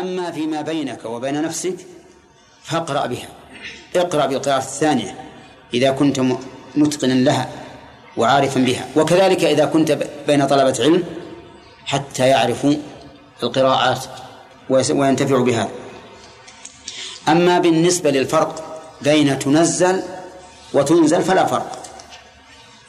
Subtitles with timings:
[0.00, 1.76] أما فيما بينك وبين نفسك
[2.62, 3.28] فاقرأ بها.
[3.96, 5.14] اقرأ بالقراءة الثانية
[5.74, 6.20] إذا كنت
[6.76, 7.48] متقنا لها
[8.16, 8.86] وعارفا بها.
[8.96, 11.04] وكذلك إذا كنت بين طلبة علم
[11.86, 12.74] حتى يعرفوا
[13.42, 14.04] القراءات
[14.70, 15.68] وينتفعوا بها.
[17.28, 20.02] أما بالنسبة للفرق بين تنزل
[20.74, 21.82] وتنزل فلا فرق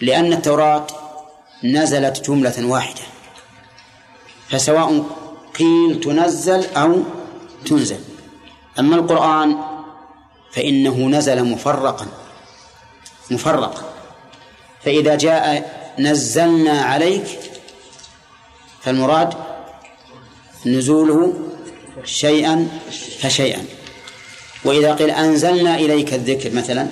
[0.02, 0.88] لأن التوراة
[1.64, 3.02] نزلت جملة واحدة.
[4.50, 5.04] فسواء
[5.60, 7.04] قيل تنزل أو
[7.66, 8.00] تنزل.
[8.80, 9.58] أما القرآن
[10.52, 12.08] فإنه نزل مفرقا
[13.32, 13.84] مفرقا.
[14.84, 15.46] فإذا جاء
[16.00, 17.40] نزلنا عليك
[18.82, 19.34] فالمراد
[20.66, 21.34] نزوله
[22.04, 22.68] شيئا
[23.20, 23.66] فشيئا.
[24.66, 26.88] وإذا قيل أنزلنا إليك الذكر مثلا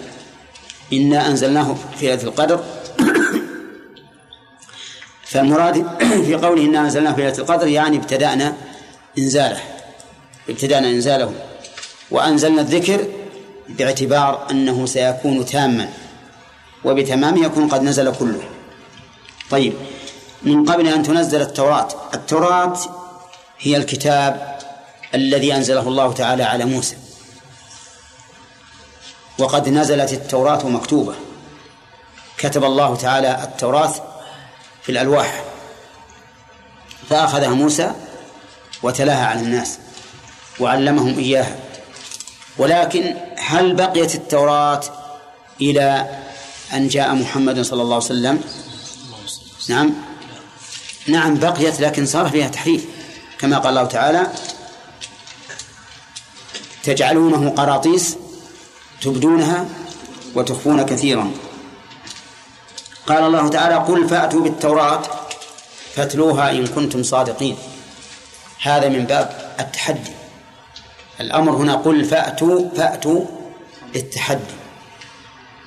[0.94, 2.64] إنا أنزلناه في ليلة القدر
[5.30, 5.88] فالمراد
[6.26, 8.54] في قوله إنا أنزلناه في ليلة القدر يعني ابتدأنا
[9.18, 9.78] إنزاله
[10.50, 11.34] ابتدأنا إنزاله.
[12.12, 13.08] وأنزلنا الذكر
[13.70, 15.90] باعتبار أنه سيكون تاما
[16.86, 18.44] وبتمام يكون قد نزل كله.
[19.50, 19.74] طيب
[20.44, 22.80] من قبل أن تنزل التوراة التوراة
[23.60, 24.58] هي الكتاب
[25.16, 26.98] الذي أنزله الله تعالى على موسى.
[29.40, 31.14] وقد نزلت التوراة مكتوبة.
[32.38, 33.94] كتب الله تعالى التوراة
[34.88, 35.44] في الألواح.
[37.10, 37.92] فأخذها موسى
[38.84, 39.78] وتلاها على الناس
[40.60, 41.56] وعلمهم إياها.
[42.58, 44.82] ولكن هل بقيت التوراة
[45.62, 46.20] إلى
[46.74, 48.42] أن جاء محمد صلى الله عليه وسلم؟
[49.70, 49.94] نعم.
[51.08, 52.86] نعم بقيت لكن صار فيها تحريف.
[53.40, 54.28] كما قال الله تعالى
[56.84, 58.16] تجعلونه قراطيس
[59.02, 59.66] تبدونها
[60.36, 61.32] وتخفون كثيرا.
[63.08, 65.02] قال الله تعالى قل فأتوا بالتوراة
[65.96, 67.58] فاتلوها إن كنتم صادقين.
[68.62, 70.12] هذا من باب التحدي.
[71.20, 73.26] الأمر هنا قل فأتوا فأتوا
[73.96, 74.54] للتحدي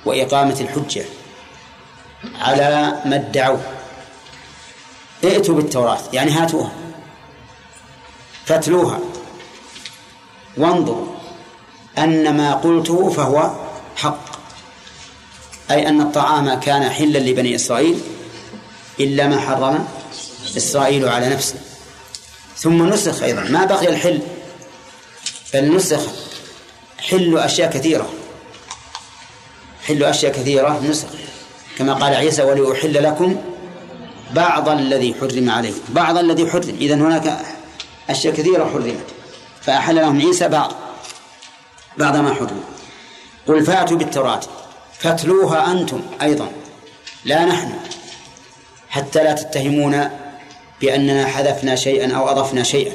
[0.05, 1.05] وإقامة الحجة
[2.40, 3.61] على ما ادعوه
[5.24, 6.72] ائتوا بالتوراة يعني هاتوها.
[8.45, 8.98] فاتلوها.
[10.57, 11.07] وانظروا
[11.98, 13.51] أن ما قلته فهو
[13.96, 14.30] حق.
[15.70, 18.01] أي أن الطعام كان حلا لبني إسرائيل
[19.01, 19.89] إلا ما حرم
[20.57, 21.55] إسرائيل على نفسه.
[22.57, 24.20] ثم نسخ أيضا ما بقي الحل؟
[25.55, 26.01] بل نسخ
[26.98, 28.08] حل أشياء كثيرة.
[29.86, 31.08] حل أشياء كثيرة نسخ.
[31.79, 33.37] كما قال عيسى ولأحل لكم
[34.35, 37.39] بعض الذي حرم عليكم بعض الذي حرم إذا هناك
[38.11, 39.07] أشياء كثيرة حرمت
[39.63, 40.73] فأحل لهم عيسى بعض
[41.98, 42.61] بعض ما حرم.
[43.48, 44.41] قل فاتوا بالتوراة.
[45.00, 46.48] فاتلوها أنتم أيضا.
[47.24, 47.72] لا نحن.
[48.88, 50.11] حتى لا تتهمون
[50.80, 52.92] بأننا حذفنا شيئا أو أضفنا شيئا.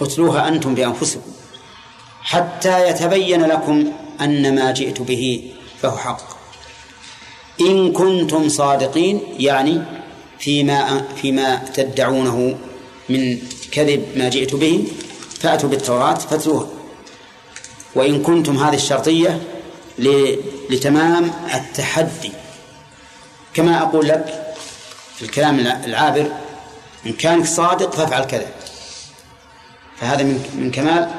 [0.00, 1.30] اتلوها أنتم بأنفسكم.
[2.22, 5.52] حتى يتبين لكم أن ما جئت به
[5.82, 6.20] فهو حق.
[7.60, 9.82] إن كنتم صادقين يعني
[10.38, 12.58] فيما فيما تدعونه
[13.08, 13.38] من
[13.72, 14.84] كذب ما جئت به
[15.40, 16.68] فأتوا بالتوراة فاتلوها.
[17.94, 19.40] وإن كنتم هذه الشرطية
[20.70, 22.32] لتمام التحدي.
[23.54, 24.54] كما أقول لك
[25.16, 26.32] في الكلام العابر
[27.06, 28.46] إن كانك صادق فافعل كذا.
[30.00, 31.10] فهذا من من كمال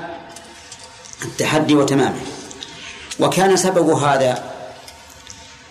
[1.26, 2.22] التحدي وتمامه.
[3.20, 4.52] وكان سبب هذا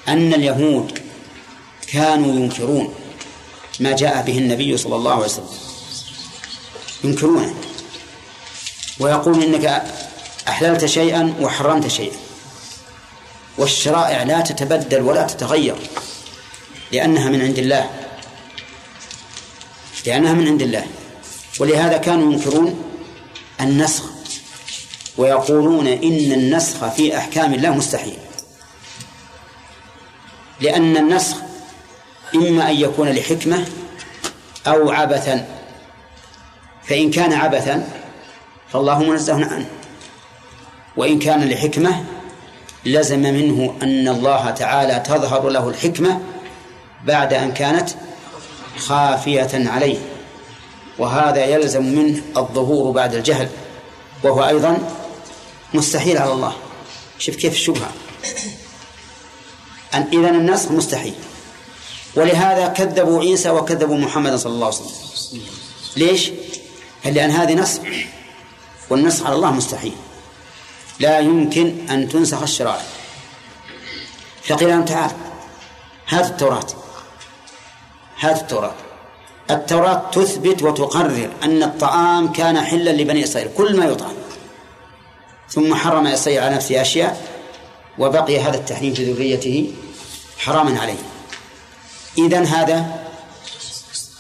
[0.09, 0.98] أن اليهود
[1.87, 2.94] كانوا ينكرون
[3.81, 5.48] ما جاء به النبي صلى الله عليه وسلم.
[7.04, 7.54] ينكرونه.
[9.00, 9.84] ويقول إنك
[10.48, 12.16] أحللت شيئا وحرمت شيئا.
[13.60, 15.76] والشرائع لا تتبدل ولا تتغير.
[16.93, 17.91] لأنها من عند الله.
[20.06, 20.87] لأنها من عند الله.
[21.60, 22.84] ولهذا كانوا ينكرون
[23.60, 24.04] النسخ.
[25.16, 28.16] ويقولون إن النسخ في أحكام الله مستحيل.
[30.60, 31.37] لأن النسخ
[32.34, 33.66] إما أن يكون لحكمة
[34.66, 35.47] أو عبثا.
[36.84, 37.88] فإن كان عبثا
[38.72, 39.69] فالله منزه عنه.
[40.97, 42.04] وإن كان لحكمة
[42.84, 46.21] لزم منه أن الله تعالى تظهر له الحكمة
[47.04, 47.91] بعد أن كانت
[48.78, 49.98] خافية عليه.
[50.98, 53.48] وهذا يلزم منه الظهور بعد الجهل
[54.22, 54.78] وهو أيضا
[55.74, 56.53] مستحيل على الله.
[57.18, 57.91] شوف كيف الشبهة.
[59.94, 61.15] أن إذن النسخ مستحيل.
[62.16, 65.41] ولهذا كذبوا عيسى وكذبوا محمد صلى الله عليه وسلم.
[65.97, 66.30] ليش؟
[67.04, 67.80] لأن هذه نسخ
[68.91, 69.92] والنسخ على الله مستحيل.
[71.01, 72.83] لا يمكن أن تنسخ الشرائع.
[74.43, 75.11] فقيل لهم تعال
[76.09, 76.67] هات التوراة.
[78.21, 78.75] هات التوراة.
[79.51, 84.13] التوراة تثبت وتقرر أن الطعام كان حلا لبني إسرائيل كل ما يطعم.
[85.51, 87.27] ثم حرم إسرائيل على نفسه أشياء
[87.99, 89.75] وبقي هذا التحريم في ذريته
[90.39, 90.99] حراما عليه.
[92.19, 93.05] إذن هذا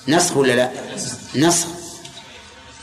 [0.08, 0.70] نسخ ولا لا؟
[1.34, 1.66] نسخ.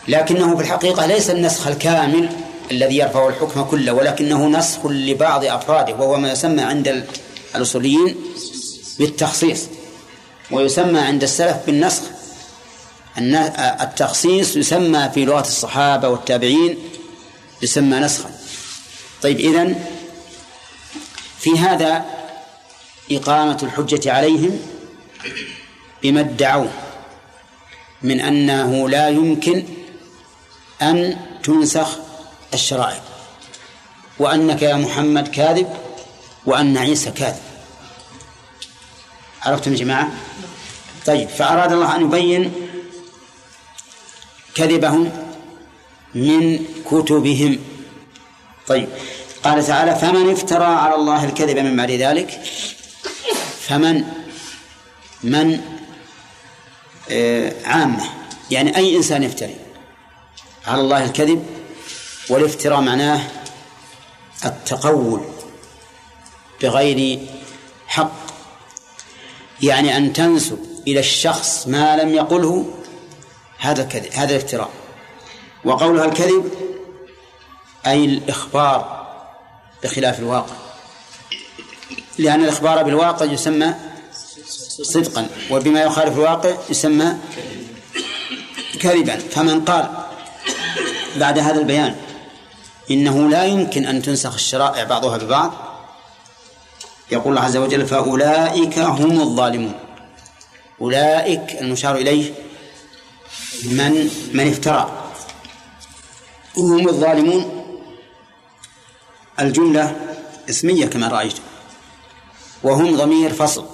[0.07, 6.17] لكنه في الحقيقة ليس النسخ الكامل الذي يرفع الحكم كله ولكنه نسخ لبعض أفراده وهو
[6.17, 7.05] ما يسمى عند
[7.55, 8.15] الأصوليين
[8.99, 9.63] بالتخصيص
[10.51, 12.03] ويسمى عند السلف بالنسخ.
[13.81, 16.77] التخصيص يسمى في لغة الصحابة والتابعين
[17.61, 18.29] يسمى نسخا.
[19.21, 19.75] طيب إذن
[21.39, 22.05] في هذا
[23.11, 24.59] إقامة الحجة عليهم
[26.03, 26.69] بما ادعوه
[28.01, 29.63] من أنه لا يمكن
[30.81, 32.06] أن تنسخ
[32.53, 33.01] الشرائع.
[34.19, 35.73] وأنك يا محمد كاذب
[36.45, 37.41] وأن عيسى كاذب.
[39.41, 40.11] عرفتم يا جماعة؟
[41.05, 42.53] طيب فأراد الله أن يبين
[44.55, 45.11] كذبهم
[46.15, 47.59] من كتبهم.
[48.67, 48.89] طيب
[49.43, 52.41] قال تعالى فمن افترى على الله الكذب من بعد ذلك
[53.59, 54.03] فمن
[55.23, 55.61] من
[57.11, 58.03] آه عامة
[58.51, 59.55] يعني أي إنسان يفتري
[60.67, 61.45] على الله الكذب
[62.29, 63.21] والافتراء معناه
[64.45, 65.21] التقول
[66.61, 67.19] بغير
[67.87, 68.11] حق.
[69.61, 72.65] يعني أن تنسب إلى الشخص ما لم يقله
[73.59, 74.69] هذا كذب هذا الافتراء.
[75.65, 76.51] وقولها الكذب
[77.85, 79.07] أي الإخبار
[79.83, 80.55] بخلاف الواقع.
[82.17, 83.73] لأن الإخبار بالواقع يسمى
[84.81, 87.17] صدقا وبما يخالف الواقع يسمى
[88.79, 89.17] كذبا.
[89.17, 89.89] فمن قال
[91.15, 91.95] بعد هذا البيان
[92.91, 95.53] إنه لا يمكن أن تنسخ الشرائع بعضها ببعض.
[97.11, 99.79] يقول الله عز وجل فأولئك هم الظالمون.
[100.81, 102.33] أولئك المشار إليه
[103.63, 105.11] من من افترى.
[106.57, 107.63] هم الظالمون.
[109.39, 109.95] الجملة
[110.49, 111.37] اسمية كما رأيت.
[112.63, 113.65] وهم ضمير فصل.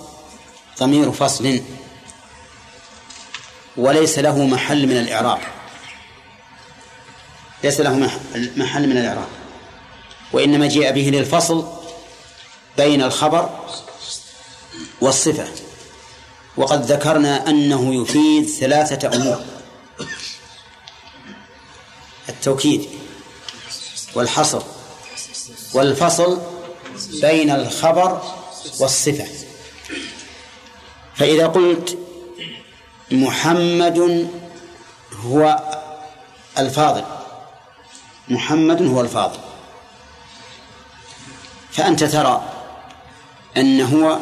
[0.79, 1.61] ضمير فصل.
[3.77, 5.39] وليس له محل من الإعراب.
[7.63, 8.09] ليس له
[8.57, 9.27] محل من الإعراب.
[10.33, 11.67] وإنما جاء به للفصل
[12.77, 13.49] بين الخبر
[15.01, 15.47] والصفة.
[16.57, 19.41] وقد ذكرنا أنه يفيد ثلاثة أمور.
[22.29, 22.89] التوكيد
[24.15, 24.61] والحصر
[25.73, 26.41] والفصل
[27.21, 28.21] بين الخبر
[28.79, 29.27] والصفة.
[31.15, 31.97] فإذا قلت
[33.11, 34.29] محمد
[35.25, 35.59] هو
[36.57, 37.03] الفاضل
[38.29, 39.39] محمد هو الفاضل.
[41.71, 42.43] فأنت ترى
[43.57, 44.19] أن هو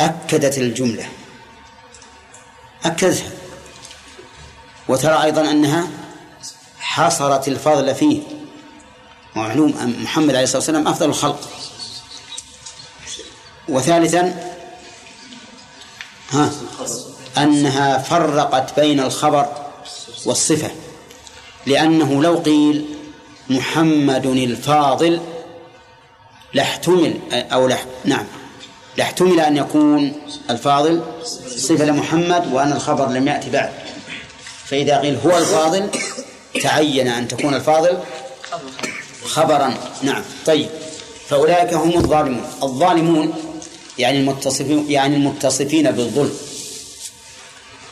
[0.00, 1.08] أكدت الجملة.
[2.84, 3.30] أكدتها
[4.88, 5.88] وترى أيضا أنها
[6.78, 8.22] حصرت الفضل فيه.
[9.36, 11.40] ومعلوم أن محمد عليه الصلاة والسلام أفضل الخلق.
[13.68, 14.54] وثالثا
[16.30, 16.52] ها
[17.38, 19.46] أنها فرقت بين الخبر
[20.26, 20.70] والصفة.
[21.66, 22.99] لأنه لو قيل
[23.50, 25.20] محمد الفاضل
[26.54, 28.26] لاحتمل أو لح نعم
[28.96, 30.12] لاحتمل أن يكون
[30.50, 31.02] الفاضل
[31.56, 33.70] صفة لمحمد وأن الخبر لم يأتي بعد.
[34.64, 35.88] فإذا قيل هو الفاضل
[36.62, 37.98] تعين أن تكون الفاضل
[39.24, 39.74] خبرا.
[40.02, 40.68] نعم طيب.
[41.28, 42.44] فأولئك هم الظالمون.
[42.62, 43.34] الظالمون
[43.98, 46.34] يعني المتصفين يعني المتصفين بالظلم.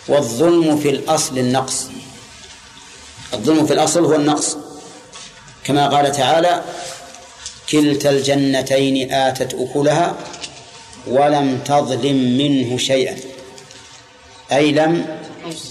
[0.08, 1.86] والظلم في الأصل النقص.
[3.34, 4.56] الظلم في الأصل هو النقص.
[5.68, 6.64] كما قال تعالى
[7.70, 10.16] كلتا الجنتين آتت أكلها
[11.06, 13.16] ولم تظلم منه شيئا.
[14.52, 15.18] أي لم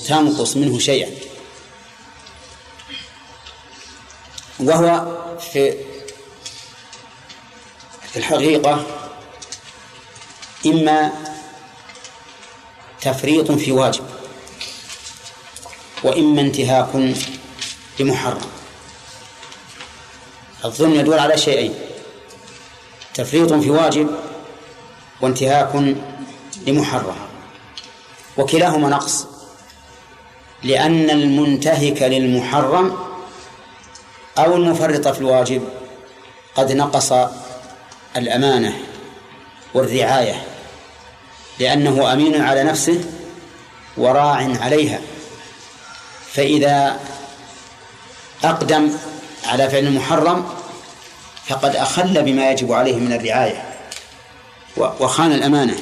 [0.08, 1.10] تنقص منه شيئا.
[4.60, 5.74] وهو في
[8.12, 8.86] في الحقيقة
[10.66, 11.12] إما
[13.01, 14.06] تفريط في واجب
[16.04, 17.16] وإما انتهاك
[18.00, 18.57] لمحرم.
[20.66, 21.74] الظلم يدل على شيئين
[23.14, 24.10] تفريط في واجب
[25.22, 25.96] وانتهاك
[26.68, 27.16] لمحرم
[28.38, 29.26] وكلاهما نقص
[30.64, 32.98] لأن المنتهك للمحرم
[34.38, 35.62] أو المفرط في الواجب
[36.56, 37.14] قد نقص
[38.18, 38.78] الأمانة
[39.74, 40.44] والرعاية
[41.60, 43.06] لأنه أمين على نفسه
[43.98, 45.02] وراع عليها
[46.34, 47.00] فإذا
[48.44, 48.92] أقدم
[49.48, 50.50] على فعل المحرم
[51.48, 53.63] فقد أخل بما يجب عليه من الرعاية
[54.77, 55.77] وخان الأمانة.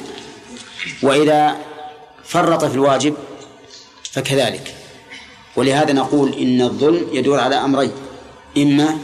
[1.02, 1.56] وإذا
[2.24, 3.14] فرط في الواجب
[4.12, 4.74] فكذلك.
[5.56, 7.92] ولهذا نقول إن الظلم يدور على أمرين
[8.56, 8.98] إما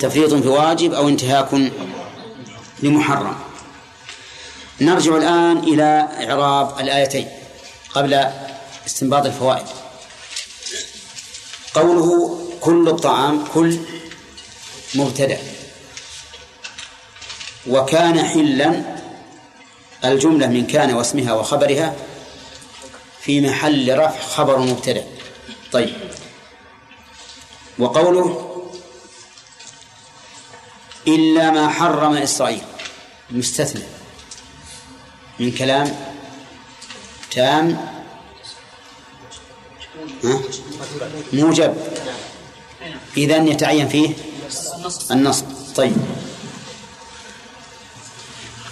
[0.00, 1.70] تفريط في واجب أو انتهاك
[2.82, 3.36] لمحرم.
[4.80, 7.28] نرجع الآن إلى إعراب الآيتين
[7.94, 8.24] قبل
[8.86, 9.66] استنباط الفوائد.
[11.74, 13.78] قوله كل الطعام كل
[14.94, 15.38] مبتدأ.
[17.66, 18.82] وكان حلا
[20.04, 21.96] الجملة من كان واسمها وخبرها
[23.20, 25.04] في محل رفع خبر مبتدأ.
[25.72, 25.94] طيب.
[27.78, 28.46] وقوله
[31.06, 32.62] إلا ما حرم إسرائيل.
[33.30, 33.82] مستثنى.
[35.38, 36.16] من كلام
[37.30, 37.90] تام.
[41.32, 41.99] موجب.
[43.16, 44.10] إذا يتعين فيه
[45.10, 45.44] النصب.
[45.76, 45.96] طيب.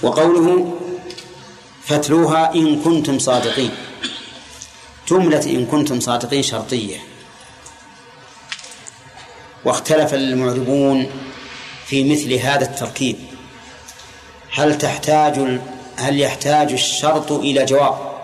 [0.03, 0.79] وقوله
[1.85, 3.71] فاتلوها إن كنتم صادقين.
[5.09, 6.97] جملة إن كنتم صادقين شرطية.
[9.65, 11.11] واختلف المعربون
[11.87, 13.17] في مثل هذا التركيب.
[14.53, 15.61] هل تحتاج
[15.97, 18.19] هل يحتاج الشرط إلى جواب؟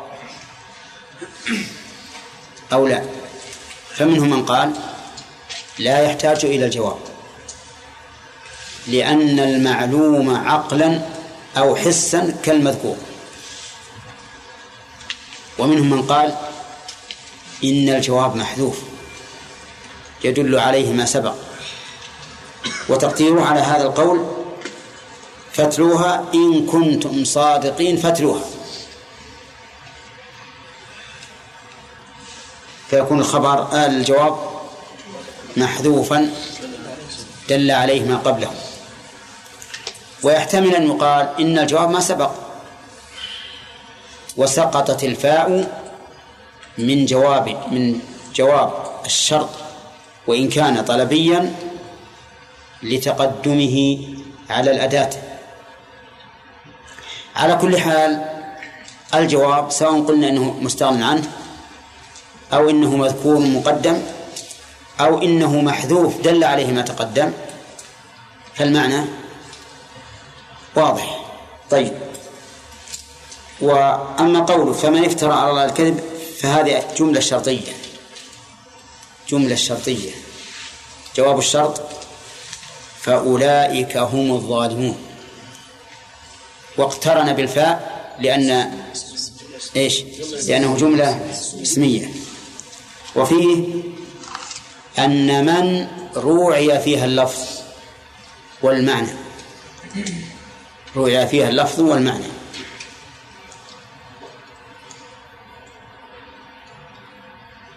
[2.72, 3.04] أو لا؟
[3.94, 4.72] فمنهم من قال
[5.78, 6.98] لا يحتاج إلى الجواب.
[8.86, 11.02] لأن المعلوم عقلا
[11.56, 12.96] أو حسا كالمذكور.
[15.58, 16.36] ومنهم من قال
[17.64, 18.78] إن الجواب محذوف.
[20.24, 21.34] يدل عليه ما سبق.
[22.88, 24.26] وتقديره على هذا القول
[25.52, 28.44] فاتلوها إن كنتم صادقين فاتلوها.
[32.90, 34.53] فيكون الخبر آل الجواب
[35.56, 36.30] محذوفا
[37.48, 38.50] دل عليه ما قبله
[40.22, 42.30] ويحتمل أن يقال إن الجواب ما سبق.
[44.36, 45.70] وسقطت الفاء
[46.78, 48.00] من جواب من
[48.34, 48.72] جواب
[49.04, 49.48] الشرط
[50.26, 51.54] وإن كان طلبيا
[52.82, 53.98] لتقدمه
[54.50, 55.10] على الأداة.
[57.36, 58.24] على كل حال
[59.14, 61.30] الجواب سواء قلنا أنه مستغن عنه
[62.52, 64.02] أو إنه مذكور مقدم
[65.00, 67.32] أو إنه محذوف دل عليه ما تقدم.
[68.54, 69.04] فالمعنى
[70.76, 71.24] واضح.
[71.70, 71.92] طيب.
[73.60, 76.00] وأما قوله فمن افترى على الله الكذب
[76.40, 77.72] فهذه جملة شرطية.
[79.28, 80.10] جملة شرطية.
[81.16, 81.80] جواب الشرط
[83.00, 84.96] فأولئك هم الظالمون.
[86.76, 88.78] واقترن بالفاء لأن
[89.76, 90.02] إيش؟
[90.46, 91.30] لأنه جملة
[91.62, 92.08] اسمية.
[93.16, 93.64] وفيه
[94.98, 97.60] أن من روعي فيها اللفظ
[98.62, 99.12] والمعنى.
[100.96, 102.24] روعي فيها اللفظ والمعنى.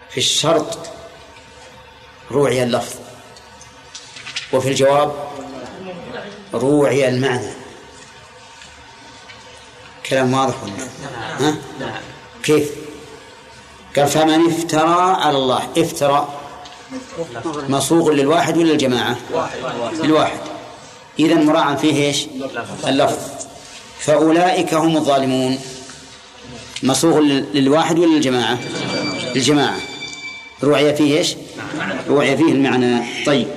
[0.09, 0.89] في الشرط
[2.31, 2.95] روعي اللفظ.
[4.53, 5.27] وفي الجواب
[6.53, 7.51] روعي المعنى.
[10.05, 10.73] كلام واضح ولا
[11.39, 11.55] ها؟
[12.43, 12.71] كيف؟
[13.95, 16.36] قال فمن افترى على الله افترى.
[17.69, 19.17] مصوغ للواحد ولا للجماعة؟
[20.03, 20.39] للواحد
[21.19, 22.27] إذا مراعى فيه إيش؟
[22.87, 23.17] اللفظ
[23.99, 25.59] فأولئك هم الظالمون
[26.83, 27.19] مصوغ
[27.53, 28.59] للواحد ولا للجماعة؟
[29.35, 29.77] للجماعة
[30.63, 31.35] روعي فيه إيش؟
[32.07, 33.47] روعي فيه المعنى طيب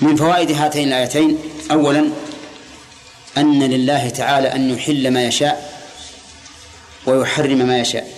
[0.00, 1.38] من فوائد هاتين الآيتين
[1.70, 2.10] أولا
[3.38, 5.82] أن لله تعالى أن يحل ما يشاء
[7.06, 8.15] ويحرم ما يشاء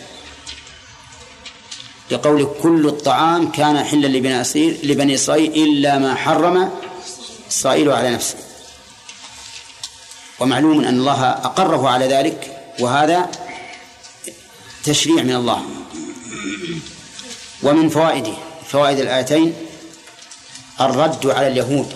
[2.11, 6.71] لقول كل الطعام كان حلا لبني إسرائيل لبني إسرائيل إلا ما حرم
[7.51, 8.37] إسرائيل على نفسه.
[10.41, 13.31] ومعلوم أن الله أقره على ذلك وهذا
[14.85, 15.63] تشريع من الله.
[17.63, 18.33] ومن فوائده
[18.69, 19.55] فوائد الآيتين
[20.81, 21.93] الرد على اليهود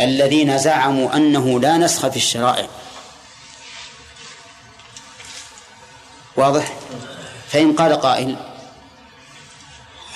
[0.00, 2.68] الذين زعموا أنه لا نسخ في الشرائع.
[6.36, 6.72] واضح؟
[7.52, 8.36] فإن قال قائل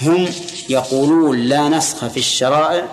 [0.03, 0.29] هم
[0.69, 2.89] يقولون لا نسخ في الشرائع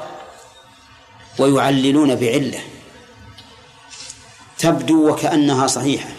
[1.39, 2.59] ويعللون بعلة.
[4.59, 6.09] تبدو وكأنها صحيحة.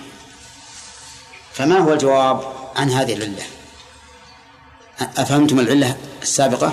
[1.53, 3.43] فما هو الجواب عن هذه العلة؟
[5.01, 6.73] أفهمتم العلة السابقة؟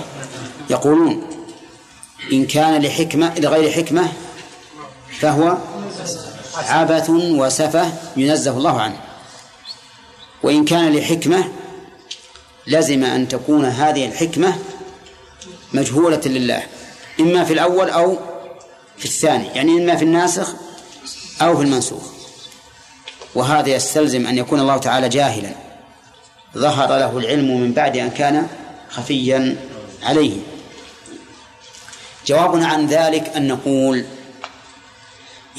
[0.70, 1.30] يقولون
[2.32, 4.12] إن كان لحكمة لغير حكمة
[5.20, 5.58] فهو
[6.56, 9.01] عبث وسفة ينزه الله عنه.
[10.44, 11.51] وإن كان لحكمة
[12.68, 14.56] لزم أن تكون هذه الحكمة
[15.74, 16.63] مجهولة لله
[17.20, 18.18] إما في الأول أو
[18.98, 20.54] في الثاني يعني إما في الناسخ
[21.42, 22.04] أو في المنسوخ.
[23.36, 25.50] وهذا يستلزم أن يكون الله تعالى جاهلا.
[26.58, 28.48] ظهر له العلم من بعد أن كان
[28.89, 29.58] خفيا
[30.04, 30.38] عليه.
[32.28, 34.06] جوابنا عن ذلك أن نقول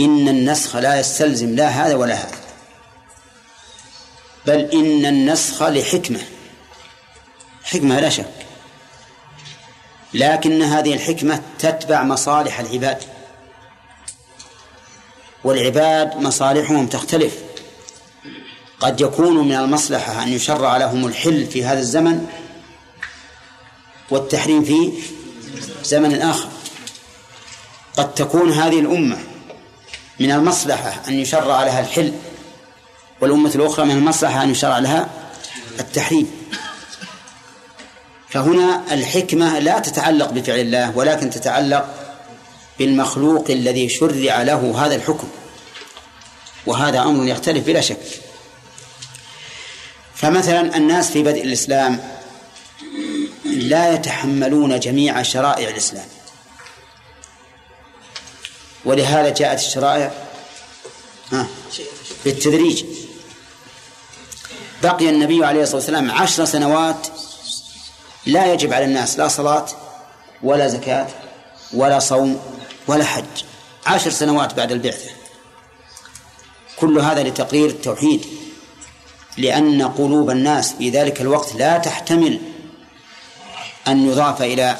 [0.01, 2.39] إن النسخ لا يستلزم لا هذا ولا هذا
[4.47, 6.21] بل إن النسخ لحكمة.
[7.65, 8.33] حكمة لا شك.
[10.15, 12.99] لكن هذه الحكمة تتبع مصالح العباد.
[15.45, 17.39] والعباد مصالحهم تختلف.
[18.81, 22.27] قد يكون من المصلحة أن يشرع لهم الحل في هذا الزمن
[24.11, 24.93] والتحريم في
[25.83, 26.49] زمن آخر.
[27.97, 29.19] قد تكون هذه الأمة
[30.21, 32.13] من المصلحة أن يشرع لها الحل
[33.21, 35.09] والأمة الأخرى من المصلحة أن يشرع لها
[35.81, 36.40] التحريم.
[38.31, 41.95] فهنا الحكمة لا تتعلق بفعل الله ولكن تتعلق
[42.79, 45.29] بالمخلوق الذي شرع له هذا الحكم.
[46.67, 48.21] وهذا أمر يختلف بلا شك.
[50.15, 52.01] فمثلا الناس في بدء الإسلام
[53.45, 56.07] لا يتحملون جميع شرائع الإسلام.
[58.85, 60.13] ولهذا جاءت الشرائع
[62.25, 62.85] بالتدريج.
[64.83, 67.07] بقي النبي عليه الصلاة والسلام عشر سنوات
[68.27, 69.67] لا يجب على الناس لا صلاة
[70.43, 71.09] ولا زكاة
[71.73, 72.41] ولا صوم
[72.87, 73.45] ولا حج.
[73.87, 75.11] عشر سنوات بعد البعثة.
[76.77, 78.27] كل هذا لتقرير التوحيد.
[79.37, 82.41] لأن قلوب الناس في ذلك الوقت لا تحتمل
[83.89, 84.79] أن يضاف إلى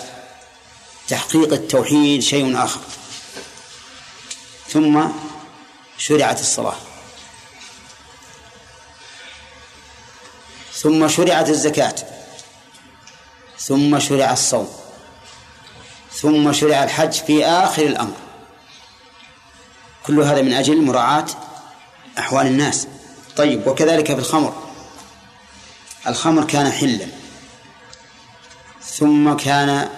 [1.09, 2.81] تحقيق التوحيد شيء آخر.
[4.69, 5.03] ثم
[5.99, 6.77] شرعت الصلاة.
[10.75, 11.95] ثم شرعت الزكاة.
[13.61, 14.69] ثم شرع الصوم.
[16.13, 18.17] ثم شرع الحج في آخر الأمر.
[20.07, 21.27] كل هذا من أجل مراعاة
[22.19, 22.87] أحوال الناس.
[23.37, 24.63] طيب وكذلك في الخمر.
[26.07, 27.07] الخمر كان حلا.
[28.83, 29.89] ثم كان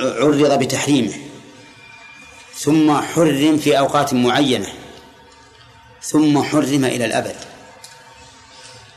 [0.00, 1.14] عرض بتحريمه.
[2.58, 4.72] ثم حرم في أوقات معينة.
[6.02, 7.36] ثم حرم إلى الأبد.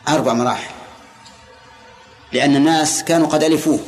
[0.08, 0.81] أربع مراحل.
[2.34, 3.80] لأن الناس كانوا قد ألفوه.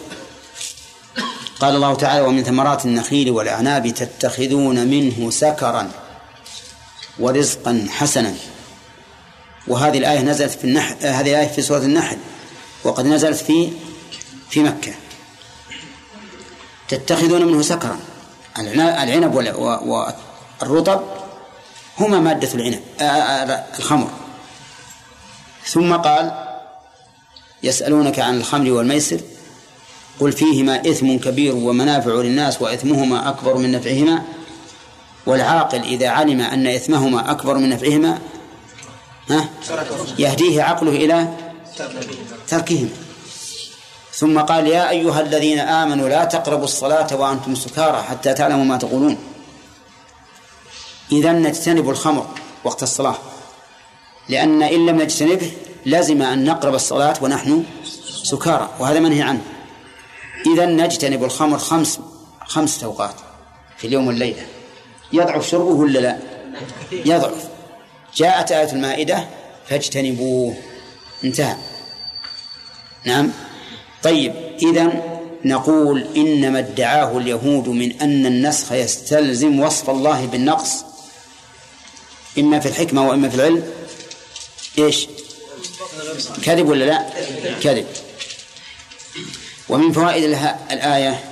[1.60, 5.92] قال الله تعالى ومن ثمرات النخيل والأعناب تتخذون منه سكرا
[7.20, 8.34] ورزقا حسنا.
[9.68, 12.18] وهذه الآية نزلت في النحل هذه الآية في سورة النحل
[12.84, 13.72] وقد نزلت في
[14.50, 14.94] في مكة.
[16.88, 18.00] تتخذون منه سكرا.
[18.58, 19.36] العنب
[20.62, 21.04] والرطب
[22.00, 22.82] هما مادة العنب
[23.80, 24.10] الخمر.
[25.66, 26.43] ثم قال
[27.64, 29.20] يسألونك عن الخمر والميسر
[30.20, 34.24] قل فيهما إثم كبير ومنافع للناس وإثمهما أكبر من نفعهما
[35.26, 38.20] والعاقل إذا علم أن إثمهما أكبر من نفعهما
[39.30, 39.50] ها؟
[40.20, 41.28] يهديه عقله إلى
[42.48, 42.90] تركهما
[44.14, 49.18] ثم قال يا أيها الذين آمنوا لا تقربوا الصلاة وأنتم سكارى حتى تعلموا ما تقولون.
[51.12, 52.28] إذا نجتنب الخمر
[52.64, 53.16] وقت الصلاة
[54.30, 55.52] لأن إن لم نجتنبه
[55.86, 57.64] لازم أن نقرب الصلاة ونحن
[58.24, 59.42] سكارى وهذا منهي عنه.
[60.54, 62.00] إذا نجتنب الخمر خمس
[62.46, 63.16] خمس أوقات
[63.78, 64.46] في اليوم والليلة.
[65.14, 66.18] يضعف شربه ولا لا؟
[66.92, 67.48] يضعف.
[68.16, 69.28] جاءت آية المائدة
[69.68, 70.56] فاجتنبوه.
[71.24, 71.56] انتهى.
[73.06, 73.32] نعم.
[74.04, 74.92] طيب إذا
[75.46, 80.86] نقول إنما ادعاه اليهود من أن النسخ يستلزم وصف الله بالنقص
[82.40, 83.64] إما في الحكمة وإما في العلم.
[84.78, 85.08] إيش؟
[86.44, 87.10] كذب ولا لا؟
[87.60, 87.88] كذب
[89.70, 90.24] ومن فوائد
[90.72, 91.24] الآية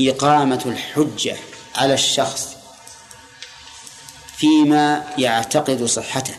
[0.00, 1.36] إقامة الحجة
[1.76, 2.48] على الشخص
[4.36, 6.34] فيما يعتقد صحته.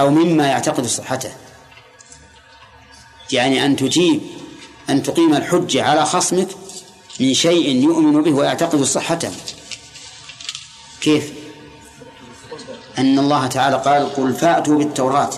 [0.00, 1.32] أو مما يعتقد صحته.
[3.32, 4.20] يعني أن تجيب
[4.90, 6.48] أن تقيم الحجة على خصمك
[7.20, 9.32] من شيء يؤمن به ويعتقد صحته.
[11.00, 11.41] كيف؟
[12.98, 15.30] أن الله تعالى قال قل فأتوا بالتوراة.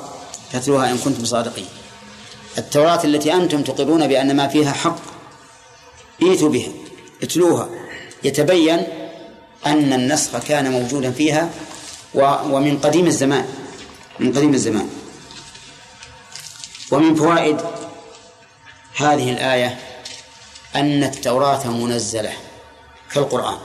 [0.52, 1.66] فاتلوها إن كنتم صادقين.
[2.58, 4.96] التوراة التي أنتم تقرون بأن ما فيها حق
[6.22, 6.68] ائتوا بها
[7.22, 7.68] اتلوها.
[8.24, 8.82] يتبين
[9.66, 11.50] أن النسخ كان موجودا فيها
[12.14, 13.46] ومن قديم الزمان
[14.18, 14.90] من قديم الزمان.
[16.90, 17.60] ومن فوائد
[18.96, 19.78] هذه الآية
[20.74, 22.32] أن التوراة منزلة
[23.12, 23.58] كالقرآن.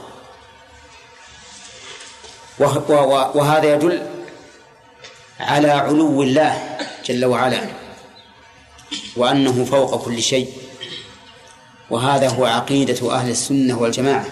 [2.60, 4.06] وهذا يدل
[5.40, 7.60] على علو الله جل وعلا
[9.16, 10.52] وأنه فوق كل شيء
[11.90, 14.26] وهذا هو عقيدة أهل السنة والجماعة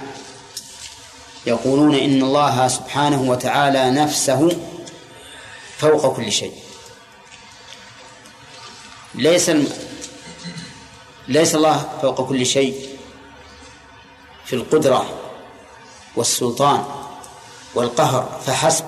[1.46, 4.48] يقولون إن الله سبحانه وتعالى نفسه
[5.78, 6.52] فوق كل شيء
[9.14, 9.50] ليس.
[11.28, 12.88] ليس الله فوق كل شيء
[14.44, 15.06] في القدرة
[16.16, 16.97] والسلطان
[17.74, 18.84] والقهر فحسب.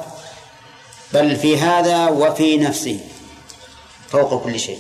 [1.13, 3.01] بل في هذا وفي نفسه
[4.09, 4.79] فوق كل شيء.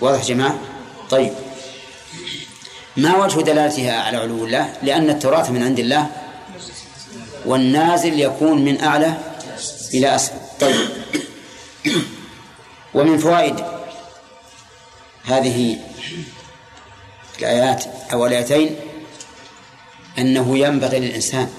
[0.00, 0.58] واضح جماعة؟
[1.10, 1.32] طيب.
[2.96, 6.10] ما وجه دلالتها على علو الله؟ لأن التوراة من عند الله
[7.44, 9.14] والنازل يكون من أعلى
[9.94, 10.36] إلى أسفل.
[10.60, 10.88] طيب.
[12.94, 13.64] ومن فوائد
[15.24, 15.78] هذه
[17.38, 18.76] الآيات أو الآيتين
[20.18, 21.50] أنه ينبغي للإنسان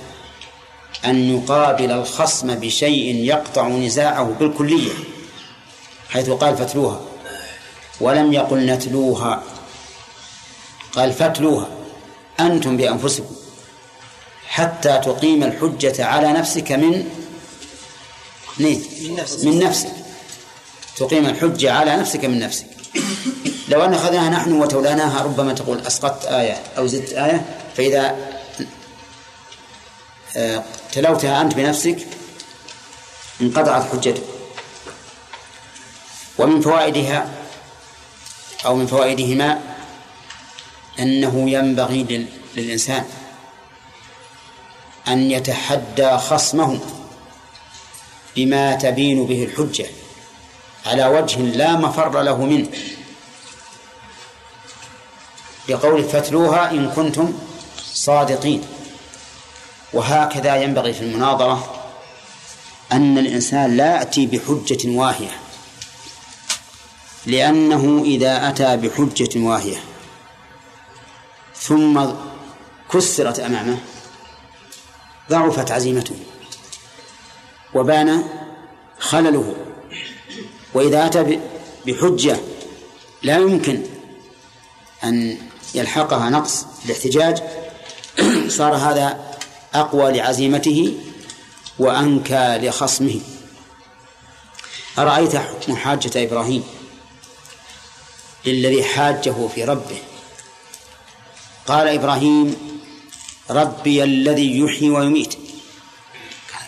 [1.05, 4.91] أن يقابل الخصم بشيء يقطع نزاعه بالكلية
[6.09, 7.01] حيث قال فتلوها
[8.01, 9.43] ولم يقل نتلوها
[10.91, 11.67] قال فاتلوها
[12.39, 13.35] أنتم بأنفسكم
[14.47, 17.09] حتى تقيم الحجة على نفسك من
[19.43, 19.91] من نفسك.
[20.97, 22.65] تقيم الحجة على نفسك من نفسك.
[23.67, 27.45] لو أن أخذناها نحن وتولاناها ربما تقول أسقطت آية أو زدت آية
[27.77, 28.15] فإذا
[30.91, 32.07] تلوتها أنت بنفسك
[33.41, 34.23] انقطعت حجتك
[36.37, 37.29] ومن فوائدها
[38.65, 39.61] أو من فوائدهما
[40.99, 43.05] أنه ينبغي للإنسان
[45.07, 46.79] أن يتحدى خصمه
[48.35, 49.85] بما تبين به الحجة
[50.85, 52.67] على وجه لا مفر له منه.
[55.67, 57.33] بقول فتلوها إن كنتم
[57.93, 58.76] صادقين.
[59.93, 61.83] وهكذا ينبغي في المناظرة
[62.91, 65.31] أن الإنسان لا يأتي بحجة واهية
[67.25, 69.77] لأنه إذا أتى بحجة واهية
[71.55, 72.05] ثم
[72.93, 73.77] كسرت أمامه
[75.29, 76.15] ضعفت عزيمته
[77.73, 78.23] وبان
[78.99, 79.55] خلله
[80.73, 81.39] وإذا أتى
[81.85, 82.37] بحجة
[83.23, 83.81] لا يمكن
[85.03, 85.37] أن
[85.75, 87.43] يلحقها نقص في الاحتجاج
[88.57, 89.26] صار هذا
[89.79, 90.97] أقوى لعزيمته
[91.79, 93.21] وأنكى لخصمه.
[94.99, 96.63] أرأيت حكم حاجة إبراهيم
[98.45, 100.01] للذي حاجة في ربه؟
[101.67, 102.55] قال إبراهيم
[103.49, 105.33] ربي الذي يحيي ويميت.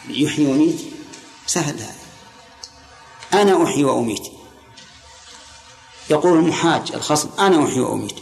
[0.10, 0.80] يحيي ويميت؟
[1.48, 1.96] سهل هذا.
[3.34, 4.24] أنا أحيي وأميت.
[6.10, 8.16] يقول المحاج الخصم أنا أحيي وأميت.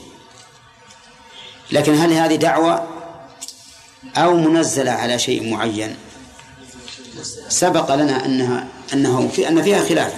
[1.72, 2.97] لكن هل هذه دعوة؟
[4.18, 5.96] أو منزلة على شيء معين.
[7.50, 10.14] سبق لنا أنها أنه في أن فيها خلاف.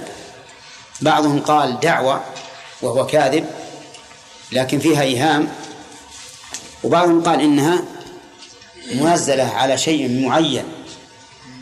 [1.00, 2.20] بعضهم قال دعوة
[2.82, 3.44] وهو كاذب
[4.52, 5.48] لكن فيها إيهام.
[6.84, 7.82] وبعضهم قال إنها
[8.94, 10.64] منزلة على شيء معين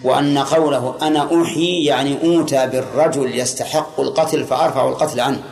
[0.02, 5.42] وأن قوله أنا أحيي يعني أوتى بالرجل يستحق القتل فأرفع القتل عنه.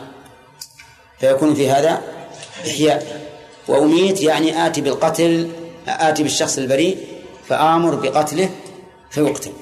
[1.21, 2.03] فيكون في هذا
[2.67, 3.27] إحياء.
[3.69, 5.51] وأميت يعني آتي بالقتل
[5.87, 7.07] آتي بالشخص البريء
[7.49, 8.51] فآمر بقتله
[9.11, 9.53] فيقتل.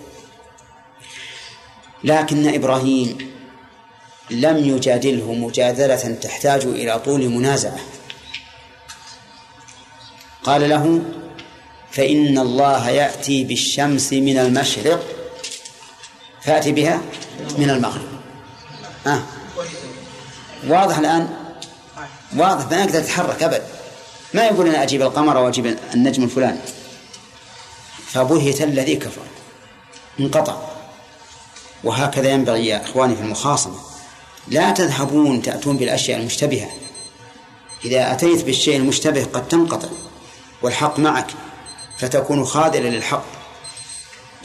[2.04, 3.34] لكن إبراهيم
[4.30, 7.78] لم يجادله مجادلة تحتاج إلى طول منازعة.
[10.44, 11.02] قال له
[11.90, 15.06] فإن الله يأتي بالشمس من المشرق
[16.42, 17.00] فأتي بها
[17.58, 18.08] من المغرب.
[19.06, 19.22] آه.
[20.66, 21.28] واضح الآن؟
[22.36, 23.62] واضح ما يقدر يتحرك أبد.
[24.34, 26.58] ما يقول أنا أجيب القمر وأجيب النجم الفلاني.
[28.06, 29.22] فبهت الذي كفر.
[30.20, 30.56] انقطع.
[31.84, 33.76] وهكذا ينبغي يا إخواني في المخاصمة.
[34.48, 36.70] لا تذهبون تأتون بالأشياء المشتبهة.
[37.84, 39.88] إذا أتيت بالشيء المشتبه قد تنقطع.
[40.62, 41.30] والحق معك.
[41.98, 43.24] فتكون خاذلا للحق.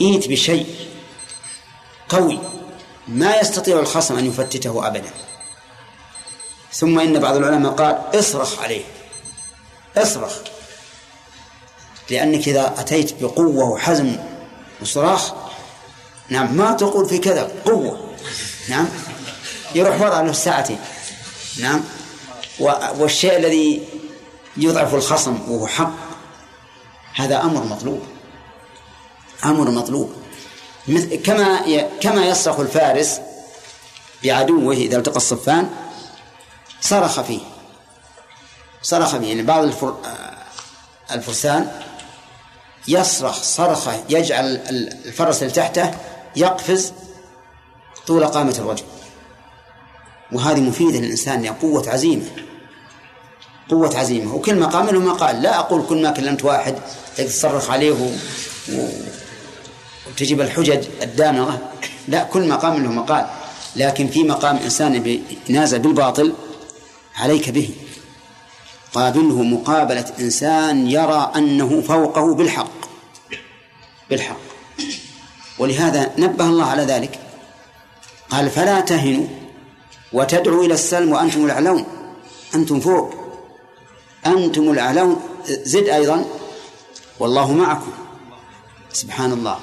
[0.00, 0.66] إيت بشيء
[2.08, 2.38] قوي.
[3.08, 5.10] ما يستطيع الخصم أن يفتته أبدا.
[6.72, 8.84] ثم إن بعض العلماء قال اصرخ عليه.
[9.96, 10.32] اصرخ
[12.10, 14.16] لأنك إذا أتيت بقوة وحزم
[14.82, 15.32] وصراخ
[16.28, 18.14] نعم ما تقول في كذا قوة.
[18.68, 18.88] نعم
[19.74, 20.78] يروح وضع له ساعتين.
[21.58, 21.84] نعم
[22.98, 23.88] والشيء الذي
[24.56, 25.92] يضعف الخصم وهو حق
[27.14, 28.02] هذا أمر مطلوب.
[29.44, 30.12] أمر مطلوب.
[31.24, 31.60] كما
[32.00, 33.20] كما يصرخ الفارس
[34.24, 35.70] بعدوه إذا التقى الصفان
[36.80, 37.40] صرخ فيه.
[38.82, 39.96] صرخ فيه يعني بعض الفر...
[41.10, 41.70] الفرسان
[42.88, 44.60] يصرخ صرخة يجعل
[45.06, 45.90] الفرس اللي تحته
[46.36, 46.92] يقفز
[48.06, 48.84] طول قامة الرجل.
[50.32, 52.24] وهذه مفيدة للإنسان قوة عزيمة
[53.70, 54.34] قوة عزيمة.
[54.34, 56.74] وكل مقام له مقال لا أقول كل ما كلمت واحد
[57.16, 58.10] تصرخ عليه و...
[60.08, 61.58] وتجيب الحجج الدامغة.
[62.08, 63.26] لا كل مقام له مقال
[63.76, 66.34] لكن في مقام إنسان نازل بالباطل
[67.16, 67.70] عليك به.
[68.94, 72.80] قابله مقابلة إنسان يرى أنه فوقه بالحق.
[74.10, 74.40] بالحق.
[75.58, 77.18] ولهذا نبه الله على ذلك.
[78.30, 79.26] قال فلا تهنوا
[80.12, 81.84] وتدعوا إلى السلم وأنتم الأعلون.
[82.54, 83.14] أنتم فوق.
[84.26, 85.20] أنتم الأعلون.
[85.48, 86.24] زد أيضا.
[87.18, 87.92] والله معكم.
[88.92, 89.58] سبحان الله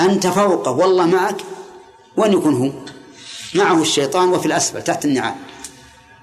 [0.00, 0.70] أنت فوقه.
[0.70, 1.36] والله معك.
[2.16, 2.72] وأن يكون هو
[3.54, 5.34] معه الشيطان وفي الأسفل تحت النعال.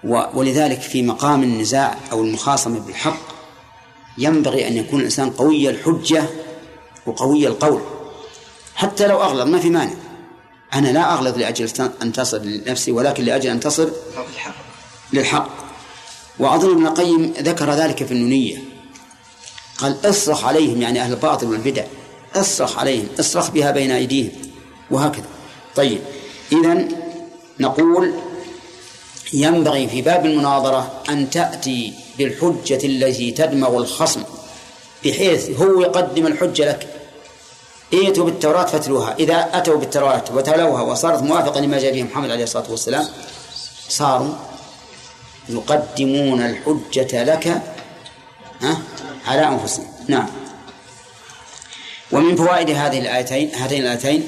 [0.03, 3.19] ولذلك في مقام النزاع أو المخاصمة بالحق
[4.17, 6.23] ينبغي أن يكون الإنسان قوي الحجة
[7.05, 7.81] وقوي القول.
[8.75, 9.93] حتى لو أغلظ ما في مانع.
[10.73, 11.69] أنا لا أغلظ لأجل
[12.01, 13.91] أن تصل لنفسي ولكن لأجل أن تصل
[15.13, 15.49] للحق.
[16.39, 18.57] وأظن ابن القيم ذكر ذلك في النونية.
[19.77, 21.83] قال أصرخ عليهم يعني أهل الباطل والبدع.
[22.35, 24.31] أصرخ عليهم أصرخ بها بين أيديهم.
[24.91, 25.27] وهكذا.
[25.75, 25.99] طيب
[26.51, 26.87] إذا
[27.59, 28.13] نقول
[29.33, 34.23] ينبغي في باب المناظرة أن تأتي بالحجة التي تدمغ الخصم
[35.05, 36.87] بحيث هو يقدم الحجة لك.
[37.93, 39.15] ائتوا بالتوراة فاتلوها.
[39.19, 43.07] إذا أتوا بالتوراة وتلوها وصارت موافقة لما جاء به محمد عليه الصلاة والسلام
[43.89, 44.33] صاروا
[45.49, 47.61] يقدمون الحجة لك
[48.61, 48.77] ها
[49.27, 49.87] على أنفسهم.
[50.07, 50.27] نعم.
[52.11, 54.27] ومن فوائد هذه الآيتين هاتين الآيتين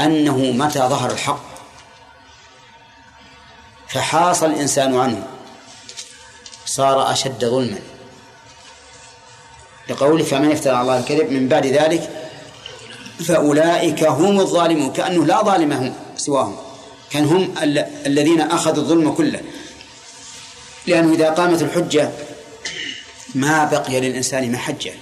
[0.00, 1.53] أنه متى ظهر الحق.
[3.94, 5.26] فحاص الإنسان عنه.
[6.66, 7.78] صار أشد ظلما.
[9.88, 12.10] لقوله فمن افترى على الله الكذب من بعد ذلك
[13.26, 16.56] فأولئك هم الظالمون كأنه لا ظالم هم سواهم.
[17.10, 17.54] كان هم
[18.06, 19.40] الذين أخذوا الظلم كله.
[20.86, 22.10] لأنه إذا قامت الحجة
[23.34, 24.92] ما بقي للإنسان محجة.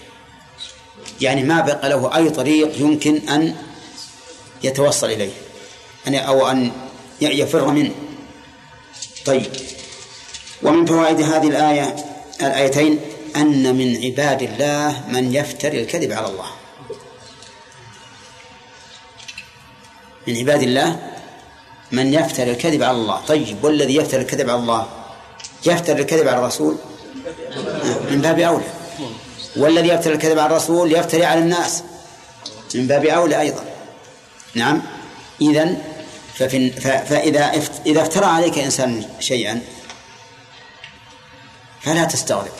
[1.20, 3.56] يعني ما بقى له أي طريق يمكن أن
[4.62, 5.32] يتوصل إليه
[6.06, 6.72] أو أن
[7.20, 7.92] يفر منه.
[9.24, 9.46] طيب.
[10.62, 11.96] ومن فوائد هذه الآية
[12.40, 13.00] الآيتين
[13.36, 16.46] أن من عباد الله من يفتري الكذب على الله.
[20.26, 21.10] من عباد الله
[21.92, 23.20] من يفتري الكذب على الله.
[23.28, 24.86] طيب والذي يفتري الكذب على الله؟
[25.66, 26.76] يفتري الكذب على الرسول؟
[28.10, 28.64] من باب أولى.
[29.56, 31.82] والذي يفتري الكذب على الرسول يفتري على الناس؟
[32.74, 33.64] من باب أولى أيضا.
[34.54, 34.82] نعم.
[35.40, 35.76] إذا
[36.34, 37.52] ففي فإذا
[37.86, 39.62] إذا افترى عليك إنسان شيئا
[41.80, 42.52] فلا تستغرب.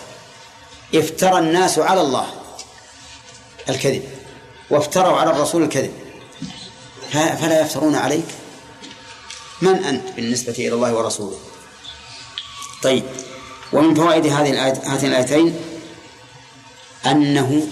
[0.94, 2.26] افترى الناس على الله
[3.68, 4.02] الكذب
[4.70, 5.92] وافتروا على الرسول الكذب.
[7.12, 8.24] فلا يفترون عليك.
[9.62, 11.38] من أنت بالنسبة إلى الله ورسوله؟
[12.82, 13.04] طيب
[13.72, 15.56] ومن فوائد هذه هاتين الآيتين
[17.06, 17.66] أنه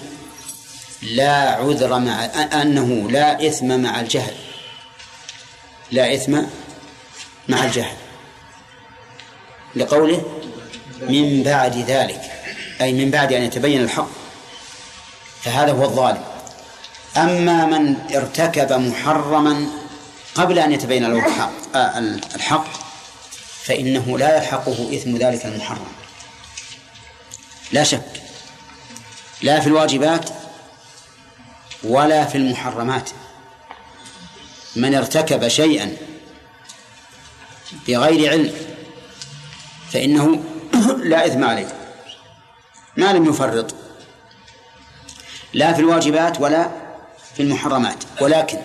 [1.02, 2.24] لا عذر مع
[2.62, 4.34] أنه لا إثم مع الجهل.
[5.92, 6.42] لا إثم
[7.48, 7.96] مع الجهل.
[9.76, 10.22] لقوله
[11.00, 12.20] من بعد ذلك
[12.80, 14.08] أي من بعد أن يتبين الحق
[15.42, 16.24] فهذا هو الظالم.
[17.16, 19.66] أما من ارتكب محرما
[20.34, 22.20] قبل أن يتبين له الحق, آه،
[23.64, 25.86] فإنه لا يلحقه إثم ذلك المحرم.
[27.72, 28.22] لا شك
[29.42, 30.30] لا في الواجبات
[31.82, 33.10] ولا في المحرمات.
[34.76, 35.96] من ارتكب شيئا
[37.88, 38.52] بغير علم
[39.90, 40.44] فإنه
[41.10, 41.68] لا إثم عليه
[42.96, 43.74] ما لم يفرط
[45.54, 46.70] لا في الواجبات ولا
[47.34, 48.58] في المحرمات ولكن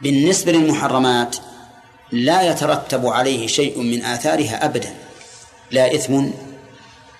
[0.00, 1.36] بالنسبة للمحرمات
[2.12, 4.94] لا يترتب عليه شيء من آثارها أبدا
[5.70, 6.26] لا إثم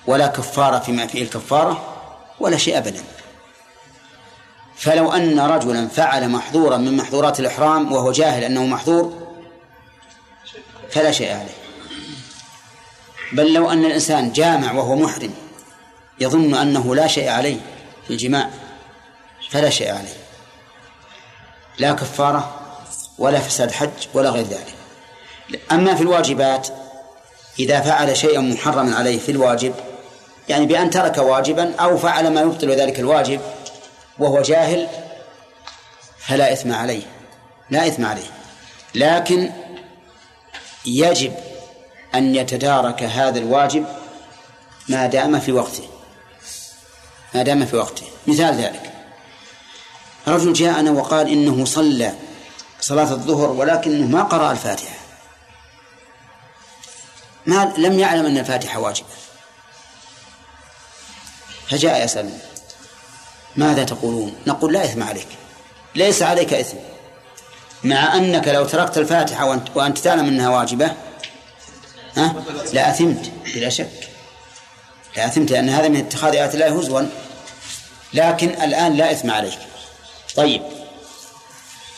[0.06, 1.96] ولا كفارة فيما فيه الكفارة
[2.40, 3.02] ولا شيء أبدا.
[4.76, 9.26] فلو أن رجلا فعل محظورا من محظورات الإحرام وهو جاهل أنه محظور
[10.90, 11.56] فلا شيء عليه.
[13.32, 15.34] بل لو أن الإنسان جامع وهو محرم
[16.20, 17.60] يظن أنه لا شيء عليه
[18.06, 18.50] في الجماع
[19.50, 20.16] فلا شيء عليه.
[21.78, 22.60] لا كفارة
[23.18, 24.74] ولا فساد حج ولا غير ذلك.
[25.72, 26.68] أما في الواجبات
[27.58, 29.74] إذا فعل شيئا محرما عليه في الواجب
[30.48, 33.40] يعني بأن ترك واجبا أو فعل ما يبطل ذلك الواجب
[34.18, 34.88] وهو جاهل
[36.18, 37.02] فلا إثم عليه
[37.70, 38.30] لا إثم عليه.
[38.94, 39.52] لكن
[40.86, 41.34] يجب
[42.14, 43.86] أن يتدارك هذا الواجب
[44.88, 45.88] ما دام في وقته.
[47.34, 48.06] ما دام في وقته.
[48.26, 48.92] مثال ذلك.
[50.28, 52.12] رجل جاءنا وقال إنه صلى
[52.80, 54.96] صلاة الظهر ولكنه ما قرأ الفاتحة.
[57.46, 59.08] ما لم يعلم أن الفاتحة واجبة.
[61.70, 62.38] فجاء يسألني.
[63.56, 65.28] ماذا تقولون؟ نقول لا إثم عليك.
[65.94, 66.76] ليس عليك إثم.
[67.84, 70.92] مع أنك لو تركت الفاتحة وأنت, وأنت تعلم أنها واجبة
[72.16, 74.08] ها؟ لأثمت بلا شك.
[75.16, 77.02] لأثمت لأن هذا من اتخاذ آيات الله هزوا.
[78.14, 79.58] لكن الآن لا إثم عليك.
[80.36, 80.62] طيب.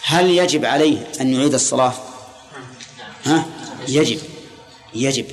[0.02, 1.92] هل يجب عليه أن يعيد الصلاة؟
[3.24, 3.46] ها؟
[3.88, 4.20] يجب.
[4.94, 5.26] يجب.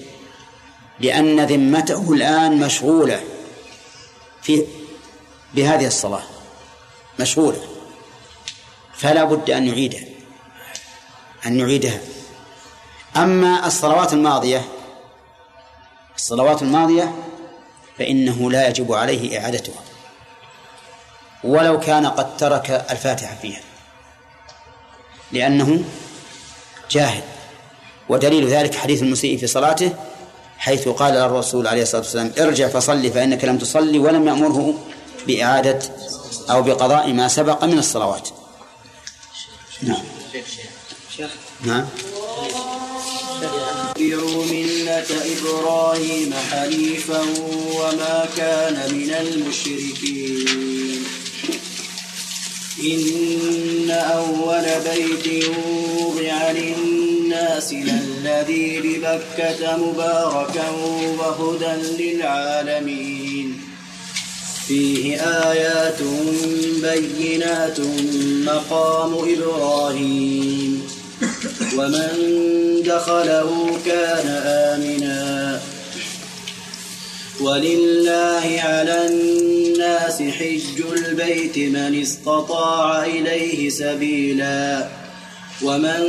[1.00, 3.24] لأن ذمته الآن مشغولة.
[4.42, 4.66] في
[5.56, 6.24] بهذه الصلاة.
[7.20, 7.58] مشغولة.
[8.94, 10.04] فلا بد أن يعيدها
[11.46, 12.00] أن يعيدها
[13.18, 14.62] أما الصلوات الماضية
[16.16, 17.16] الصلوات الماضية
[17.98, 19.82] فإنه لا يجب عليه إعادتها.
[21.44, 23.62] ولو كان قد ترك الفاتحة فيها.
[25.32, 25.84] لأنه
[26.92, 27.24] جاهل.
[28.10, 29.92] ودليل ذلك حديث المسيء في صلاته
[30.58, 34.74] حيث قال الرسول عليه الصلاة والسلام ارجع فصلي فإنك لم تصلي ولم يأمره
[35.28, 35.80] بإعادة
[36.50, 38.30] أو بقضاء ما سبق من الصلوات.
[39.82, 40.04] نعم.
[41.66, 41.86] نعم.
[43.96, 45.06] اتبعوا ملة
[45.38, 47.22] إبراهيم حنيفا
[47.76, 51.04] وما كان من المشركين.
[52.84, 55.46] إن أول بيت
[56.00, 60.70] وضع للناس للذي ببكة مباركا
[61.20, 63.65] وهدى للعالمين.
[64.68, 66.00] فيه آيات
[66.82, 67.80] بينات
[68.46, 70.88] مقام إبراهيم.
[71.78, 72.10] ومن
[72.86, 75.62] دخله كان آمنا.
[77.42, 84.88] ولله على الناس حج البيت من استطاع إليه سبيلا.
[85.62, 86.02] ومن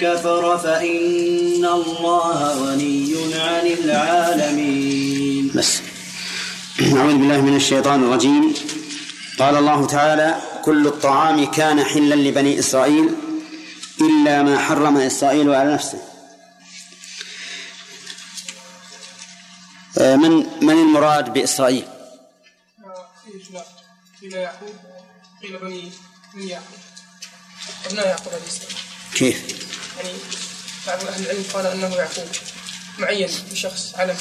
[0.00, 5.50] كفر فإن الله غني عن العالمين.
[5.54, 5.91] بس.
[6.98, 8.54] أعوذ بالله من الشيطان الرجيم
[9.38, 13.14] قال الله تعالى كل الطعام كان حلا لبني إسرائيل
[14.00, 16.02] إلا ما حرم إسرائيل على نفسه
[19.98, 20.30] آه، من
[20.62, 21.84] من المراد بإسرائيل؟
[24.22, 24.74] قيل يعقوب
[25.42, 25.92] قيل بني
[26.34, 26.78] من يعقوب
[27.86, 28.72] أبناء يعقوب عليه السلام
[29.14, 29.38] كيف؟
[29.96, 30.12] يعني
[30.86, 32.28] بعض أهل العلم قال أنه يعقوب
[32.98, 34.16] معين بشخص علم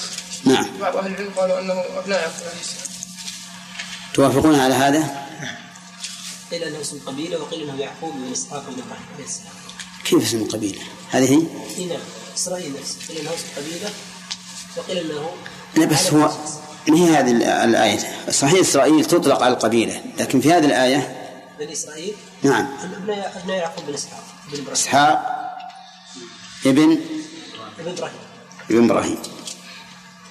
[0.46, 0.66] نعم.
[0.80, 2.92] بعض أهل العلم قالوا أنه أبناء يعقوب عليه السلام
[4.14, 5.28] توافقون على هذا؟
[6.52, 9.54] قيل أنه اسم قبيلة وقيل أنه يعقوب بن إسحاق بن إبراهيم عليه السلام.
[10.04, 11.44] كيف اسم القبيلة؟ هذه؟ هي؟
[11.78, 12.00] اي نعم
[12.36, 12.98] إسرائيل نفسه.
[13.08, 13.90] قيل أنه اسم قبيلة
[14.78, 15.30] وقيل أنه
[15.78, 16.32] لا بس هو
[16.88, 17.32] ما هي هذه
[17.64, 22.68] الآية؟ صحيح إسرائيل تطلق على القبيلة لكن في هذه الآية؟ بني إسرائيل؟ نعم.
[23.36, 24.72] ابناء يعقوب بن إسحاق بن إبراهيم.
[24.72, 25.38] إسحاق
[26.66, 27.00] ابن
[27.80, 28.20] ابن إبراهيم.
[28.70, 29.18] ابن إبراهيم.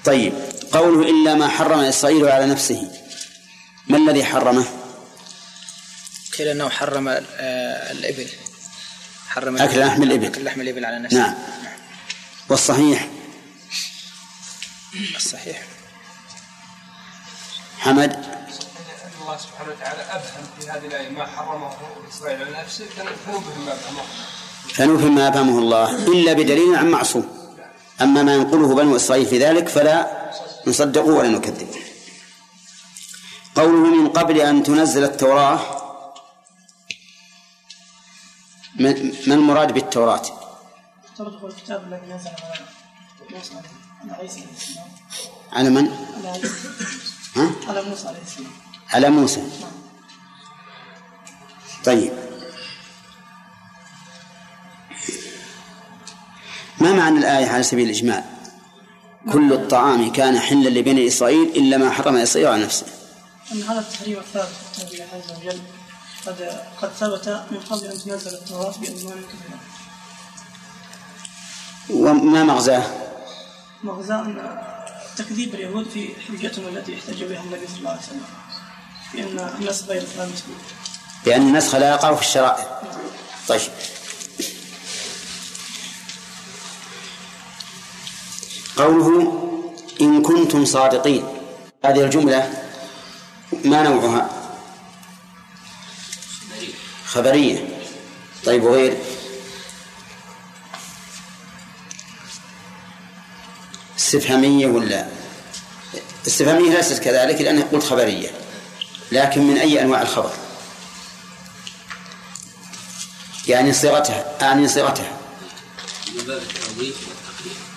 [0.04, 0.32] طيب
[0.72, 2.90] قوله إلا ما حرم إسرائيل على نفسه.
[3.86, 4.64] ما الذي حرمه؟
[6.38, 8.28] قيل أنه حرم آه، الإبل.
[9.28, 10.26] حرم أكل لحم الإبل.
[10.26, 11.18] أكل لحم الإبل على نفسه.
[11.18, 11.34] نعم.
[12.48, 13.08] والصحيح؟
[15.16, 15.62] الصحيح.
[17.78, 18.12] حمد؟
[19.20, 21.72] الله سبحانه وتعالى أبهم في هذه الآية ما حرمه
[22.12, 24.02] إسرائيل على نفسه فنوبهم ما أبهمه.
[24.74, 25.96] فنفهم ما أفهمه الله.
[26.06, 27.39] إلا بدليل عن معصوم.
[28.02, 30.30] أما ما ينقله بنو إسرائيل في ذلك فلا
[30.66, 31.80] نصدقه ولا نكذبه
[33.54, 35.60] قوله من قبل أن تنزل التوراة
[38.80, 40.22] ما المراد بالتوراة؟
[41.20, 42.66] هو الكتاب الذي نزل على
[43.30, 43.54] موسى
[44.02, 44.44] على عيسى
[45.52, 46.68] على من؟ على عيسى.
[47.36, 48.52] ها؟ على موسى عليه السلام.
[48.92, 49.42] على موسى.
[51.84, 52.29] طيب.
[56.80, 58.24] ما معنى الآية على سبيل الإجمال؟
[59.32, 62.86] كل الطعام كان حلا لبني إسرائيل إلا ما حرم إسرائيل على نفسه.
[63.52, 64.48] أن هذا التحريم الثابت
[65.12, 65.60] عز وجل.
[66.26, 69.60] قد قد ثبت من قبل أن تنزل التوراة بألوان كثيرة
[71.90, 72.82] وما مغزاه؟
[73.84, 74.58] مغزى أن
[75.16, 78.24] تكذيب اليهود في حجتهم التي احتج بها النبي صلى الله عليه وسلم.
[79.14, 80.42] بأن الناس غير ثابت
[81.24, 82.80] بأن النسخ لا يقع في الشرائع.
[83.48, 83.60] طيب.
[88.76, 89.36] قوله
[90.00, 91.24] إن كنتم صادقين.
[91.84, 92.64] هذه الجملة
[93.64, 94.30] ما نوعها؟
[97.06, 97.68] خبرية.
[98.44, 98.96] طيب وغير؟
[103.98, 105.06] استفهامية ولا؟
[106.26, 108.30] استفهامية ليست كذلك لأنها قلت خبرية
[109.12, 110.30] لكن من أي أنواع الخبر؟
[113.48, 115.18] يعني صيغتها أعني صيغتها.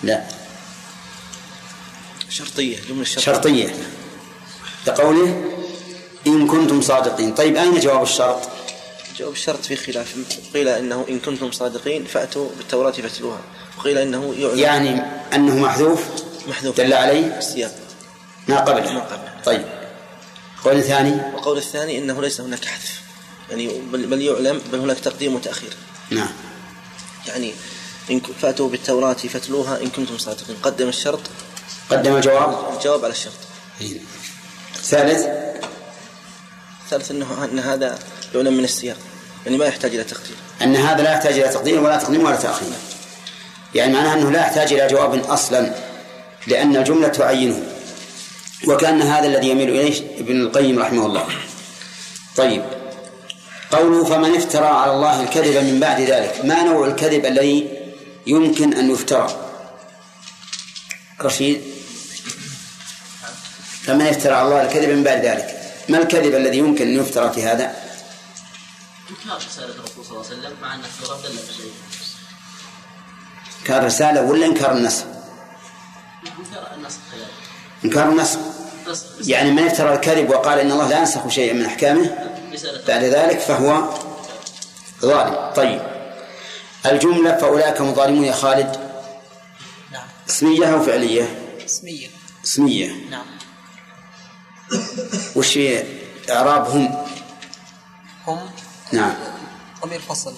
[0.02, 0.43] لا.
[2.34, 3.32] شرطية جملة شرطية.
[3.32, 3.74] شرطية.
[4.86, 5.44] كقوله
[6.26, 7.34] إن كنتم صادقين.
[7.34, 8.48] طيب أين جواب الشرط؟
[9.18, 10.14] جواب الشرط في خلاف.
[10.54, 13.40] قيل إنه إن كنتم صادقين فأتوا بالتوراة فاتلوها.
[13.78, 15.02] وقيل إنه يعلم يعني
[15.34, 16.00] أنه محذوف؟
[16.48, 16.76] محذوف.
[16.76, 17.74] دل عليه؟ السياق.
[18.48, 18.92] ما قبله.
[18.92, 19.40] ما قبله.
[19.44, 19.64] طيب.
[20.64, 23.00] قول ثاني والقول الثاني إنه ليس هناك حذف.
[23.50, 25.72] يعني بل, بل يعلم بل هناك تقديم وتأخير.
[26.10, 26.32] نعم.
[27.26, 27.52] يعني
[28.10, 30.56] إن فأتوا بالتوراة فاتلوها إن كنتم صادقين.
[30.62, 31.20] قدم الشرط.
[31.90, 33.32] قدم الجواب الجواب على الشرط.
[34.82, 35.26] ثالث؟
[36.90, 37.98] ثالث أنه أن هذا
[38.34, 38.96] يعلم من السياق.
[39.46, 40.36] يعني ما يحتاج إلى تقدير.
[40.62, 42.68] أن هذا لا يحتاج إلى تقديم ولا تقديم ولا تأخير.
[43.74, 45.74] يعني معناه أنه لا يحتاج إلى جواب أصلا
[46.46, 47.62] لأن الجملة تعينه.
[48.66, 51.26] وكأن هذا الذي يميل إليه ابن القيم رحمه الله.
[52.36, 52.64] طيب.
[53.72, 56.44] قوله فمن افترى على الله الكذب من بعد ذلك.
[56.44, 57.70] ما نوع الكذب الذي
[58.26, 59.50] يمكن أن يفترى؟
[61.22, 61.73] رشيد؟
[63.86, 65.60] فمن افترى على الله الكذب من بعد ذلك.
[65.88, 67.74] ما الكذب الذي يمكن أن يفترى في هذا؟
[69.10, 71.72] انكار رسالة الرسول صلى الله عليه وسلم مع ان التوراة دل بشيء
[73.60, 75.04] إنكار الرسالة ولا إنكار النسخ
[76.38, 76.98] إنكار النسخ
[77.84, 78.38] إنكار النسخ
[78.88, 83.04] نسخ يعني من افترى الكذب وقال إن الله لا ينسخ شيئا من أحكامه رسالة بعد
[83.04, 83.94] ذلك فهو
[85.02, 85.52] ظالم.
[85.56, 85.82] طيب.
[86.86, 88.76] الجملة فأولئك هم ظالمون يا خالد؟
[89.92, 90.06] نعم.
[90.28, 92.08] اسمية أو فعلية؟ اسمية.
[92.44, 92.92] اسمية.
[93.10, 93.33] نعم.
[95.36, 95.84] وش هي
[96.30, 97.04] إعرابهم
[98.26, 98.50] هم؟
[98.92, 99.14] نعم.
[99.82, 100.34] ضمير فصل.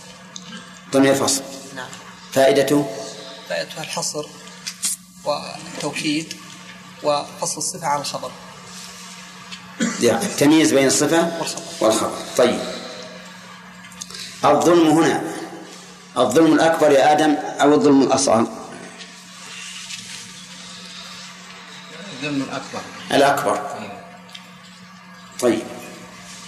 [0.92, 1.42] ضمير فصل.
[1.76, 1.88] نعم.
[2.32, 2.90] فائدته
[3.48, 4.26] فائدتها الحصر
[5.24, 6.34] والتوكيد
[7.02, 8.30] وفصل الصفة عن الخبر.
[10.00, 11.62] يعني التمييز بين الصفة والخبر.
[11.80, 12.18] والخبر.
[12.36, 12.60] طيب.
[14.44, 15.22] الظلم هنا.
[16.18, 18.46] الظلم الأكبر يا آدم أو الظلم الأصغر؟
[22.12, 22.80] الظلم الأكبر.
[23.12, 23.75] الأكبر.
[25.40, 25.62] طيب.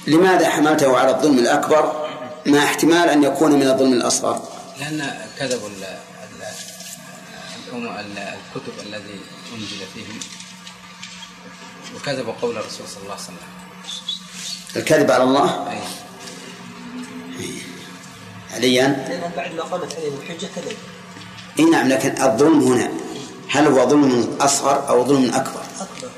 [0.07, 2.09] لماذا حملته على الظلم الأكبر
[2.47, 4.43] مع احتمال أن يكون من الظلم الأصغر؟
[4.81, 5.01] لأن
[7.81, 9.21] ال- الكتب الذي
[9.55, 10.19] أنزل فيهم
[11.97, 13.37] وكذبوا قول الرسول صلى الله عليه وسلم.
[14.77, 15.79] الكذب على الله؟ أي.
[18.55, 20.77] عليا لأنها بعد ما قامت عليهم الحجة كذب.
[21.59, 22.91] إي نعم لكن الظلم هنا
[23.51, 26.11] هل هو ظلم أصغر أو ظلم أكبر؟ أكبر.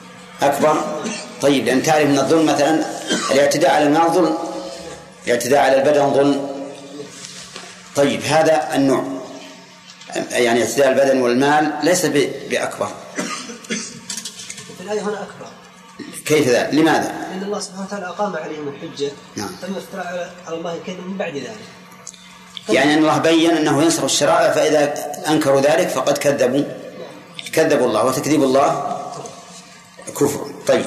[0.42, 1.02] أكبر؟
[1.42, 2.84] طيب لأن تعرف ان الظلم مثلا
[3.32, 4.38] الاعتداء على المال ظلم
[5.26, 6.50] الاعتداء على البدن ظلم.
[7.96, 9.04] طيب هذا النوع.
[10.30, 12.88] يعني اعتداء البدن والمال ليس ب- بأكبر.
[14.78, 15.46] في الآية هنا أكبر.
[16.26, 19.48] كيف ذلك؟ لماذا؟ لأن الله سبحانه وتعالى أقام عليهم الحجة نعم.
[19.62, 21.56] ثم افترى على- الله الكذب من بعد ذلك.
[22.68, 24.94] يعني أن الله بين أنه ينصر الشرائع فإذا
[25.28, 26.64] أنكروا ذلك فقد كذبوا.
[27.52, 28.96] كذبوا الله وتكذيب الله
[30.20, 30.50] كفر.
[30.66, 30.86] طيب.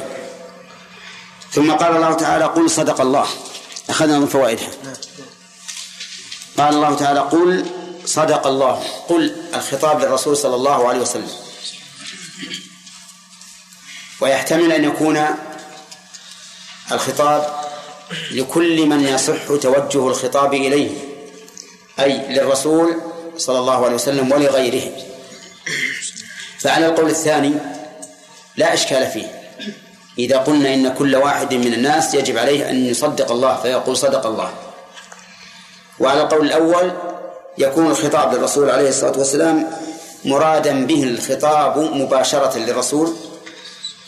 [1.54, 3.28] ثم قال الله تعالى قل صدق الله.
[3.90, 4.70] أخذنا من فوائدها.
[6.58, 7.66] قال الله تعالى قل
[8.06, 8.84] صدق الله.
[9.10, 11.32] قل الخطاب للرسول صلى الله عليه وسلم.
[14.22, 15.26] ويحتمل أن يكون
[16.92, 17.64] الخطاب
[18.32, 20.92] لكل من يصح توجه الخطاب إليه
[22.00, 23.02] أي للرسول
[23.38, 24.92] صلى الله عليه وسلم ولغيره.
[26.60, 27.54] فعلى القول الثاني
[28.56, 29.43] لا إشكال فيه.
[30.20, 34.50] إذا قلنا إن كل واحد من الناس يجب عليه أن يصدق الله فيقول صدق الله.
[36.00, 36.92] وعلى القول الأول
[37.58, 39.70] يكون الخطاب للرسول عليه الصلاة والسلام
[40.26, 43.14] مرادا به الخطاب مباشرة للرسول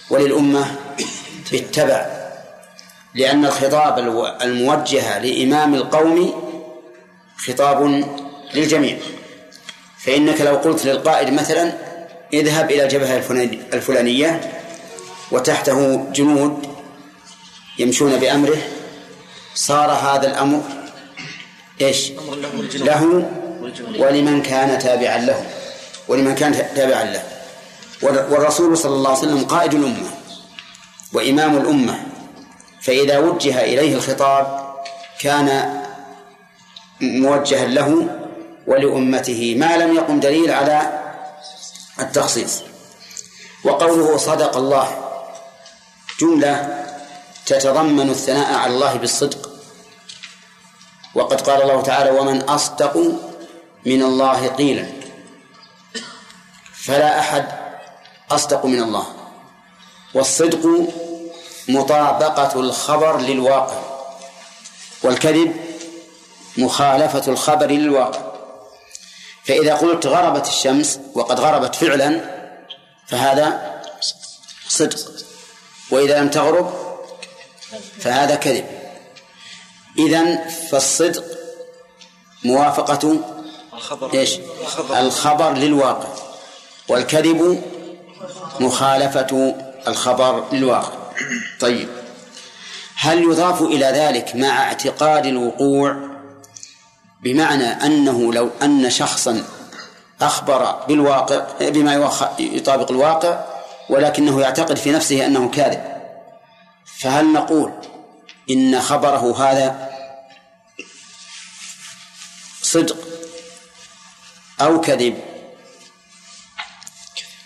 [0.10, 0.66] وللأمة
[1.52, 2.06] بالتبع
[3.16, 4.00] لأن الخطاب
[4.42, 6.34] الموجه لإمام القوم
[7.48, 8.06] خطاب
[8.54, 8.98] للجميع.
[10.00, 11.74] فإنك لو قلت للقائد مثلا
[12.34, 14.55] اذهب إلى الجبهة الفلاني- الفلانية
[15.32, 16.68] وتحته جنود
[17.80, 18.58] يمشون بأمره.
[19.56, 20.62] صار هذا الأمر
[21.82, 22.12] إيش؟
[22.76, 23.30] له
[24.00, 25.46] ولمن كان تابعا له.
[26.08, 27.24] ولمن كان تابعا له.
[28.02, 30.10] وال- والرسول صلى الله عليه وسلم قائد الأمة
[31.14, 32.00] وإمام الأمة.
[32.82, 34.74] فإذا وجه إليه الخطاب
[35.20, 35.80] كان
[37.02, 38.08] موجها له
[38.68, 41.00] ولأمته ما لم يقم دليل على
[42.00, 42.62] التخصيص.
[43.64, 45.05] وقوله صدق الله.
[46.20, 46.86] جملة
[47.46, 49.50] تتضمن الثناء على الله بالصدق.
[51.16, 52.98] وقد قال الله تعالى ومن أصدق
[53.86, 54.88] من الله قيلا
[56.74, 57.48] فلا أحد
[58.32, 59.08] أصدق من الله.
[60.14, 60.94] والصدق
[61.70, 63.82] مطابقة الخبر للواقع
[65.04, 65.56] والكذب
[66.58, 68.22] مخالفة الخبر للواقع.
[69.46, 72.22] فإذا قلت غربت الشمس وقد غربت فعلا
[73.08, 73.82] فهذا
[74.68, 75.25] صدق.
[75.92, 76.74] وإذا لم تغرب
[78.00, 78.66] فهذا كذب.
[79.98, 80.40] إذن
[80.72, 81.24] فالصدق
[82.44, 83.20] موافقة
[83.74, 84.14] الخبر.
[84.14, 85.00] إيش؟ الخبر.
[85.00, 86.08] الخبر للواقع
[86.88, 87.62] والكذب
[88.60, 89.56] مخالفة
[89.88, 90.94] الخبر للواقع.
[91.60, 91.90] طيب
[92.96, 95.96] هل يضاف إلى ذلك مع اعتقاد الوقوع؟
[97.24, 99.44] بمعنى أنه لو أن شخصا
[100.22, 103.55] أخبر بالواقع بما يطابق الواقع
[103.90, 105.84] ولكنه يعتقد في نفسه أنه كاذب.
[107.00, 107.74] فهل نقول
[108.50, 109.90] إن خبره هذا
[112.62, 112.98] صدق
[114.62, 115.20] أو كذب؟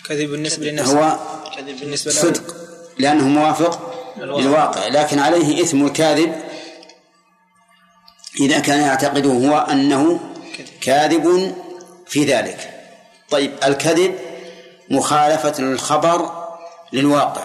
[0.08, 1.18] كذب بالنسبة للنفس هو
[1.80, 2.56] بالنسبة له صدق
[2.98, 4.88] لأنه موافق للواقع.
[4.88, 6.42] لكن عليه إثم الكاذب
[8.40, 10.20] إذا كان يعتقده هو أنه
[10.80, 11.54] كاذب
[12.06, 12.70] في ذلك.
[13.30, 14.29] طيب الكذب
[14.90, 16.30] مخالفة للخبر
[16.92, 17.44] للواقع.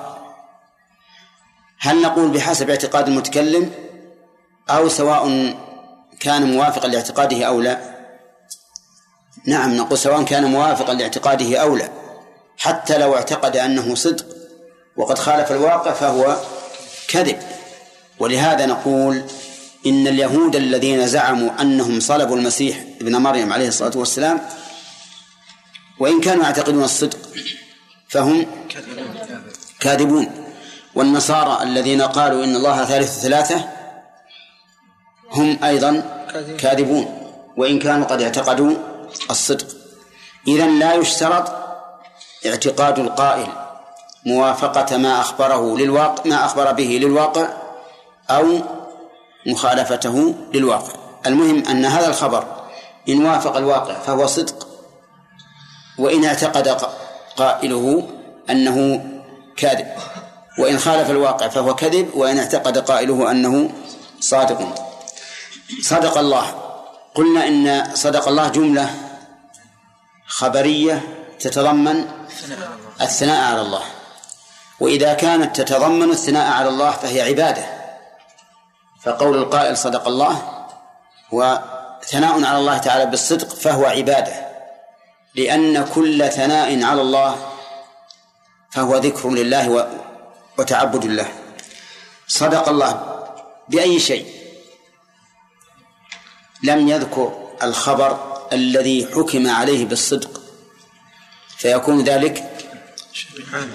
[1.79, 3.71] هل نقول بحسب اعتقاد المتكلم
[4.69, 5.55] أو سواء
[6.19, 7.79] كان موافقا لاعتقاده أو لا؟
[9.47, 11.89] نعم نقول سواء كان موافقا لاعتقاده أو لا.
[12.57, 14.25] حتى لو اعتقد أنه صدق
[14.97, 16.37] وقد خالف الواقع فهو
[17.07, 17.37] كذب.
[18.19, 19.23] ولهذا نقول
[19.85, 24.41] إن اليهود الذين زعموا أنهم صلبوا المسيح ابن مريم عليه الصلاة والسلام
[25.99, 27.17] وإن كانوا يعتقدون الصدق
[28.09, 28.45] فهم
[29.79, 30.31] كاذبون.
[30.95, 33.69] والنصارى الذين قالوا إن الله ثالث ثلاثة
[35.31, 36.03] هم أيضا
[36.57, 38.75] كاذبون وإن كانوا قد اعتقدوا
[39.29, 39.67] الصدق.
[40.47, 41.51] إذا لا يشترط
[42.45, 43.47] اعتقاد القائل
[44.25, 47.47] موافقة ما أخبره للواقع ما أخبر به للواقع
[48.29, 48.59] أو
[49.45, 50.93] مخالفته للواقع.
[51.25, 52.45] المهم أن هذا الخبر
[53.09, 54.64] إن وافق الواقع فهو صدق
[55.97, 56.67] وإن اعتقد
[57.37, 58.07] قائله
[58.49, 59.05] أنه
[59.57, 59.87] كاذب.
[60.59, 63.69] وإن خالف الواقع فهو كذب وإن اعتقد قائله أنه
[64.19, 64.75] صادق.
[65.81, 66.45] صدق الله.
[67.15, 68.89] قلنا إن صدق الله جملة
[70.27, 71.01] خبرية
[71.39, 72.05] تتضمن
[73.01, 73.83] الثناء على الله.
[74.79, 77.65] وإذا كانت تتضمن الثناء على الله فهي عبادة.
[79.03, 80.65] فقول القائل صدق الله
[81.31, 84.44] وثناء على الله تعالى بالصدق فهو عبادة.
[85.35, 87.53] لأن كل ثناء على الله
[88.71, 89.89] فهو ذكر لله
[90.57, 91.27] وتعبد الله
[92.27, 93.23] صدق الله
[93.69, 94.25] بأي شيء.
[96.63, 100.41] لم يذكر الخبر الذي حكم عليه بالصدق
[101.57, 102.67] فيكون ذلك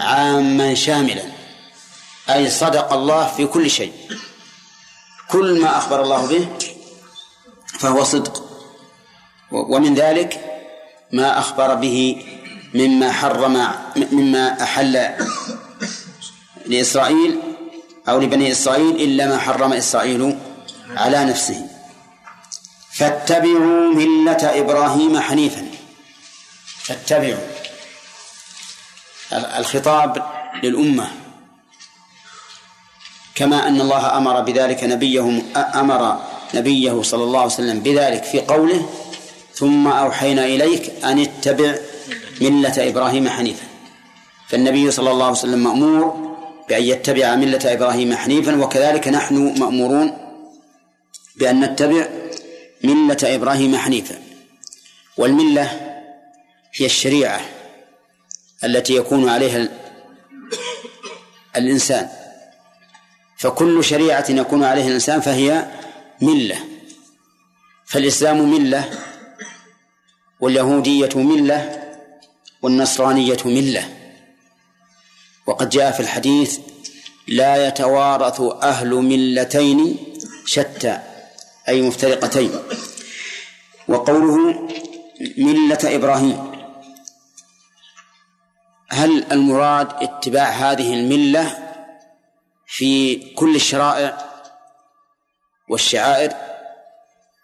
[0.00, 1.24] عاما شاملا.
[2.30, 3.92] أي صدق الله في كل شيء.
[5.28, 6.48] كل ما أخبر الله به
[7.78, 8.44] فهو صدق.
[9.50, 10.49] ومن ذلك
[11.12, 12.26] ما أخبر به
[12.74, 13.66] مما حرم
[14.12, 15.08] مما أحل
[16.66, 17.38] لإسرائيل
[18.08, 20.38] أو لبني إسرائيل إلا ما حرم إسرائيل
[20.96, 21.66] على نفسه.
[22.92, 25.66] فاتبعوا ملة إبراهيم حنيفا.
[26.82, 27.46] فاتبعوا.
[29.32, 30.26] ال- الخطاب
[30.62, 31.11] للأمة.
[33.34, 36.20] كما أن الله أمر بذلك نبيه أمر
[36.54, 38.90] نبيه صلى الله عليه وسلم بذلك في قوله
[39.55, 41.74] ثم أوحينا إليك أن اتبع
[42.40, 43.64] ملة إبراهيم حنيفا.
[44.48, 46.30] فالنبي صلى الله عليه وسلم مأمور
[46.68, 50.16] بأن يتبع ملة إبراهيم حنيفا وكذلك نحن مأمورون
[51.36, 52.09] بأن نتبع
[52.84, 54.18] ملة إبراهيم حنيفا.
[55.16, 55.96] والملة
[56.74, 57.40] هي الشريعة
[58.64, 59.70] التي يكون عليها ال-
[61.57, 62.09] الإنسان.
[63.38, 65.66] فكل شريعة يكون عليها الإنسان فهي
[66.20, 66.59] ملة.
[67.86, 68.90] فالإسلام ملة
[70.41, 71.82] واليهودية ملة
[72.62, 73.88] والنصرانية ملة.
[75.47, 76.59] وقد جاء في الحديث
[77.28, 79.97] لا يتوارث أهل ملتين
[80.47, 80.99] شتى
[81.68, 82.51] أي مفترقتين.
[83.88, 84.68] وقوله
[85.38, 86.51] ملة إبراهيم
[88.91, 91.59] هل المراد اتباع هذه الملة
[92.66, 94.18] في كل الشرائع
[95.68, 96.32] والشعائر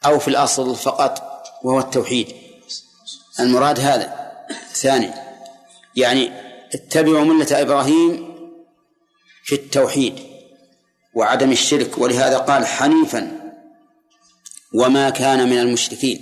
[0.07, 1.23] أو في الأصل فقط
[1.63, 2.46] وهو التوحيد؟
[3.41, 4.33] المراد هذا.
[4.73, 5.11] ثاني
[5.97, 6.33] يعني
[6.75, 8.35] اتبعوا ملة إبراهيم
[9.45, 10.19] في التوحيد
[11.15, 13.53] وعدم الشرك ولهذا قال حنيفا
[14.75, 16.21] وما كان من المشركين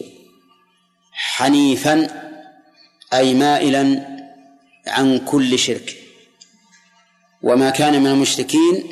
[1.12, 2.08] حنيفا
[3.12, 4.06] أي مائلا
[4.86, 5.96] عن كل شرك.
[7.42, 8.84] وما كان من المشركين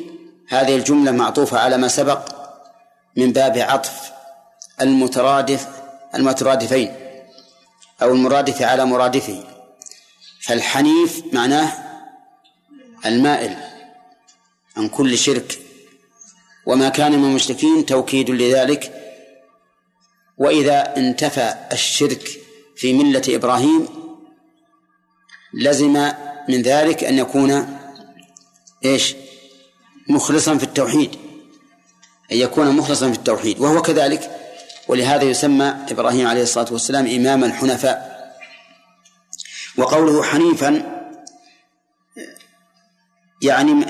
[0.49, 2.33] هذه الجملة معطوفة على ما سبق
[3.17, 4.13] من باب عطف
[4.81, 5.69] المترادف
[6.15, 7.02] المترادفين.
[8.03, 9.45] أو المرادف على مرادفه.
[10.43, 11.73] فالحنيف معناه
[13.07, 13.57] المائل
[14.77, 15.59] عن كل شرك.
[16.67, 18.99] وما كان من المشركين توكيد لذلك.
[20.39, 22.29] وإذا انتفى الشرك
[22.77, 23.89] في ملة إبراهيم
[25.55, 26.13] لزم
[26.49, 27.79] من ذلك أن يكون
[28.85, 29.15] إيش؟
[30.09, 31.11] مخلصا في التوحيد.
[32.33, 33.61] أن يكون مخلصا في التوحيد.
[33.61, 34.42] وهو كذلك
[34.89, 38.13] ولهذا يسمى إبراهيم عليه الصلاة والسلام إمام الحنفاء
[39.77, 41.03] وقوله حنيفا
[43.43, 43.87] يعني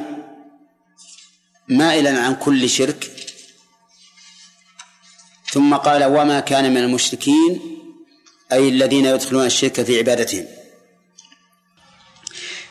[1.69, 3.11] مائلا عن كل شرك.
[5.51, 7.61] ثم قال وما كان من المشركين
[8.53, 10.47] أي الذين يدخلون الشرك في عبادتهم.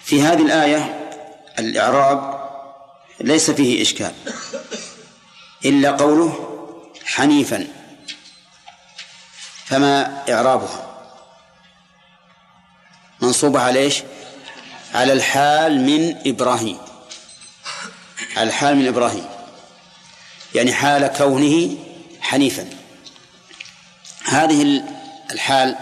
[0.04, 1.10] في هذه الآية
[1.60, 2.42] الإعراب
[3.20, 4.14] ليس فيه إشكال
[5.66, 6.48] إلا قوله
[7.06, 7.81] حنيفا.
[9.72, 10.88] فما إعرابها.
[13.22, 14.04] منصوبة على إيش؟
[14.94, 16.78] على الحال من إبراهيم.
[18.38, 19.26] على الحال من إبراهيم.
[20.56, 21.78] يعني حال كونه
[22.22, 22.70] حنيفا.
[24.26, 24.84] هذه
[25.32, 25.76] الحال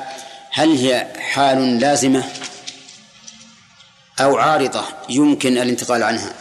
[0.52, 2.24] هل هي حال لازمة
[4.20, 6.34] أو عارضة؟ يمكن الانتقال عنها.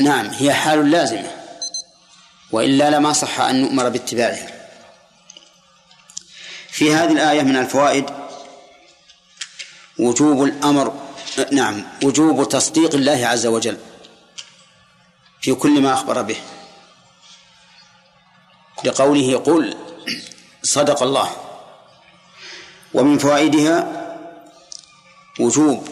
[0.00, 1.30] نعم هي حال لازمة.
[2.52, 4.55] وإلا لما صح أن نؤمر باتباعها.
[6.76, 8.04] في هذه الآية من الفوائد
[9.98, 10.94] وجوب الأمر
[11.52, 13.78] نعم وجوب تصديق الله عز وجل
[15.40, 16.36] في كل ما أخبر به.
[18.84, 19.76] لقوله قل
[20.62, 21.30] صدق الله.
[22.94, 24.06] ومن فوائدها
[25.40, 25.88] وجوب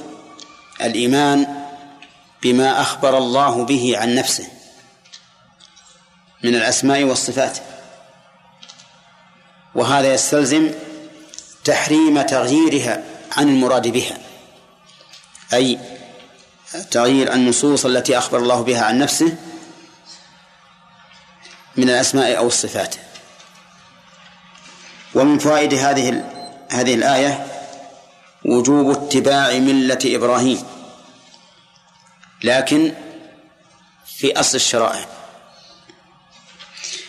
[0.81, 1.67] الإيمان
[2.43, 4.49] بما أخبر الله به عن نفسه
[6.43, 7.74] من الأسماء والصفات.
[9.75, 10.71] وهذا يستلزم
[11.65, 13.05] تحريم تغييرها
[13.37, 14.19] عن المراد بها.
[15.53, 15.79] أي
[16.91, 19.37] تغيير النصوص التي أخبر الله بها عن نفسه
[21.77, 22.95] من الأسماء أو الصفات.
[25.15, 26.25] ومن فوائد هذه
[26.71, 27.47] هذه الآية
[28.45, 30.65] وجوب اتباع ملة إبراهيم
[32.45, 32.95] لكن
[34.07, 35.14] في أصل الشرائع.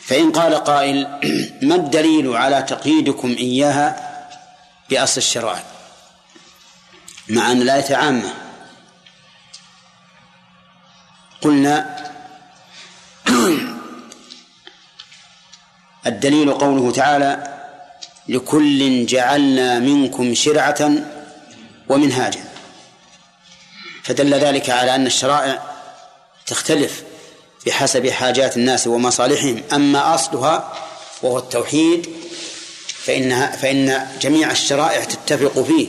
[0.05, 1.07] فإن قال قائل
[1.67, 4.15] ما الدليل على تقييدكم إياها
[4.89, 5.63] بأصل الشرائع؟
[7.29, 8.33] مع أن الآية عامة.
[11.41, 12.05] قلنا
[16.07, 17.55] الدليل قوله تعالى
[18.27, 20.91] لكل جعلنا منكم شرعة
[21.89, 22.45] ومنهاجا.
[24.03, 25.63] فدل ذلك على أن الشرائع
[26.45, 27.03] تختلف
[27.65, 29.63] بحسب حاجات الناس ومصالحهم.
[29.73, 30.73] أما أصلها
[31.21, 32.09] وهو التوحيد
[33.03, 35.87] فإنها فإن جميع الشرائع تتفق فيه.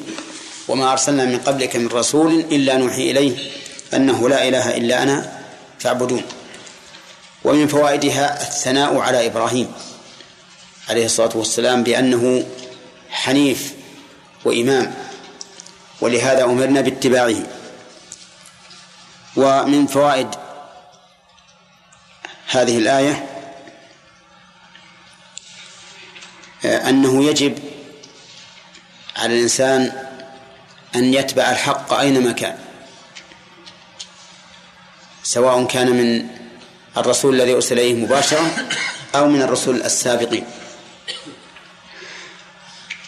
[0.69, 3.37] وما أرسلنا من قبلك من رسول إلا نوحي إليه
[3.95, 5.43] أنه لا إله إلا أنا
[5.79, 6.23] فاعبدون.
[7.45, 9.73] ومن فوائدها الثناء على إبراهيم
[10.89, 12.47] عليه الصلاة والسلام بأنه
[13.11, 13.73] حنيف
[14.45, 14.95] وإمام
[16.01, 17.43] ولهذا أمرنا باتباعه.
[19.37, 20.29] ومن فوائد
[22.47, 23.27] هذه الآية
[26.65, 27.59] أنه يجب
[29.17, 29.93] على الإنسان
[30.95, 32.59] أن يتبع الحق أينما كان
[35.23, 36.29] سواء كان من
[36.97, 38.69] الرسول الذي أرسل إليه مباشرة
[39.15, 40.45] أو من الرسل السابقين.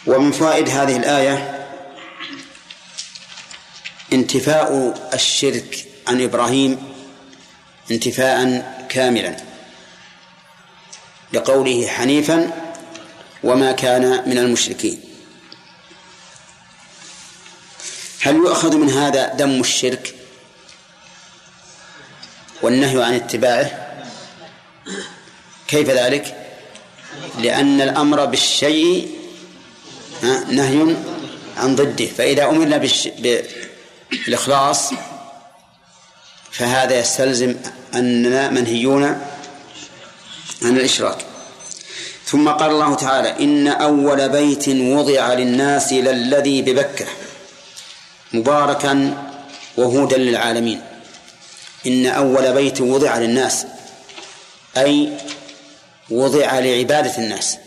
[0.07, 1.67] ومن فوائد هذه الآية
[4.13, 6.93] انتفاء الشرك عن إبراهيم
[7.91, 9.35] انتفاء كاملا
[11.33, 12.51] لقوله حنيفا
[13.43, 15.01] وما كان من المشركين.
[18.21, 20.15] هل يؤخذ من هذا دم الشرك
[22.61, 23.95] والنهي عن اتباعه؟
[25.67, 26.35] كيف ذلك؟
[27.39, 29.19] لأن الأمر بالشيء
[30.49, 30.95] نهي
[31.57, 32.05] عن ضده.
[32.05, 32.77] فإذا أمرنا
[34.27, 34.93] بالإخلاص
[36.59, 37.55] فهذا يستلزم
[37.95, 39.03] أننا منهيون
[40.61, 41.17] عن الإشراك.
[42.25, 47.05] ثم قال الله تعالى إن أول بيت وضع للناس للذي ببكة
[48.33, 49.17] مباركا
[49.77, 50.81] وهودا للعالمين.
[51.87, 53.65] إن أول بيت وضع للناس
[54.77, 55.13] أي
[56.09, 57.57] وضع لعبادة الناس.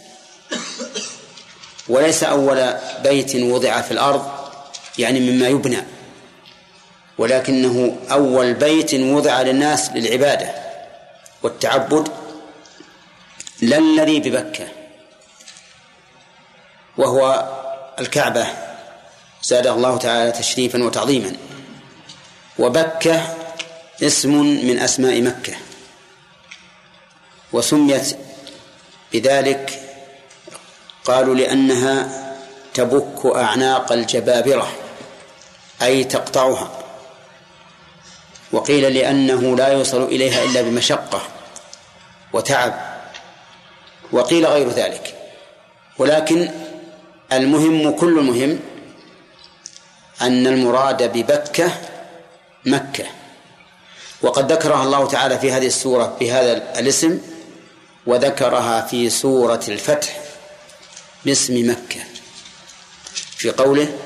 [1.89, 4.31] وليس أول بيت وضع في الأرض
[4.99, 5.92] يعني مما يبنى.
[7.23, 10.55] ولكنه أول بيت وضع للناس للعبادة
[11.43, 12.09] والتعبد
[13.61, 14.69] لا الذي ببكة
[16.97, 17.49] وهو
[17.99, 18.47] الكعبة.
[19.43, 21.33] زادها الله تعالى تشريفا وتعظيما.
[22.59, 23.37] وبكة
[24.03, 24.31] اسم
[24.67, 25.55] من أسماء مكة.
[27.53, 28.17] وسميت
[29.13, 29.81] بذلك
[31.05, 32.09] قالوا لأنها
[32.75, 34.73] تبك أعناق الجبابرة
[35.83, 36.82] أي تقطعها.
[38.53, 41.23] وقيل لأنه لا يوصل إليها إلا بمشقة
[42.33, 42.75] وتعب
[44.13, 45.15] وقيل غير ذلك.
[45.99, 46.51] ولكن
[47.33, 48.61] المهم كل المهم
[50.23, 51.73] أن المراد ببكة
[52.67, 53.05] مكة.
[54.23, 57.21] وقد ذكرها الله تعالى في هذه السورة بهذا الاسم
[58.07, 60.21] وذكرها في سورة الفتح
[61.25, 62.01] باسم مكة.
[63.37, 63.99] في قوله؟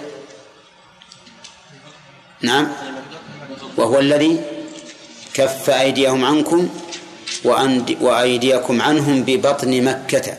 [2.41, 2.73] نعم.
[3.77, 4.41] وهو الذي
[5.35, 6.69] كف أيديهم عنكم
[8.01, 10.39] وأيديكم عنهم ببطن مكة.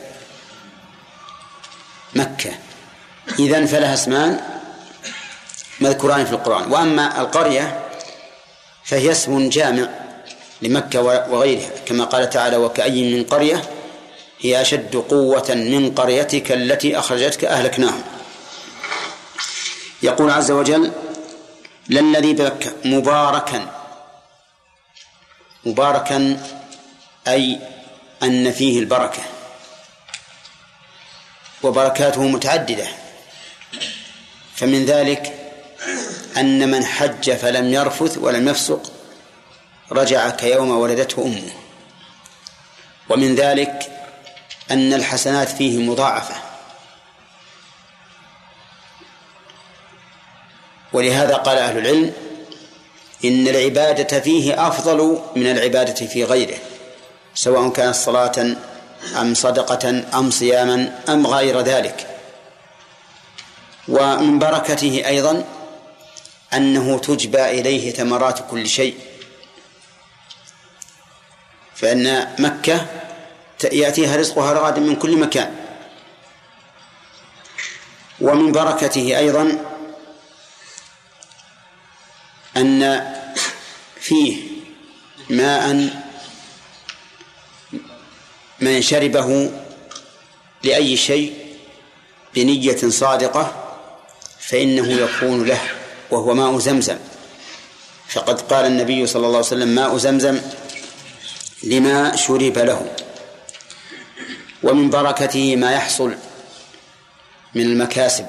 [2.15, 2.51] مكة.
[3.39, 4.39] إذن فلها اسمان
[5.79, 6.71] مذكوران في القرآن.
[6.71, 7.83] وأما القرية
[8.85, 9.89] فهي اسم جامع
[10.61, 11.69] لمكة وغيرها.
[11.85, 13.61] كما قال تعالى وكأي من قرية
[14.39, 18.03] هي أشد قوة من قريتك التي أخرجتك أهلكناهم.
[20.03, 20.91] يقول عز وجل
[21.89, 23.71] للذي بك مباركا.
[25.65, 26.43] مباركا
[27.27, 27.59] أي
[28.23, 29.23] أن فيه البركة.
[31.63, 32.87] وبركاته متعددة.
[34.55, 35.33] فمن ذلك
[36.37, 38.91] أن من حج فلم يرفث ولم يفسق
[39.91, 41.51] رجع كيوم ولدته أمه.
[43.09, 43.91] ومن ذلك
[44.71, 46.46] أن الحسنات فيه مضاعفة.
[50.97, 52.13] ولهذا قال أهل العلم
[53.25, 56.57] إن العبادة فيه أفضل من العبادة في غيره
[57.35, 58.55] سواء كانت صلاة
[59.21, 62.07] أم صدقة أم صياما أم غير ذلك.
[63.87, 65.43] ومن بركته أيضا
[66.53, 68.95] أنه تجبى إليه ثمرات كل شيء.
[71.75, 72.85] فإن مكة
[73.71, 75.55] يأتيها رزقها رغدا من كل مكان.
[78.21, 79.76] ومن بركته أيضا
[82.57, 83.13] أن
[83.99, 84.37] فيه
[85.29, 85.89] ماء
[88.59, 89.51] من شربه
[90.63, 91.33] لأي شيء
[92.35, 93.75] بنية صادقة
[94.39, 95.61] فإنه يكون له
[96.11, 96.97] وهو ماء زمزم.
[98.09, 100.41] فقد قال النبي صلى الله عليه وسلم ماء زمزم
[101.63, 102.95] لما شرب له
[104.63, 106.15] ومن بركته ما يحصل
[107.55, 108.25] من المكاسب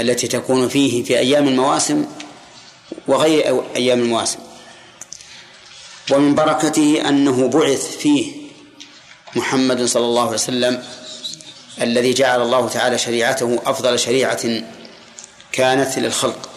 [0.00, 2.06] التي تكون فيه في أيام المواسم
[3.06, 4.38] وغير أيام المواسم.
[6.10, 8.32] ومن بركته أنه بعث فيه
[9.36, 10.84] محمد صلى الله عليه وسلم
[11.80, 14.62] الذي جعل الله تعالى شريعته أفضل شريعة
[15.52, 16.50] كانت للخلق.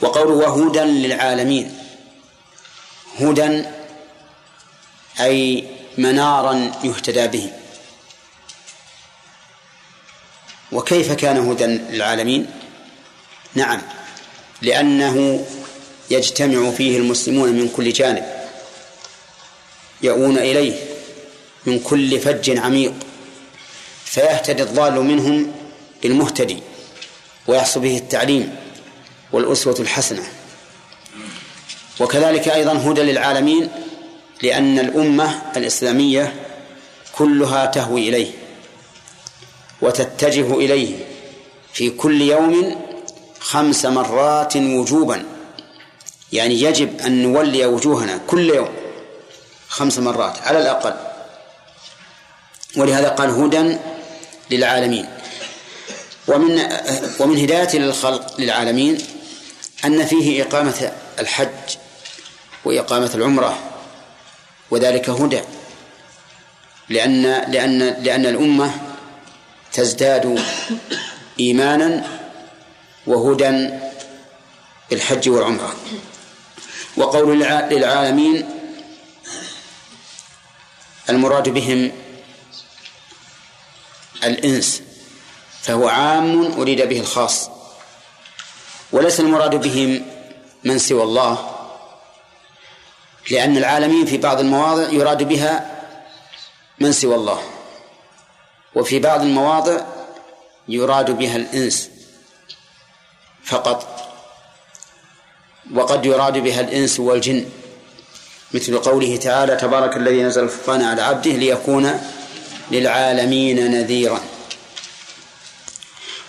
[0.00, 1.78] وقوله وهدى للعالمين.
[3.20, 3.64] هدى
[5.20, 5.68] أي
[5.98, 7.52] منارا يهتدى به.
[10.72, 12.46] وكيف كان هدى للعالمين؟
[13.54, 13.82] نعم.
[14.62, 15.46] لأنه
[16.10, 18.24] يجتمع فيه المسلمون من كل جانب
[20.02, 20.74] يؤون إليه
[21.66, 22.94] من كل فج عميق
[24.04, 25.52] فيهتدي الضال منهم
[26.02, 26.58] بالمهتدي
[27.46, 28.56] ويحصل به التعليم
[29.32, 30.22] والأسوة الحسنة.
[32.00, 33.68] وكذلك أيضا هدى للعالمين
[34.42, 36.34] لأن الأمة الإسلامية
[37.12, 38.30] كلها تهوي إليه
[39.82, 40.96] وتتجه إليه
[41.72, 42.85] في كل يوم
[43.46, 45.24] خمس مرات وجوبا.
[46.32, 48.68] يعني يجب أن نولي وجوهنا كل يوم
[49.68, 50.94] خمس مرات على الأقل.
[52.76, 53.76] ولهذا قال هدى
[54.50, 55.08] للعالمين.
[56.28, 56.62] ومن
[57.20, 58.98] ومن هداية للخلق للعالمين
[59.84, 61.76] أن فيه إقامة الحج
[62.64, 63.58] وإقامة العمرة
[64.70, 65.40] وذلك هدى.
[66.88, 68.70] لأن لأن لأن الأمة
[69.72, 70.42] تزداد
[71.40, 72.16] إيمانا
[73.06, 73.70] وهدى
[74.90, 75.76] بالحج والعمرة.
[76.96, 77.40] وقول
[77.70, 78.48] للعالمين
[81.10, 81.92] المراد بهم
[84.24, 84.82] الإنس
[85.62, 87.50] فهو عام أريد به الخاص.
[88.92, 90.06] وليس المراد بهم
[90.64, 91.52] من سوى الله
[93.30, 95.82] لأن العالمين في بعض المواضع يراد بها
[96.80, 97.42] من سوى الله.
[98.74, 99.80] وفي بعض المواضع
[100.68, 101.90] يراد بها الإنس.
[103.46, 103.92] فقط.
[105.74, 107.48] وقد يراد بها الإنس والجن
[108.54, 112.00] مثل قوله تعالى تبارك الذي نزل الفرقان على عبده ليكون
[112.70, 114.20] للعالمين نذيرا.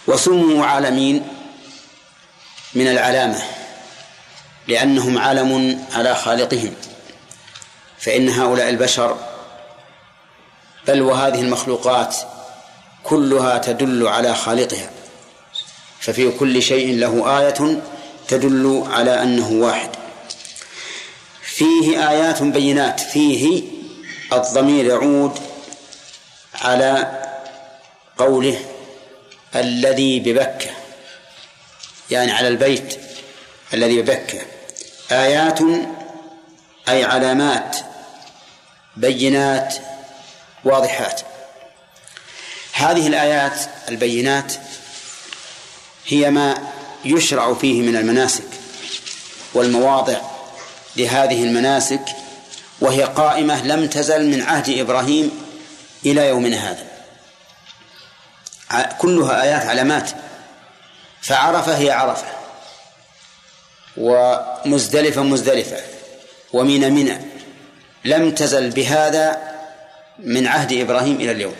[0.07, 1.27] وسموا عالمين
[2.73, 3.41] من العلامة
[4.67, 6.73] لأنهم علم على خالقهم
[7.99, 9.17] فإن هؤلاء البشر
[10.87, 12.15] بل وهذه المخلوقات
[13.03, 14.96] كلها تدل على خالقها.
[15.99, 17.81] ففي كل شيء له آية
[18.27, 19.89] تدل على أنه واحد.
[21.41, 22.99] فيه آيات بينات.
[22.99, 23.63] فيه
[24.33, 25.39] الضمير يعود
[26.55, 27.21] على
[28.17, 28.59] قوله
[29.55, 30.69] الذي ببكة
[32.11, 32.99] يعني على البيت
[33.73, 34.41] الذي ببكة.
[35.11, 35.59] آيات
[36.89, 37.77] أي علامات
[38.97, 39.75] بينات
[40.63, 41.21] واضحات.
[42.73, 44.53] هذه الآيات البينات
[46.07, 46.57] هي ما
[47.05, 48.47] يشرع فيه من المناسك
[49.53, 50.17] والمواضع
[50.95, 52.01] لهذه المناسك
[52.81, 55.31] وهي قائمة لم تزل من عهد إبراهيم
[56.05, 56.87] إلى يومنا هذا.
[58.97, 60.09] كلها آيات علامات
[61.21, 62.27] فعرفة هي عرفة
[63.97, 65.77] ومزدلفة مزدلفة
[66.53, 67.17] ومن منى
[68.05, 69.37] لم تزل بهذا
[70.19, 71.55] من عهد إبراهيم إلى اليوم.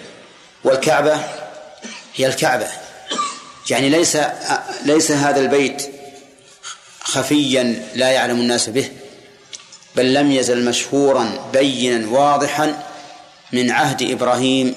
[0.64, 1.20] والكعبة
[2.16, 2.68] هي الكعبة.
[3.70, 4.18] يعني ليس
[4.86, 5.92] ليس هذا البيت
[7.02, 7.64] خفيا
[7.96, 8.92] لا يعلم الناس به
[9.96, 12.84] بل لم يزل مشهورا بينا واضحا
[13.52, 14.76] من عهد إبراهيم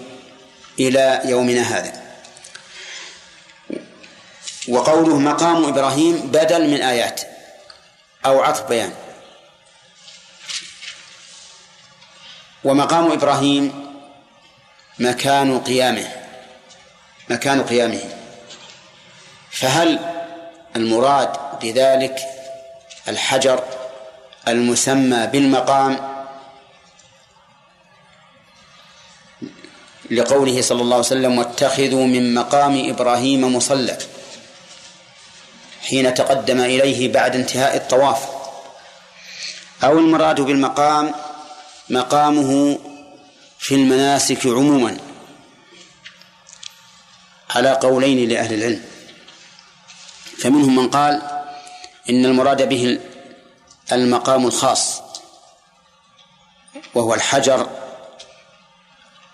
[0.80, 2.01] إلى يومنا هذا.
[4.68, 7.20] وقوله مقام إبراهيم بدل من آيات
[8.26, 8.93] أو عطف بيان.
[12.64, 13.93] ومقام إبراهيم
[14.99, 16.09] مكان قيامه
[17.28, 18.20] مكان قيامه.
[19.51, 19.99] فهل
[20.77, 21.33] المراد
[21.63, 22.19] بذلك
[23.09, 23.65] الحجر
[24.49, 26.11] المسمى بالمقام
[30.11, 33.99] لقوله صلى الله عليه وسلم واتخذوا من مقام إبراهيم مصلى
[35.89, 38.27] حين تقدم إليه بعد انتهاء الطواف؟
[39.85, 41.15] أو المراد بالمقام
[41.91, 42.79] مقامه
[43.59, 44.97] في المناسك عموما
[47.51, 48.83] على قولين لأهل العلم.
[50.41, 51.22] فمنهم من قال
[52.11, 53.01] إن المراد به
[53.93, 55.03] المقام الخاص
[56.95, 57.70] وهو الحجر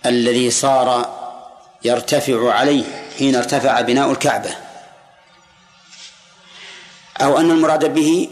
[0.06, 1.16] الذي صار
[1.84, 2.84] يرتفع عليه
[3.18, 4.56] حين ارتفع بناء الكعبة.
[7.20, 8.28] أو أن المراد به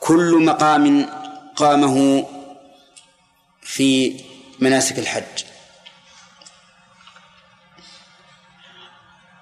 [0.00, 1.10] كل مقام
[1.56, 2.26] قامه
[3.62, 4.20] في
[4.58, 5.44] مناسك الحج.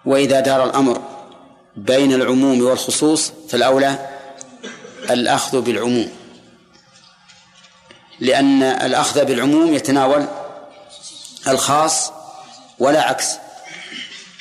[0.05, 1.18] وإذا دار الأمر
[1.79, 4.09] بين العموم والخصوص فالأولى
[5.11, 6.11] الأخذ بالعموم.
[8.21, 10.27] لأن الأخذ بالعموم يتناول
[11.49, 12.13] الخاص
[12.79, 13.35] ولا عكس.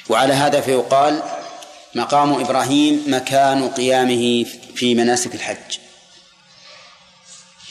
[0.10, 1.24] وعلى هذا فيقال
[1.96, 5.78] مقام إبراهيم مكان قيامه في مناسك الحج.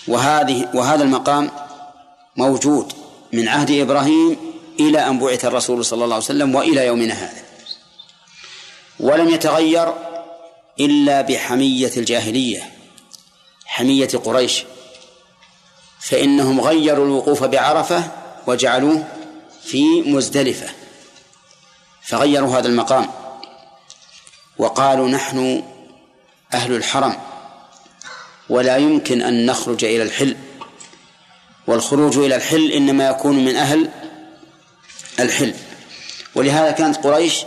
[0.09, 1.51] وهذه وهذا المقام
[2.37, 2.93] موجود
[3.33, 4.37] من عهد إبراهيم
[4.81, 7.46] إلى أن بعث الرسول صلى الله عليه وسلم وإلى يومنا هذا.
[9.01, 9.95] ولم يتغير
[10.81, 12.71] إلا بحمية الجاهلية
[13.67, 14.65] حمية قريش
[16.01, 18.11] فإنهم غيروا الوقوف بعرفة
[18.47, 19.05] وجعلوه
[19.65, 20.69] في مزدلفة
[22.03, 23.09] فغيروا هذا المقام
[24.59, 25.63] وقالوا نحن
[26.55, 27.17] أهل الحرم
[28.49, 30.37] ولا يمكن أن نخرج إلى الحل
[31.67, 33.91] والخروج إلى الحل إنما يكون من أهل
[35.21, 35.55] الحل
[36.35, 37.45] ولهذا كانت قريش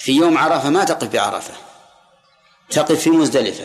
[0.00, 1.54] في يوم عرفة ما تقف بعرفة
[2.70, 3.64] تقف في مزدلفة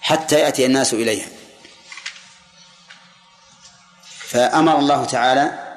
[0.00, 1.28] حتى يأتي الناس إليها.
[4.18, 5.74] فأمر الله تعالى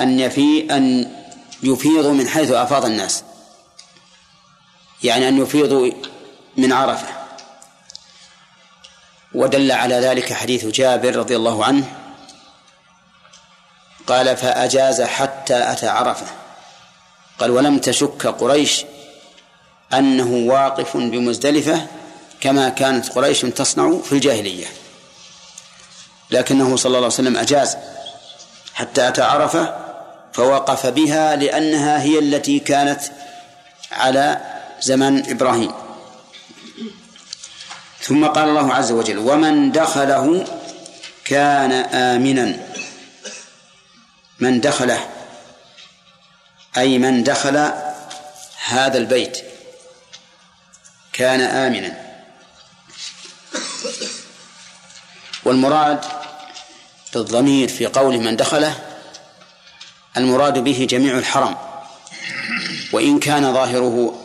[0.00, 1.12] أن يفي أن
[1.62, 3.24] يفيضوا من حيث أفاض الناس.
[5.02, 5.90] يعني أن يفيضوا
[6.56, 7.08] من عرفة.
[9.34, 11.96] ودل على ذلك حديث جابر رضي الله عنه
[14.06, 16.26] قال فأجاز حتى أتى عرفة.
[17.38, 18.84] قال ولم تشك قريش
[19.92, 21.86] أنه واقف بمزدلفة
[22.40, 24.66] كما كانت قريش تصنع في الجاهلية.
[26.30, 27.76] لكنه صلى الله عليه وسلم أجاز
[28.74, 29.76] حتى أتى عرفة
[30.32, 33.00] فوقف بها لأنها هي التي كانت
[33.92, 34.40] على
[34.80, 35.72] زمن إبراهيم.
[38.00, 40.44] ثم قال الله عز وجل ومن دخله
[41.24, 42.56] كان آمنا.
[44.40, 45.08] من دخله
[46.76, 47.72] أي من دخل
[48.66, 49.53] هذا البيت.
[51.14, 51.96] كان آمنا.
[55.44, 56.04] والمراد
[57.14, 58.74] بالضمير في قول من دخله
[60.16, 61.56] المراد به جميع الحرم.
[62.92, 64.20] وإن كان ظاهره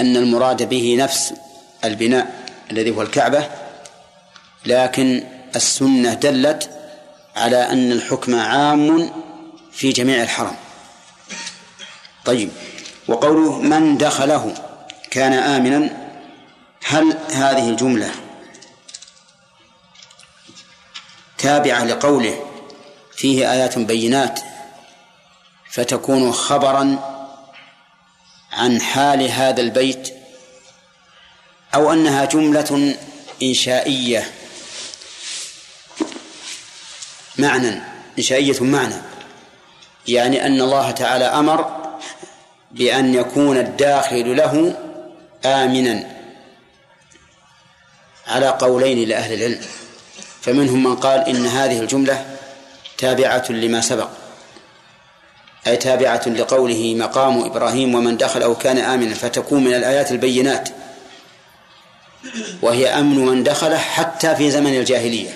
[0.00, 1.34] أن المراد به نفس
[1.84, 3.50] البناء الذي هو الكعبة
[4.66, 5.24] لكن
[5.56, 6.70] السنة دلت
[7.36, 9.10] على أن الحكم عام
[9.72, 10.56] في جميع الحرم.
[12.24, 12.50] طيب
[13.08, 14.54] وقوله من دخله
[15.10, 16.03] كان آمنا
[16.86, 18.10] هل هذه الجملة
[21.38, 22.46] تابعة لقوله
[23.16, 24.40] فيه آيات بينات
[25.70, 26.98] فتكون خبرا
[28.52, 30.14] عن حال هذا البيت
[31.74, 32.96] أو أنها جملة
[33.42, 34.30] إنشائية؟
[37.38, 37.80] معنى
[38.18, 38.94] إنشائية معنى
[40.08, 41.84] يعني أن الله تعالى أمر
[42.70, 44.76] بأن يكون الداخل له
[45.44, 46.23] آمنا.
[48.26, 49.60] على قولين لأهل العلم.
[50.42, 52.36] فمنهم من قال إن هذه الجملة
[52.98, 54.08] تابعة لما سبق
[55.66, 60.68] أي تابعة لقوله مقام إبراهيم ومن دخله كان آمنا فتكون من الآيات البينات.
[62.62, 65.34] وهي أمن من دخله حتى في زمن الجاهلية.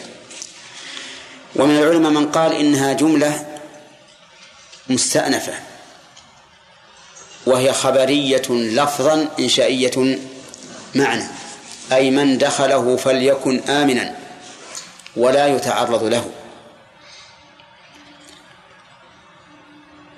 [1.56, 3.46] ومن العلماء من قال إنها جملة
[4.88, 5.52] مستأنفة
[7.46, 10.18] وهي خبرية لفظا إنشائية
[10.94, 11.24] معنى.
[11.92, 14.16] أي من دخله فليكن آمنا
[15.16, 16.30] ولا يتعرض له.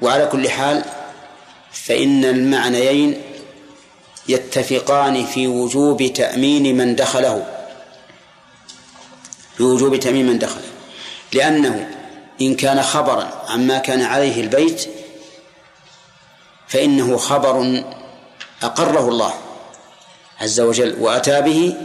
[0.02, 0.84] وعلى كل حال
[1.72, 3.22] فإن المعنيين
[4.28, 7.46] يتفقان في وجوب تأمين من دخله.
[9.56, 10.70] في وجوب تأمين من دخله.
[11.32, 11.90] لأنه
[12.40, 14.88] إن كان خبرا عما كان عليه البيت
[16.68, 17.84] فإنه خبر
[18.62, 19.34] أقره الله.
[20.41, 21.76] عز وجل وأتى به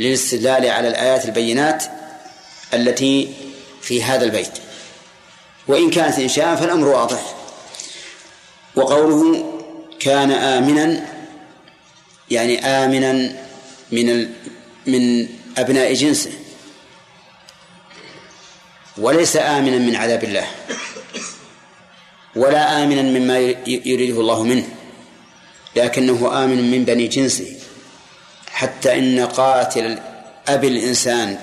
[0.00, 1.84] للاستدلال على الآيات البينات
[2.74, 3.34] التي
[3.82, 4.52] في هذا البيت.
[5.68, 7.34] وإن كانت إنشاء فالأمر واضح.
[8.76, 9.52] وقوله
[10.00, 11.06] كان آمنا
[12.30, 13.12] يعني آمنا
[13.92, 14.30] من ال...
[14.86, 15.28] من
[15.58, 16.30] أبناء جنسه.
[18.98, 20.46] وليس آمنا من عذاب الله.
[22.36, 24.68] ولا آمنا مما يريده الله منه.
[25.76, 27.57] لكنه آمن من بني جنسه.
[28.58, 29.98] حتى إن قاتل
[30.48, 31.38] أبي الإنسان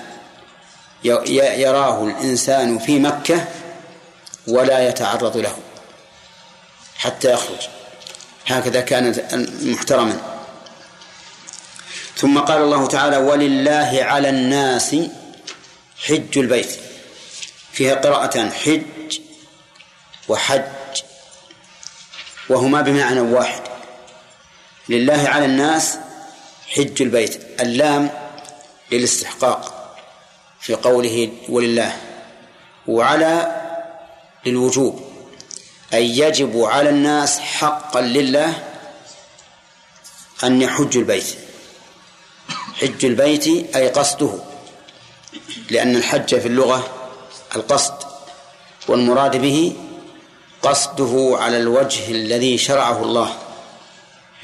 [1.04, 3.44] يراه الإنسان في مكة
[4.46, 5.56] ولا يتعرض له
[6.96, 7.68] حتى يخرج.
[8.46, 9.14] هكذا كان
[9.62, 10.20] محترما.
[12.16, 14.96] ثم قال الله تعالى ولله على الناس
[16.06, 16.70] حج البيت.
[17.72, 19.20] فيها قراءتان حج
[20.28, 20.62] وحج
[22.48, 23.62] وهما بمعنى واحد.
[24.88, 25.98] لله على الناس
[26.76, 27.60] حج البيت.
[27.60, 28.10] اللام
[28.92, 29.94] للاستحقاق
[30.60, 31.96] في قوله ولله.
[32.86, 33.62] وعلى
[34.46, 35.00] للوجوب.
[35.94, 38.62] أي يجب على الناس حقا لله
[40.44, 41.36] أن يحج البيت.
[42.80, 44.32] حج البيت أي قصده.
[45.70, 47.10] لأن الحج في اللغة
[47.56, 47.94] القصد.
[48.88, 49.76] والمراد به
[50.62, 53.38] قصده على الوجه الذي شرعه الله.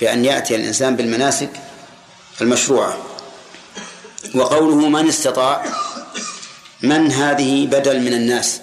[0.00, 1.50] بأن يأتي الإنسان بالمناسك
[2.40, 2.98] المشروعة
[4.34, 5.64] وقوله من استطاع
[6.82, 8.60] من هذه بدل من الناس؟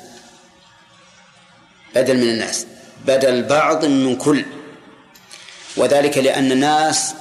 [1.96, 2.66] بدل من الناس.
[3.06, 4.46] بدل بعض من كل.
[5.78, 7.14] وذلك لأن الناس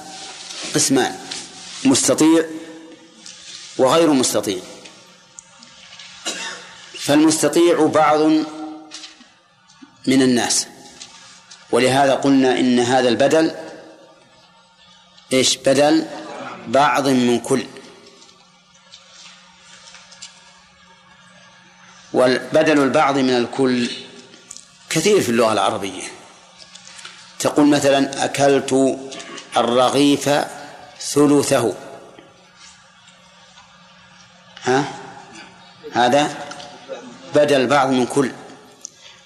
[0.75, 1.15] قسمان
[1.85, 2.45] مستطيع
[3.77, 4.59] وغير مستطيع.
[6.99, 8.19] فالمستطيع بعض
[10.07, 10.67] من الناس.
[11.71, 13.55] ولهذا قلنا إن هذا البدل
[15.33, 16.05] إيش؟ بدل
[16.67, 17.65] بعض من كل.
[22.13, 23.89] والبدل البعض من الكل
[24.89, 26.03] كثير في اللغة العربية.
[27.39, 28.99] تقول مثلا أكلت
[29.57, 30.29] الرغيف
[30.99, 31.75] ثلثه.
[34.63, 34.85] ها؟
[35.93, 36.37] هذا
[37.35, 38.31] بدل بعض من كل.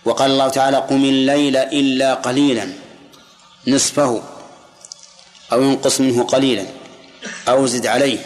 [0.06, 2.74] وقال الله تعالى قم الليل إلا قليلا
[3.68, 4.24] نصفه
[5.52, 6.83] أو ينقص منه قليلا.
[7.48, 8.20] أو زد عليه.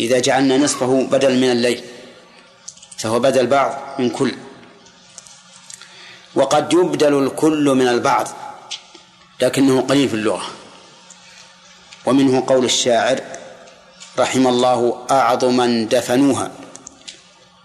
[0.00, 1.84] إذا جعلنا نصفه بدل من الليل
[2.98, 4.34] فهو بدل بعض من كل.
[6.34, 8.28] وقد يبدل الكل من البعض
[9.40, 10.46] لكنه قليل في اللغة.
[12.06, 13.20] ومنه قول الشاعر
[14.18, 16.50] رحم الله أعظما دفنوها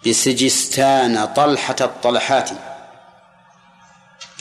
[0.08, 2.49] بسجستان طلحة الطلحات.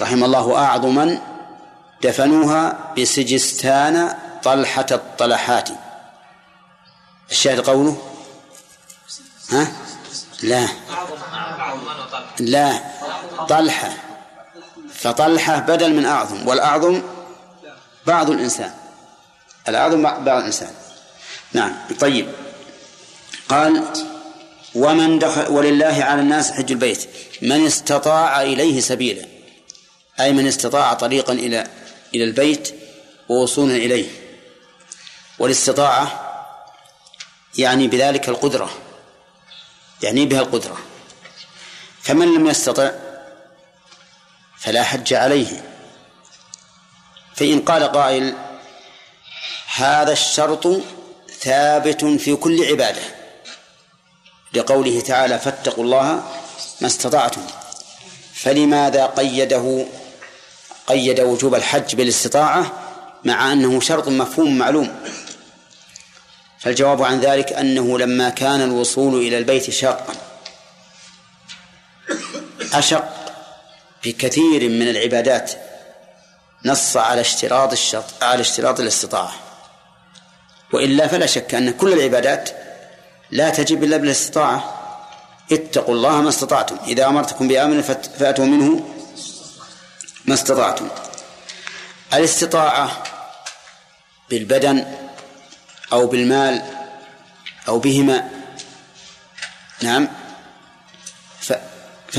[0.01, 1.21] رحم الله أعظما
[2.03, 5.69] دفنوها بسجستان طلحة الطلحات.
[7.31, 7.97] الشاهد قوله؟
[9.51, 9.73] ها؟
[10.43, 10.69] لا.
[12.41, 12.81] لا.
[13.49, 13.93] طلحة.
[14.95, 17.03] فطلحة بدل من أعظم والأعظم
[18.07, 18.75] بعض الإنسان.
[19.69, 20.71] الأعظم بعض الإنسان.
[21.53, 21.77] نعم.
[22.01, 22.29] طيب.
[23.49, 23.85] قال
[24.75, 27.09] ومن دخل ولله على الناس حج البيت.
[27.43, 29.27] من استطاع إليه سبيلا.
[30.21, 31.67] أي من استطاع طريقا إلى
[32.15, 32.75] إلى البيت
[33.29, 34.09] ووصولا إليه.
[35.39, 36.30] والاستطاعة
[37.59, 38.71] يعني بذلك القدرة
[40.03, 40.79] يعني بها القدرة.
[42.03, 42.91] فمن لم يستطع
[44.59, 45.65] فلا حج عليه.
[47.37, 48.35] فإن قال قائل
[49.75, 50.69] هذا الشرط
[51.41, 53.03] ثابت في كل عبادة
[54.55, 56.23] لقوله تعالى فاتقوا الله
[56.81, 57.43] ما استطعتم.
[58.35, 59.87] فلماذا قيده
[60.87, 62.73] قيد وجوب الحج بالاستطاعة
[63.25, 65.01] مع أنه شرط مفهوم معلوم؟
[66.61, 70.15] فالجواب عن ذلك أنه لما كان الوصول إلى البيت شاقا
[72.73, 73.15] أشق
[74.03, 75.53] في كثير من العبادات
[76.65, 79.33] نص على اشتراط الشرط على اشتراط الاستطاعة.
[80.73, 82.51] وإلا فلا شك أن كل العبادات
[83.31, 84.77] لا تجب إلا بالاستطاعة.
[85.53, 86.77] اتقوا الله ما استطعتم.
[86.87, 87.83] إذا أمرتكم بأمر
[88.19, 88.85] فأتوا منه
[90.25, 90.89] ما استطعتم.
[92.15, 93.03] الاستطاعة
[94.31, 94.85] بالبدن
[95.93, 96.63] أو بالمال
[97.69, 98.31] أو بهما.
[99.83, 100.09] نعم.
[101.41, 101.53] ف...
[102.09, 102.19] ف...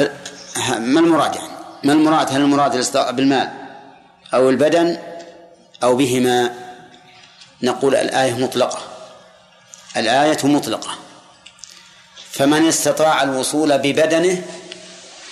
[0.70, 1.48] ما المراد يعني؟
[1.84, 3.52] ما المراد؟ هل المراد بالمال
[4.34, 4.98] أو البدن
[5.84, 6.54] أو بهما؟
[7.62, 8.80] نقول الآية مطلقة.
[9.98, 10.98] الآية مطلقة.
[12.32, 14.44] فمن استطاع الوصول ببدنه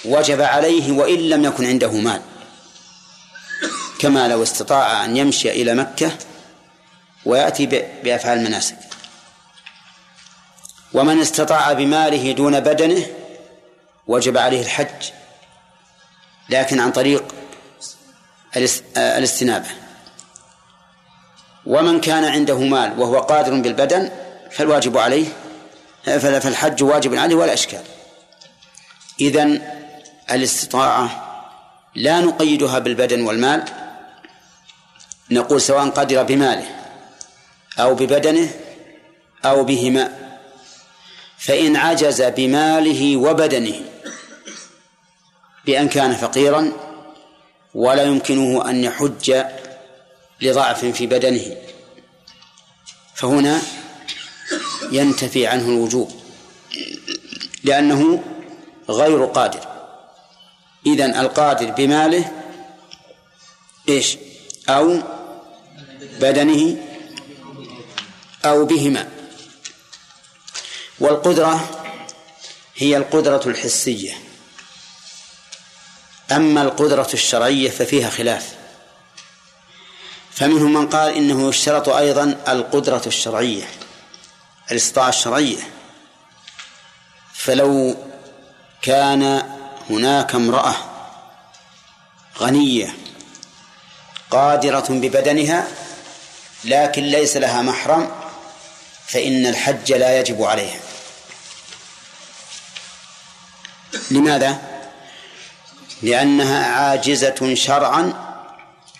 [0.05, 2.21] وجب عليه وإن لم يكن عنده مال.
[3.99, 6.11] كما لو استطاع أن يمشي إلى مكة
[7.25, 7.65] ويأتي
[8.03, 8.75] بأفعال المناسك.
[10.93, 13.05] ومن استطاع بماله دون بدنه
[14.07, 15.11] وجب عليه الحج
[16.49, 17.23] لكن عن طريق
[18.97, 19.67] الاستنابة.
[21.65, 24.11] ومن كان عنده مال وهو قادر بالبدن
[24.51, 25.27] فالواجب عليه
[26.03, 27.83] فالحج واجب عليه ولا إشكال.
[29.21, 29.61] إذن
[30.31, 31.25] الاستطاعة
[31.95, 33.63] لا نقيدها بالبدن والمال
[35.31, 36.78] نقول سواء قدر بماله
[37.79, 38.49] أو ببدنه
[39.45, 40.19] أو بهما.
[41.37, 43.81] فإن عجز بماله وبدنه
[45.65, 46.71] بأن كان فقيرا
[47.73, 49.43] ولا يمكنه أن يحج
[50.41, 51.55] لضعف في بدنه.
[53.15, 53.61] فهنا
[54.91, 56.11] ينتفي عنه الوجوب
[57.63, 58.23] لأنه
[58.89, 59.67] غير قادر.
[60.85, 62.31] إذن القادر بماله
[63.89, 64.17] إيش؟
[64.69, 64.99] أو
[66.21, 66.88] بدنه
[68.45, 69.09] أو بهما.
[70.99, 71.69] والقدرة
[72.75, 74.13] هي القدرة الحسية.
[76.31, 78.55] أما القدرة الشرعية ففيها خلاف.
[80.31, 83.67] فمنهم من قال إنه يشترط أيضا القدرة الشرعية
[84.71, 85.69] الاستطاعة الشرعية.
[87.33, 87.97] فلو
[88.81, 89.43] كان
[89.89, 90.75] هناك امرأة
[92.39, 92.95] غنية
[94.31, 95.67] قادرة ببدنها
[96.63, 98.11] لكن ليس لها محرم
[99.09, 100.79] فإن الحج لا يجب عليها.
[104.11, 104.57] لماذا؟
[106.01, 108.13] لأنها عاجزة شرعا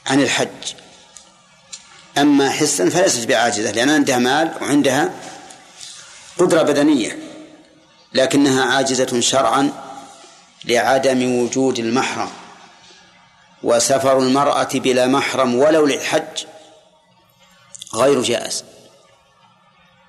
[0.08, 0.74] عن الحج.
[2.18, 5.14] أما حسا فليست بعاجزة لأن عندها مال وعندها
[6.38, 7.20] قدرة بدنية
[8.14, 9.72] لكنها عاجزة شرعا
[10.66, 12.30] لعدم وجود المحرم
[13.64, 16.46] وسفر المرأة بلا محرم ولو للحج
[17.94, 18.64] غير جائز.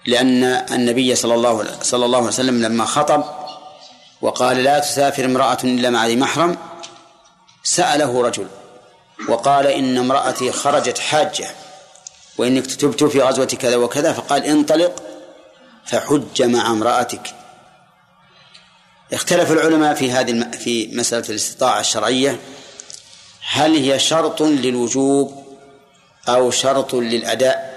[0.06, 3.24] لأن النبي صلى الله صلى الله عليه وسلم لما خطب
[4.22, 6.56] وقال لا تسافر امرأة إلا مع ذي محرم
[7.62, 8.46] سأله رجل
[9.28, 11.50] وقال إن امرأتي خرجت حاجة
[12.38, 15.02] وإنك تبت في غزوة كذا وكذا فقال انطلق
[15.84, 17.34] فحج مع امرأتك.
[19.12, 22.40] اختلف العلماء في هذه في مسألة الاستطاعة الشرعية.
[23.50, 25.56] هل هي شرط للوجوب
[26.28, 27.69] أو شرط للأداء؟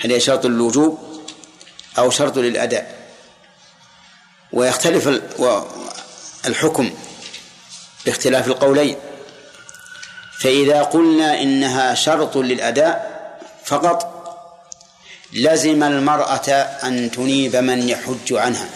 [0.00, 0.98] هل هي شرط للوجوب
[1.98, 3.00] أو شرط للأداء؟
[4.52, 5.20] ويختلف
[6.46, 6.90] الحكم
[8.06, 8.96] باختلاف القولين.
[10.40, 13.20] فإذا قلنا إنها شرط للأداء
[13.64, 14.20] فقط
[15.32, 16.50] لزم المرأة
[16.82, 18.68] أن تنيب من يحج عنها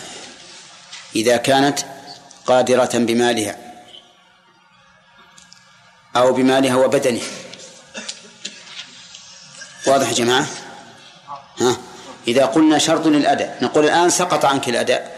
[1.17, 1.79] إذا كانت
[2.47, 3.57] قادرة بمالها
[6.17, 7.27] أو بمالها وبدنها
[9.87, 10.47] واضح يا جماعة؟
[11.61, 11.77] ها؟
[12.29, 15.15] إذا قلنا شرط للأداء نقول الآن سقط عنك الأداء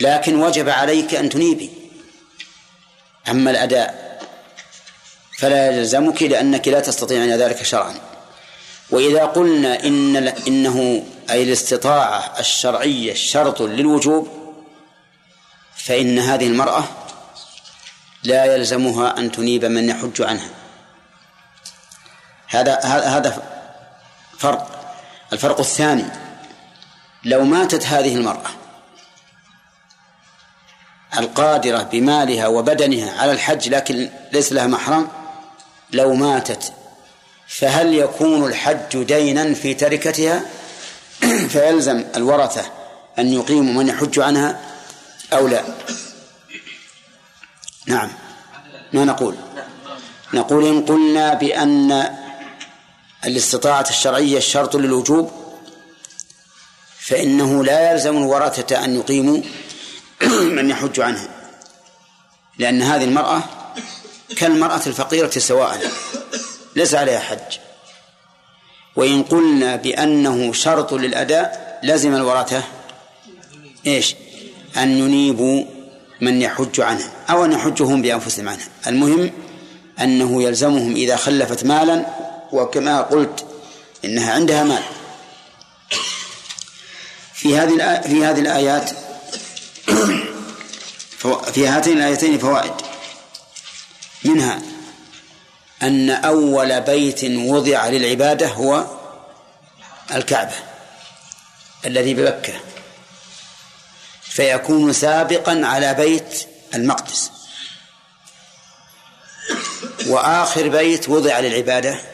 [0.00, 1.70] لكن وجب عليك أن تنيبي.
[3.28, 4.18] أما الأداء
[5.38, 7.94] فلا يلزمك لأنك لا تستطيعين ذلك شرعا.
[8.90, 14.28] وإذا قلنا إن إنه أي الاستطاعة الشرعية شرط للوجوب
[15.76, 16.84] فإن هذه المرأة
[18.22, 20.50] لا يلزمها أن تنيب من يحج عنها.
[22.46, 23.53] هذا هذا
[24.44, 24.96] فرق
[25.32, 26.04] الفرق الثاني
[27.24, 28.50] لو ماتت هذه المرأة
[31.18, 35.08] القادرة بمالها وبدنها على الحج لكن ليس لها محرم
[35.92, 36.72] لو ماتت
[37.48, 40.42] فهل يكون الحج دينا في تركتها؟
[41.52, 42.64] فيلزم الورثة
[43.18, 44.60] أن يقيموا من يحج عنها
[45.32, 45.62] أو لا؟
[47.86, 48.10] نعم.
[48.92, 49.34] ما نقول؟
[50.34, 52.23] نقول إن قلنا بأن
[53.26, 55.30] الاستطاعة الشرعية شرط للوجوب
[56.98, 59.40] فإنه لا يلزم الورثة أن يقيموا
[60.56, 61.28] من يحج عنها
[62.58, 63.42] لأن هذه المرأة
[64.36, 65.80] كالمرأة الفقيرة سواء
[66.76, 67.58] ليس عليها حج.
[68.96, 72.62] وإن قلنا بأنه شرط للأداء لزم الورثة
[73.86, 74.14] إيش؟
[74.76, 75.64] أن ينيبوا
[76.20, 78.68] من يحج عنها أو أن يحجهم بأنفسهم عنها.
[78.86, 79.30] المهم
[80.00, 82.06] أنه يلزمهم إذا خلفت مالا
[82.54, 83.46] وكما قلت
[84.04, 84.82] إنها عندها مال.
[87.34, 88.90] في هذه في هذه الآيات
[91.54, 92.72] في هاتين الآيتين فوائد.
[94.24, 94.62] منها
[95.82, 98.86] أن أول بيت وضع للعبادة هو
[100.14, 100.54] الكعبة
[101.86, 102.54] الذي بمكة.
[104.22, 107.30] فيكون سابقا على بيت المقدس.
[110.06, 112.13] وآخر بيت وضع للعبادة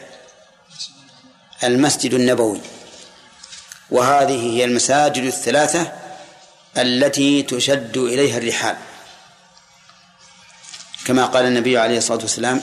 [1.63, 2.61] المسجد النبوي.
[3.91, 5.91] وهذه هي المساجد الثلاثة
[6.77, 8.75] التي تشد إليها الرحال.
[11.05, 12.61] كما قال النبي عليه الصلاة والسلام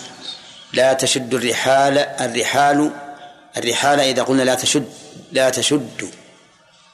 [0.72, 2.90] لا تشد الرحال الرحال
[3.56, 4.92] الرحال إذا قلنا لا تشد
[5.32, 6.10] لا تشد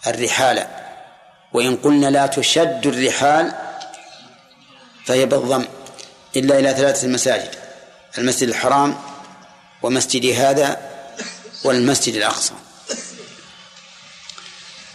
[0.06, 0.66] الرحال.
[1.52, 3.52] وإن قلنا لا تشد الرحال
[5.05, 5.64] فهي بالضم
[6.36, 7.48] إلا إلى ثلاثة مساجد
[8.18, 8.98] المسجد الحرام
[9.82, 10.94] ومسجد هذا
[11.65, 12.55] والمسجد الأقصى.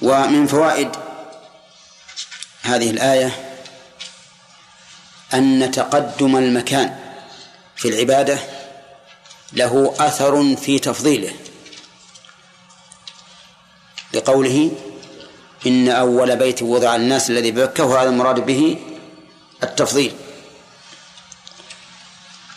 [0.02, 0.90] ومن فوائد
[2.62, 3.60] هذه الآية
[5.34, 7.00] أن تقدم المكان
[7.76, 8.40] في العبادة
[9.54, 11.34] له أثر في تفضيله.
[14.14, 14.72] لقوله
[15.68, 18.80] إن أول بيت وضع الناس الذي ببكة وهذا المراد به
[19.64, 20.16] التفضيل.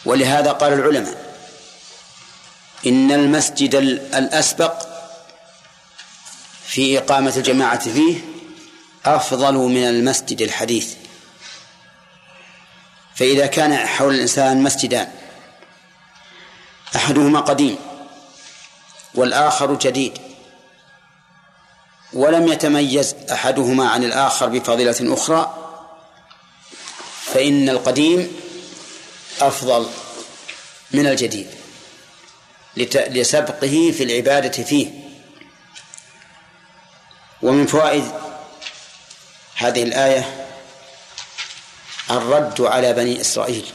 [0.04, 1.31] ولهذا قال العلماء
[2.86, 3.74] إن المسجد
[4.14, 4.86] الأسبق
[6.66, 8.20] في إقامة الجماعة فيه
[9.06, 10.94] أفضل من المسجد الحديث.
[13.14, 15.08] فإذا كان حول الإنسان مسجدان
[16.96, 17.76] أحدهما قديم
[19.14, 20.18] والآخر جديد
[22.12, 25.54] ولم يتميز أحدهما عن الآخر بفضيلة أخرى
[27.24, 28.36] فإن القديم
[29.40, 29.86] أفضل
[30.90, 31.46] من الجديد.
[32.76, 34.90] لسبقه في العبادة فيه.
[37.42, 38.04] ومن فوائد
[39.54, 40.48] هذه الآية
[42.10, 43.66] الرد على بني إسرائيل.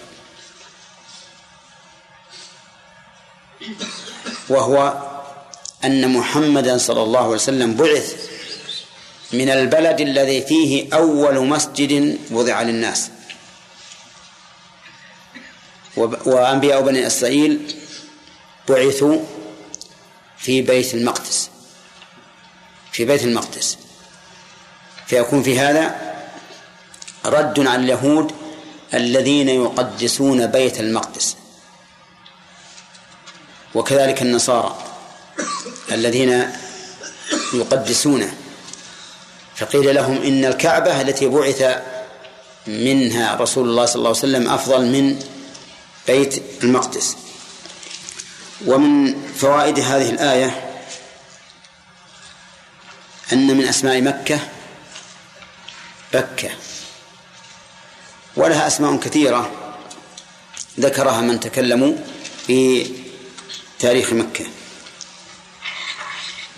[4.50, 5.04] وهو
[5.86, 8.30] أن محمدا صلى الله عليه وسلم بعث
[9.34, 13.10] من البلد الذي فيه أول مسجد وضع للناس.
[15.98, 17.76] وأنبياء بني إسرائيل
[18.70, 19.20] بعثوا
[20.38, 21.50] في بيت المقدس.
[22.92, 23.78] في بيت المقدس.
[25.08, 25.96] فيكون في هذا
[27.26, 28.32] رد على اليهود
[28.94, 31.36] الذين يقدسون بيت المقدس.
[33.76, 34.78] وكذلك النصارى
[35.92, 36.52] الذين
[37.54, 38.34] يقدسونه
[39.56, 41.82] فقيل لهم إن الكعبة التي بعث
[42.68, 45.20] منها رسول الله صلى الله عليه وسلم أفضل من
[46.08, 47.18] بيت المقدس.
[48.66, 50.64] ومن فوائد هذه الآية
[53.34, 54.40] أن من أسماء مكة
[56.14, 56.50] بكة
[58.36, 59.52] ولها أسماء كثيرة
[60.80, 61.94] ذكرها من تكلموا
[62.48, 62.88] في
[63.80, 64.46] تاريخ مكة.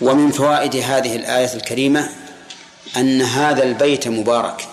[0.00, 2.10] ومن فوائد هذه الآية الكريمة
[2.96, 4.68] أن هذا البيت مبارك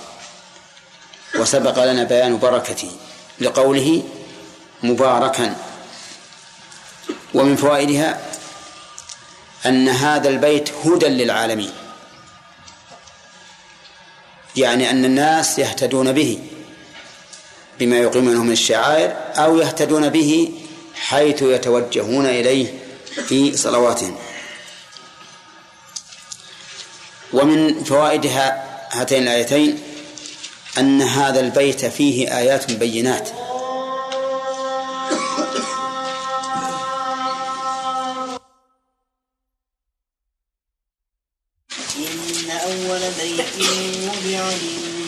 [1.36, 2.92] وسبق لنا بيان بركته
[3.40, 4.04] لقوله
[4.84, 5.56] مباركا.
[7.38, 8.22] ومن فوائدها
[9.66, 11.72] أن هذا البيت هدى للعالمين.
[14.56, 16.40] يعني أن الناس يهتدون به
[17.80, 20.52] بما يقيمونه من الشعائر أو يهتدون به
[20.96, 22.74] حيث يتوجهون إليه
[23.28, 24.18] في صلواتهم.
[27.34, 28.26] ومن فوائد
[28.92, 29.84] هاتين الآيتين
[30.78, 33.30] أن هذا البيت فيه آيات بينات.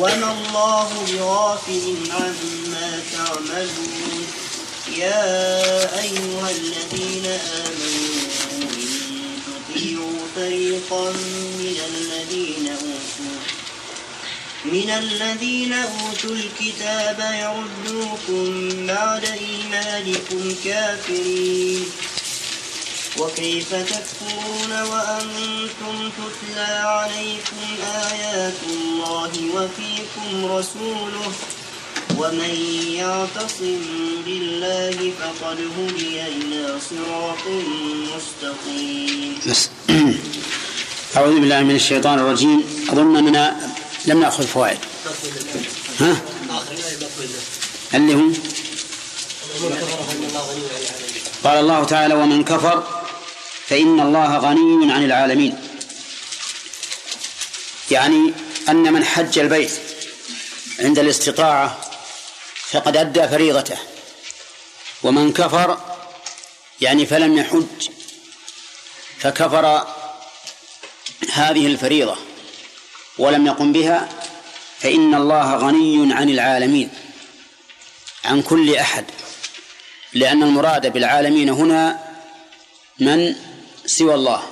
[0.00, 4.26] وما الله بغافل عما تعملون.
[4.96, 8.22] يا أيها الذين آمنوا
[8.62, 8.72] إن
[9.46, 11.10] تطيعوا فريقا
[11.60, 13.40] من الذين أوتوا
[14.64, 21.84] من الذين أوتوا الكتاب يردوكم بعد إيمانكم كافرين.
[23.18, 27.62] وكيف تكفرون وأنتم تتلى عليكم
[28.10, 31.32] آيات الله وفيكم رسوله
[32.18, 32.54] ومن
[32.94, 33.80] يعتصم
[34.24, 37.44] بالله فقد هدي إلى صراط
[38.14, 39.38] مستقيم.
[41.16, 42.86] أعوذ بالله من الشيطان الرجيم.
[42.90, 43.74] أظن أننا
[44.06, 44.78] لم نأخذ فوائد.
[46.00, 46.16] ها؟
[47.94, 48.32] اللي هم؟
[51.44, 52.99] قال الله تعالى ومن كفر
[53.70, 55.58] فإن الله غني عن العالمين.
[57.90, 58.32] يعني
[58.68, 59.70] أن من حج البيت
[60.80, 61.80] عند الاستطاعة
[62.70, 63.78] فقد أدى فريضته
[65.02, 65.80] ومن كفر
[66.80, 67.88] يعني فلم يحج
[69.18, 69.86] فكفر
[71.32, 72.16] هذه الفريضة
[73.18, 74.08] ولم يقم بها
[74.80, 76.90] فإن الله غني عن العالمين
[78.24, 79.04] عن كل أحد
[80.12, 81.98] لأن المراد بالعالمين هنا
[82.98, 83.34] من
[83.90, 84.42] سوى الله.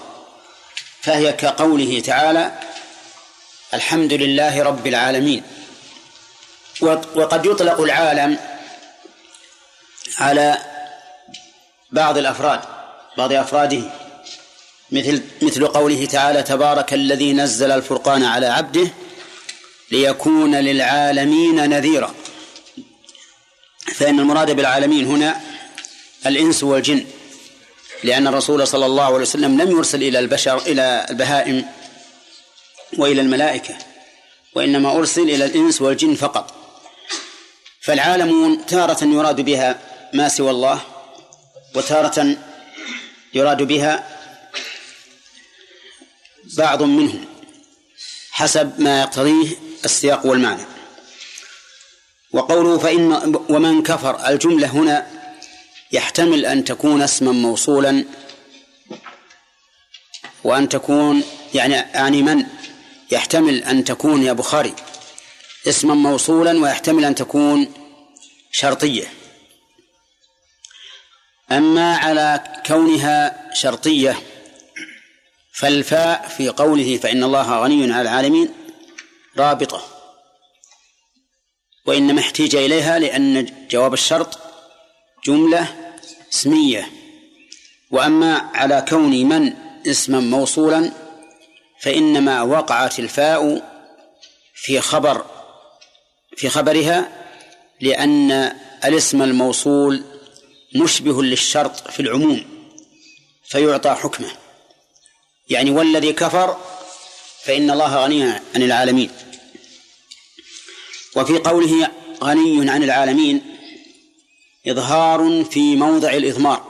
[1.02, 2.52] فهي كقوله تعالى
[3.74, 5.42] الحمد لله رب العالمين.
[7.14, 8.38] وقد يطلق العالم
[10.18, 10.58] على
[11.90, 12.60] بعض الأفراد
[13.18, 13.82] بعض أفراده.
[14.90, 18.88] مثل مثل قوله تعالى تبارك الذي نزل الفرقان على عبده
[19.90, 22.14] ليكون للعالمين نذيرا.
[23.94, 25.40] فإن المراد بالعالمين هنا
[26.26, 27.06] الإنس والجن.
[28.04, 31.68] لأن الرسول صلى الله عليه وسلم لم يرسل إلى البشر إلى البهائم
[32.98, 33.78] وإلى الملائكة
[34.54, 36.54] وإنما أرسل إلى الإنس والجن فقط.
[37.80, 39.80] فالعالمون تارة يراد بها
[40.12, 40.80] ما سوى الله
[41.74, 42.36] وتارة
[43.34, 44.08] يراد بها
[46.56, 47.24] بعض منهم
[48.30, 50.62] حسب ما يقتضيه السياق والمعنى.
[52.32, 55.17] وقوله فإن ومن كفر الجملة هنا
[55.92, 58.04] يحتمل أن تكون اسما موصولا
[60.44, 61.22] وأن تكون
[61.54, 62.46] يعني يعني من
[63.10, 64.74] يحتمل أن تكون يا بخاري
[65.68, 67.72] اسما موصولا ويحتمل أن تكون
[68.52, 69.06] شرطية.
[71.52, 74.22] أما على كونها شرطية
[75.52, 78.48] فالفاء في قوله فإن الله غني على العالمين
[79.38, 79.82] رابطة
[81.86, 84.47] وإنما احتيج إليها لأن جواب الشرط
[85.24, 85.92] جملة
[86.32, 86.90] اسمية.
[87.90, 89.52] وأما على كون من
[89.86, 90.92] اسما موصولا
[91.80, 93.62] فإنما وقعت الفاء
[94.54, 95.24] في خبر
[96.36, 97.08] في خبرها
[97.80, 98.30] لأن
[98.84, 100.04] الاسم الموصول
[100.74, 102.44] مشبه للشرط في العموم
[103.48, 104.28] فيعطى حكمه.
[105.48, 106.56] يعني والذي كفر
[107.44, 109.10] فإن الله غني عن العالمين.
[111.16, 111.90] وفي قوله
[112.22, 113.57] غني عن العالمين
[114.70, 116.68] إظهار في موضع الإضمار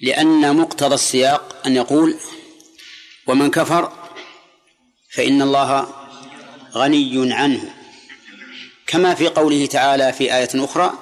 [0.00, 2.16] لأن مقتضى السياق أن يقول
[3.26, 3.92] ومن كفر
[5.10, 5.94] فإن الله
[6.74, 7.74] غني عنه.
[8.86, 10.92] كما في قوله تعالى في آية أخرى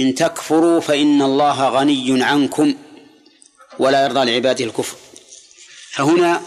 [0.00, 2.74] إن تكفروا فإن الله غني عنكم
[3.78, 4.96] ولا يرضى لعباده الكفر.
[5.90, 6.42] فهنا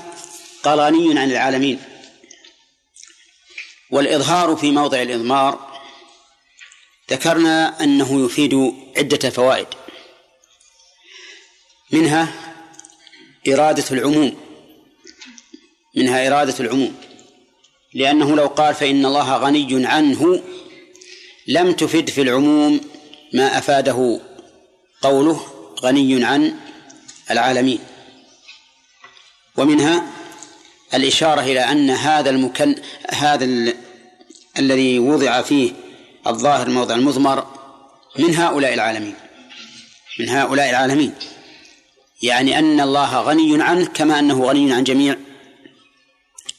[0.63, 1.81] قال غني عن العالمين.
[3.91, 5.74] والإظهار في موضع الإضمار
[7.11, 9.67] ذكرنا أنه يفيد عدة فوائد.
[11.91, 12.33] منها
[13.47, 14.37] إرادة العموم.
[15.95, 16.95] منها إرادة العموم.
[17.93, 20.43] لأنه لو قال فإن الله غني عنه
[21.47, 22.81] لم تفد في العموم
[23.33, 24.19] ما أفاده
[25.01, 25.47] قوله
[25.81, 26.59] غني عن
[27.31, 27.79] العالمين.
[29.57, 30.05] ومنها
[30.93, 32.75] الإشارة إلى أن هذا المكن
[33.09, 33.75] هذا ال...
[34.59, 35.84] الذي وضع فيه
[36.27, 37.47] الظاهر موضع المضمر
[38.19, 39.15] من هؤلاء العالمين
[40.19, 41.13] من هؤلاء العالمين.
[42.21, 45.15] يعني أن الله غني عنه كما أنه غني عن جميع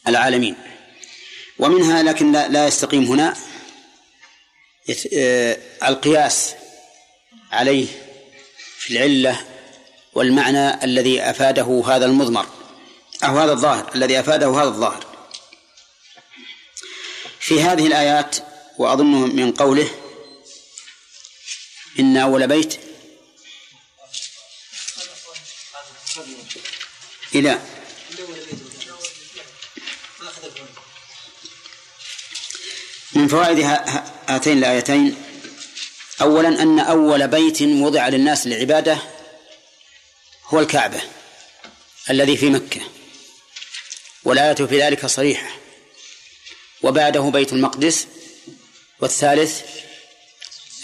[0.08, 0.56] العالمين.
[1.58, 3.36] ومنها لكن لا, يستقيم هنا
[5.14, 6.54] آه، القياس
[7.52, 7.86] عليه
[8.78, 9.40] في العلة
[10.14, 12.46] والمعنى الذي أفاده هذا المضمر
[13.24, 15.06] أو هذا الظاهر الذي أفاده هذا الظاهر.
[17.40, 18.36] في هذه الآيات
[18.78, 19.90] وأظن من قوله
[21.98, 22.80] إن أول بيت
[27.34, 27.60] إلى
[33.12, 33.58] من فوائد
[34.28, 35.16] هاتين الآيتين.
[36.20, 38.98] أولا أن أول بيت وضع للناس للعبادة
[40.46, 41.02] هو الكعبة
[42.10, 42.80] الذي في مكة
[44.24, 45.48] والآية في ذلك صريحة.
[46.82, 48.06] وبعده بيت المقدس
[49.00, 49.62] والثالث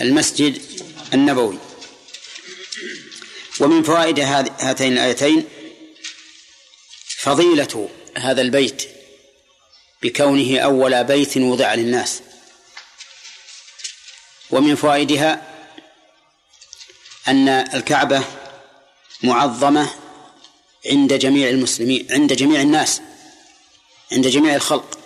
[0.00, 0.62] المسجد
[1.14, 1.58] النبوي.
[3.60, 5.48] ومن فوائد هاتين الآيتين
[7.18, 8.88] فضيلة هذا البيت
[10.02, 12.20] بكونه أول بيت وضع للناس.
[14.50, 15.52] ومن فوائدها
[17.28, 18.24] أن الكعبة
[19.22, 19.90] معظمة
[20.86, 23.00] عند جميع المسلمين عند جميع الناس
[24.12, 25.01] عند جميع الخلق.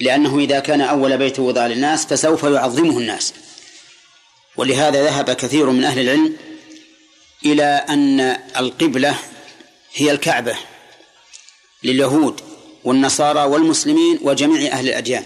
[0.00, 3.34] لأنه إذا كان أول بيت وضع للناس فسوف يعظمه الناس.
[4.56, 6.36] ولهذا ذهب كثير من أهل العلم
[7.44, 8.20] إلى أن
[8.56, 9.18] القبلة
[9.94, 10.56] هي الكعبة
[11.84, 12.40] لليهود
[12.84, 15.24] والنصارى والمسلمين وجميع أهل الأديان.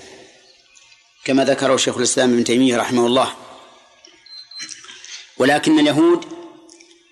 [1.24, 3.36] كما ذكره شيخ الإسلام ابن تيمية رحمه الله.
[5.38, 6.24] ولكن اليهود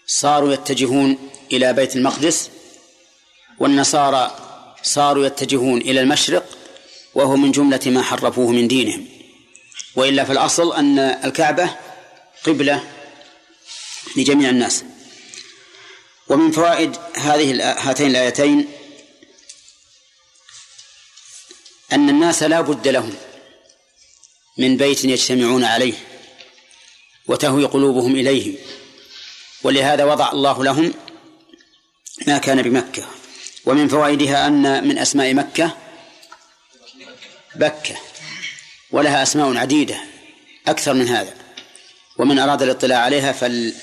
[0.07, 1.19] صاروا يتجهون
[1.53, 2.51] إلى بيت المقدس
[3.59, 4.37] والنصارى
[4.83, 6.40] صاروا يتجهون إلى المشرق
[7.15, 9.07] وهو من جملة ما حرفوه من دينهم
[9.97, 11.77] وإلا في الأصل أن الكعبة
[12.47, 12.85] قبلة
[14.17, 14.85] لجميع الناس.
[16.29, 18.69] ومن فوائد هذه هاتين الآيتين
[21.93, 23.15] أن الناس لا بد لهم
[24.59, 25.95] من بيت يجتمعون عليه
[27.27, 28.59] وتهوي قلوبهم إليه.
[29.63, 30.95] ولهذا وضع الله لهم
[32.27, 33.07] ما كان بمكة.
[33.67, 35.77] ومن فوائدها أن من أسماء مكة
[37.55, 37.97] بكة
[38.91, 40.01] ولها أسماء عديدة
[40.69, 41.35] أكثر من هذا.
[42.19, 43.75] ومن أراد الاطلاع عليها فل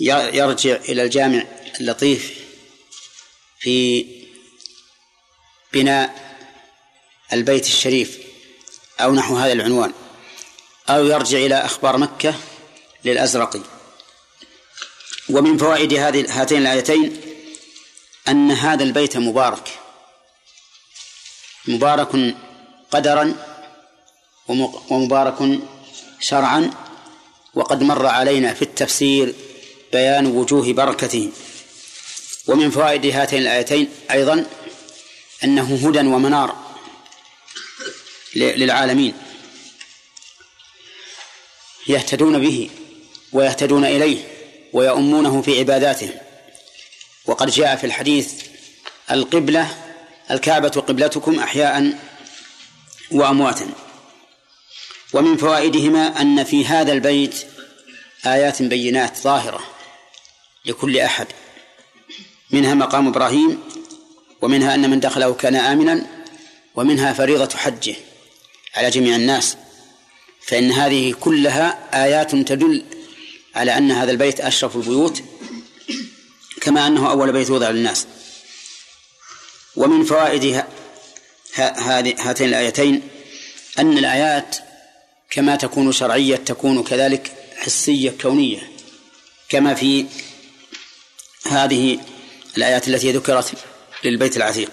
[0.00, 1.44] يرجع إلى الجامع
[1.80, 2.44] اللطيف
[3.58, 4.06] في
[5.72, 6.24] بناء
[7.32, 8.18] البيت الشريف
[9.00, 9.92] أو نحو هذا العنوان
[10.88, 12.34] أو يرجع إلى أخبار مكة
[13.04, 13.60] للأزرقي
[15.30, 17.20] ومن فوائد هذه هاتين الآيتين
[18.28, 19.68] أن هذا البيت مبارك.
[21.66, 22.34] مبارك
[22.90, 23.34] قدرا
[24.90, 25.60] ومبارك
[26.20, 26.70] شرعا
[27.54, 29.34] وقد مر علينا في التفسير
[29.92, 31.30] بيان وجوه بركته.
[32.46, 34.46] ومن فوائد هاتين الآيتين أيضا
[35.44, 36.56] أنه هدى ومنار
[38.36, 39.14] للعالمين
[41.88, 42.70] يهتدون به
[43.32, 44.28] ويهتدون إليه
[44.72, 46.14] ويؤمونه في عباداتهم
[47.26, 48.32] وقد جاء في الحديث
[49.10, 49.83] القبلة
[50.30, 51.98] الكعبة قبلتكم أحياء
[53.10, 53.68] وأمواتا.
[55.12, 57.34] ومن فوائدهما أن في هذا البيت
[58.26, 59.60] آيات بينات ظاهرة
[60.66, 61.26] لكل أحد.
[62.50, 63.62] منها مقام إبراهيم
[64.42, 66.06] ومنها أن من دخله كان آمنا
[66.74, 67.96] ومنها فريضة حجه
[68.74, 69.56] على جميع الناس.
[70.46, 72.84] فإن هذه كلها آيات تدل
[73.54, 75.22] على أن هذا البيت أشرف البيوت
[76.60, 78.06] كما أنه أول بيت وضع للناس.
[79.76, 80.64] ومن فوائد
[81.56, 83.08] هاتين الآيتين
[83.78, 84.56] أن الآيات
[85.30, 88.70] كما تكون شرعية تكون كذلك حسية كونية
[89.48, 90.06] كما في
[91.46, 91.98] هذه
[92.56, 93.52] الآيات التي ذكرت
[94.04, 94.70] للبيت العتيق.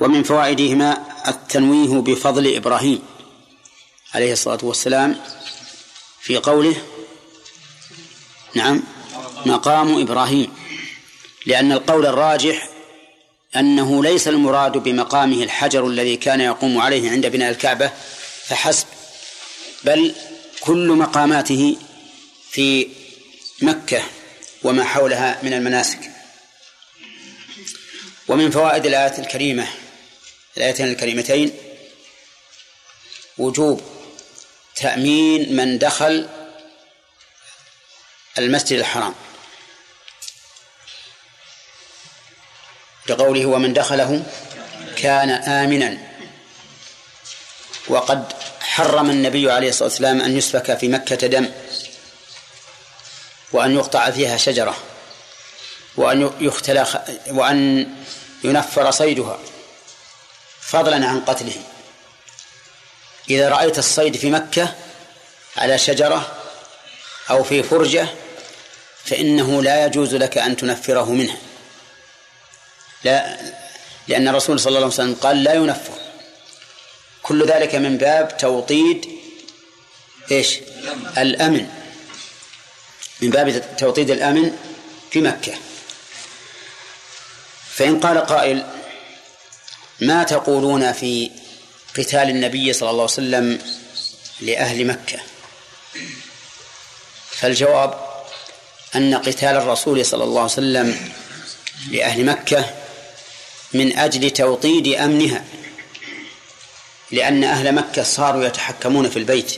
[0.00, 3.02] ومن فوائدهما التنويه بفضل إبراهيم
[4.14, 5.20] عليه الصلاة والسلام
[6.20, 6.76] في قوله
[8.54, 8.82] نعم
[9.46, 10.52] مقام إبراهيم
[11.46, 12.68] لأن القول الراجح
[13.56, 17.90] أنه ليس المراد بمقامه الحجر الذي كان يقوم عليه عند بناء الكعبة
[18.44, 18.86] فحسب
[19.84, 20.14] بل
[20.60, 21.76] كل مقاماته
[22.50, 22.88] في
[23.62, 24.02] مكة
[24.62, 26.10] وما حولها من المناسك.
[28.28, 29.66] ومن فوائد الآية الكريمة
[30.56, 31.52] الآيتين الكريمتين
[33.38, 33.82] وجوب
[34.76, 36.28] تأمين من دخل
[38.38, 39.14] المسجد الحرام.
[43.08, 44.22] لقوله ومن دخله
[44.96, 45.98] كان آمنا.
[47.88, 51.50] وقد حرم النبي عليه الصلاة والسلام أن يسفك في مكة دم
[53.52, 54.76] وأن يقطع فيها شجرة
[55.96, 56.86] وأن يختلى
[57.26, 57.88] وأن
[58.44, 59.38] ينفر صيدها
[60.60, 61.56] فضلا عن قتله.
[63.30, 64.74] إذا رأيت الصيد في مكة
[65.56, 66.36] على شجرة
[67.30, 68.08] أو في فرجة
[69.04, 71.36] فإنه لا يجوز لك أن تنفره منها.
[73.04, 73.36] لا
[74.08, 75.98] لأن الرسول صلى الله عليه وسلم قال لا ينفر
[77.22, 79.08] كل ذلك من باب توطيد
[80.30, 80.58] إيش؟
[81.18, 81.68] الأمن.
[83.20, 84.56] من باب توطيد الأمن
[85.10, 85.54] في مكة.
[87.74, 88.66] فإن قال قائل
[90.00, 91.30] ما تقولون في
[91.98, 93.58] قتال النبي صلى الله عليه وسلم
[94.40, 95.18] لأهل مكة؟
[97.30, 98.14] فالجواب
[98.96, 101.12] أن قتال الرسول صلى الله عليه وسلم
[101.90, 102.83] لأهل مكة
[103.74, 105.44] من أجل توطيد أمنها
[107.10, 109.52] لأن أهل مكة صاروا يتحكمون في البيت.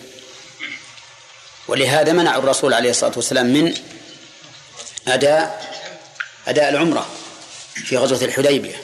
[1.69, 3.75] ولهذا منع الرسول عليه الصلاة والسلام من
[5.09, 5.77] أداء
[6.49, 7.07] أداء العمرة
[7.75, 8.83] في غزوة الحديبية.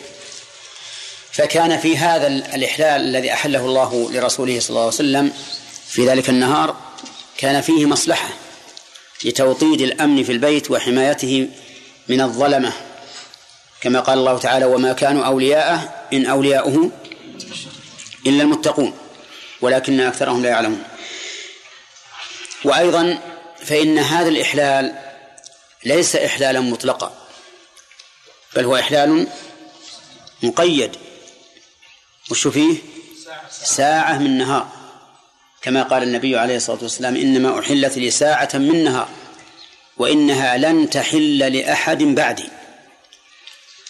[1.32, 5.32] فكان في هذا الإحلال الذي أحله الله لرسوله صلى الله عليه وسلم
[5.88, 6.76] في ذلك النهار
[7.36, 8.28] كان فيه مصلحة
[9.24, 11.48] لتوطيد الأمن في البيت وحمايته
[12.09, 12.72] من الظلمة.
[13.82, 16.90] كما قال الله تعالى وما كانوا أولياءه إن أولياؤه
[18.26, 18.94] إلا المتقون
[19.60, 20.82] ولكن أكثرهم لا يعلمون.
[22.64, 23.18] وأيضا
[23.64, 24.94] فإن هذا الإحلال
[25.84, 27.12] ليس إحلالا مطلقا
[28.56, 29.26] بل هو إحلال
[30.42, 30.96] مقيد
[32.30, 32.76] وش فيه؟
[33.50, 34.68] ساعة من نهار.
[35.62, 39.09] كما قال النبي عليه الصلاة والسلام إنما أحلت لي ساعة من نهار
[39.96, 42.48] وإنها لن تحل لأحد بعدي.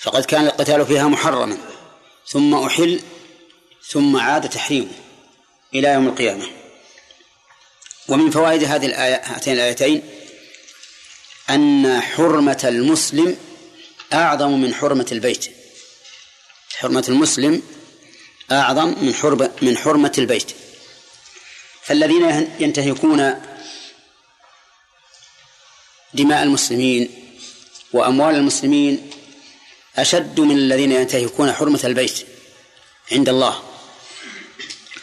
[0.03, 1.59] فقد كان القتال فيها محرما
[2.27, 3.01] ثم أحل
[3.89, 4.93] ثم عاد تحريمه
[5.75, 6.47] إلى يوم القيامة.
[8.09, 10.03] ومن فوائد هذه الآية هاتين الآيتين
[11.51, 13.37] أن حرمة المسلم
[14.13, 15.51] أعظم من حرمة البيت.
[16.79, 17.63] حرمة المسلم
[18.53, 20.53] أعظم من حرمة من حرمة البيت.
[21.83, 23.43] فالذين ينتهكون
[26.15, 27.11] دماء المسلمين
[27.93, 29.11] وأموال المسلمين
[29.97, 32.27] أشد من الذين ينتهكون حرمة البيت
[33.13, 33.63] عند الله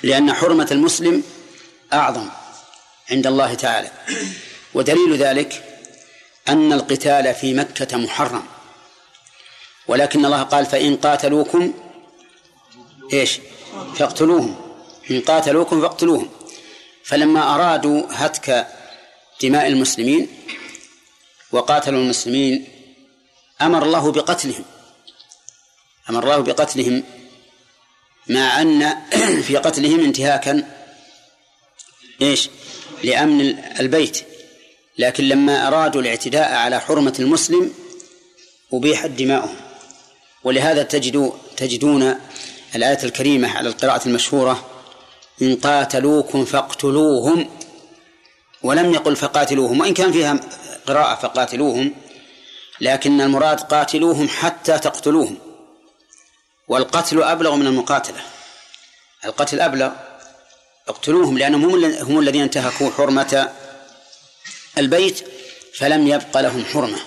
[0.03, 1.23] لأن حرمة المسلم
[1.93, 2.29] أعظم
[3.11, 3.91] عند الله تعالى.
[4.73, 5.63] ودليل ذلك
[6.47, 8.43] أن القتال في مكة محرم.
[9.87, 11.73] ولكن الله قال فإن قاتلوكم
[13.13, 13.39] إيش؟
[13.95, 14.55] فاقتلوهم.
[15.11, 16.29] إن قاتلوكم فاقتلوهم.
[17.03, 18.67] فلما أرادوا هتك
[19.41, 20.27] دماء المسلمين
[21.51, 22.67] وقاتلوا المسلمين
[23.61, 24.65] أمر الله بقتلهم.
[26.09, 27.03] أمر الله بقتلهم
[28.27, 28.93] مع أن
[29.47, 30.63] في قتلهم انتهاكا
[32.21, 32.49] إيش؟
[33.03, 34.19] لأمن البيت.
[34.97, 37.73] لكن لما أرادوا الاعتداء على حرمة المسلم
[38.73, 39.55] أبيحت دماؤهم
[40.43, 42.15] ولهذا تجدوا تجدون
[42.75, 44.65] الآية الكريمة على القراءة المشهورة
[45.41, 47.49] إن قاتلوكم فاقتلوهم
[48.63, 50.39] ولم يقل فقاتلوهم وإن كان فيها
[50.87, 51.93] قراءة فقاتلوهم
[52.81, 55.48] لكن المراد قاتلوهم حتى تقتلوهم.
[56.69, 58.21] والقتل أبلغ من المقاتلة.
[59.25, 59.91] القتل أبلغ.
[60.87, 63.53] اقتلوهم لأنهم هم الذين انتهكوا حرمة
[64.77, 65.23] البيت
[65.77, 66.99] فلم يبق لهم حرمة.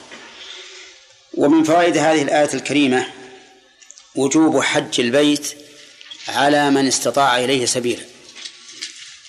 [1.35, 3.07] ومن فوائد هذه الآية الكريمة
[4.15, 5.57] وجوب حج البيت
[6.29, 8.03] على من استطاع إليه سبيلا.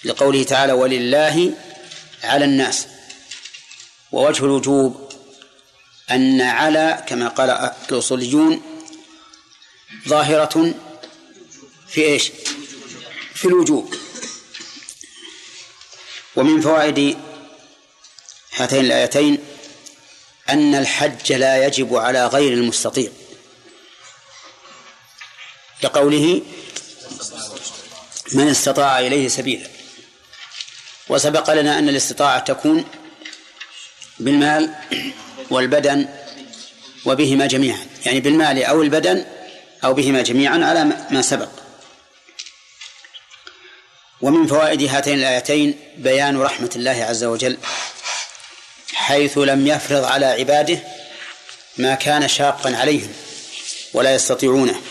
[0.03, 1.53] لقوله تعالى ولله
[2.23, 2.88] على الناس
[4.11, 5.11] ووجه الوجوب
[6.11, 8.73] أن على كما قال الأصوليون
[10.07, 10.73] ظاهرة
[11.88, 12.31] في إيش؟
[13.35, 13.95] في الوجوب.
[16.35, 17.17] ومن فوائد
[18.53, 19.38] هاتين الآيتين
[20.49, 23.11] أن الحج لا يجب على غير المستطيع.
[25.84, 26.41] لقوله
[28.34, 29.67] من استطاع إليه سبيلا
[31.09, 32.85] وسبق لنا أن الاستطاعة تكون
[34.19, 34.75] بالمال
[35.49, 36.09] والبدن
[37.05, 37.88] وبهما جميعا.
[38.05, 39.25] يعني بالمال أو البدن
[39.84, 41.49] أو بهما جميعا على ما سبق.
[44.22, 47.57] ومن فوائد هاتين الآيتين بيان رحمة الله عز وجل
[48.93, 50.84] حيث لم يفرض على عباده
[51.77, 53.14] ما كان شاقا عليهم
[53.93, 54.81] ولا يستطيعونه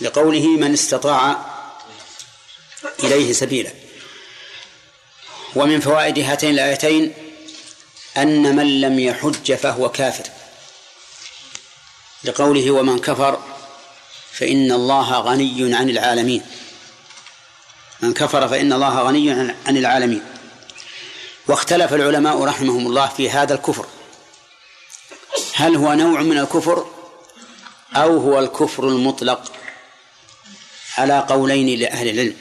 [0.00, 1.44] لقوله من استطاع
[3.04, 3.70] إليه سبيلا.
[5.54, 7.14] ومن فوائد هاتين الآيتين
[8.16, 10.24] أن من لم يحج فهو كافر
[12.24, 13.43] لقوله ومن كفر
[14.38, 16.42] فإن الله غني عن العالمين.
[18.00, 19.30] من كفر فإن الله غني
[19.66, 20.22] عن العالمين.
[21.46, 23.86] واختلف العلماء رحمهم الله في هذا الكفر.
[25.54, 26.86] هل هو نوع من الكفر
[27.94, 29.52] أو هو الكفر المطلق
[30.98, 32.36] على قولين لأهل العلم؟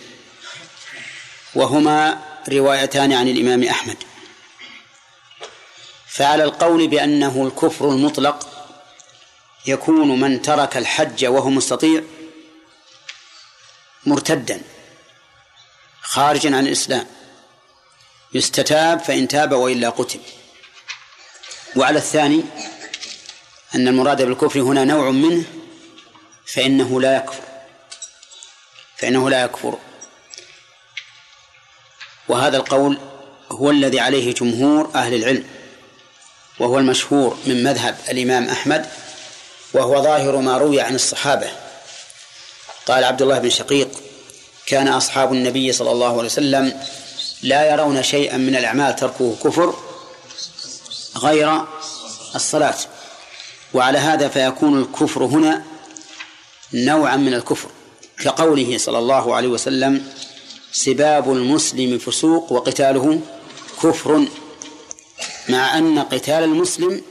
[1.55, 3.97] وهما روايتان عن الإمام أحمد.
[6.07, 8.52] فعلى القول بأنه الكفر المطلق
[9.65, 12.03] يكون من ترك الحج وهو مستطيع
[14.05, 14.61] مرتدا
[16.01, 17.07] خارجا عن الإسلام.
[18.33, 20.19] يستتاب فإن تاب وإلا قتل.
[21.75, 22.43] وعلى الثاني
[23.75, 25.43] أن المراد بالكفر هنا نوع منه
[26.45, 27.43] فإنه لا يكفر.
[28.97, 29.77] فإنه لا يكفر.
[32.27, 32.97] وهذا القول
[33.51, 35.47] هو الذي عليه جمهور أهل العلم
[36.59, 38.89] وهو المشهور من مذهب الإمام أحمد
[39.73, 41.49] وهو ظاهر ما روي عن الصحابة.
[42.85, 43.89] قال عبد الله بن شقيق
[44.65, 46.79] كان أصحاب النبي صلى الله عليه وسلم
[47.43, 49.73] لا يرون شيئا من الأعمال تركه كفر
[51.17, 51.61] غير
[52.35, 52.75] الصلاة.
[53.73, 55.63] وعلى هذا فيكون الكفر هنا
[56.73, 57.69] نوعا من الكفر
[58.19, 60.07] كقوله صلى الله عليه وسلم
[60.71, 63.21] سباب المسلم فسوق وقتاله
[63.83, 64.25] كفر
[65.49, 67.01] مع أن قتال المسلم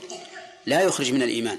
[0.67, 1.59] لا يخرج من الإيمان.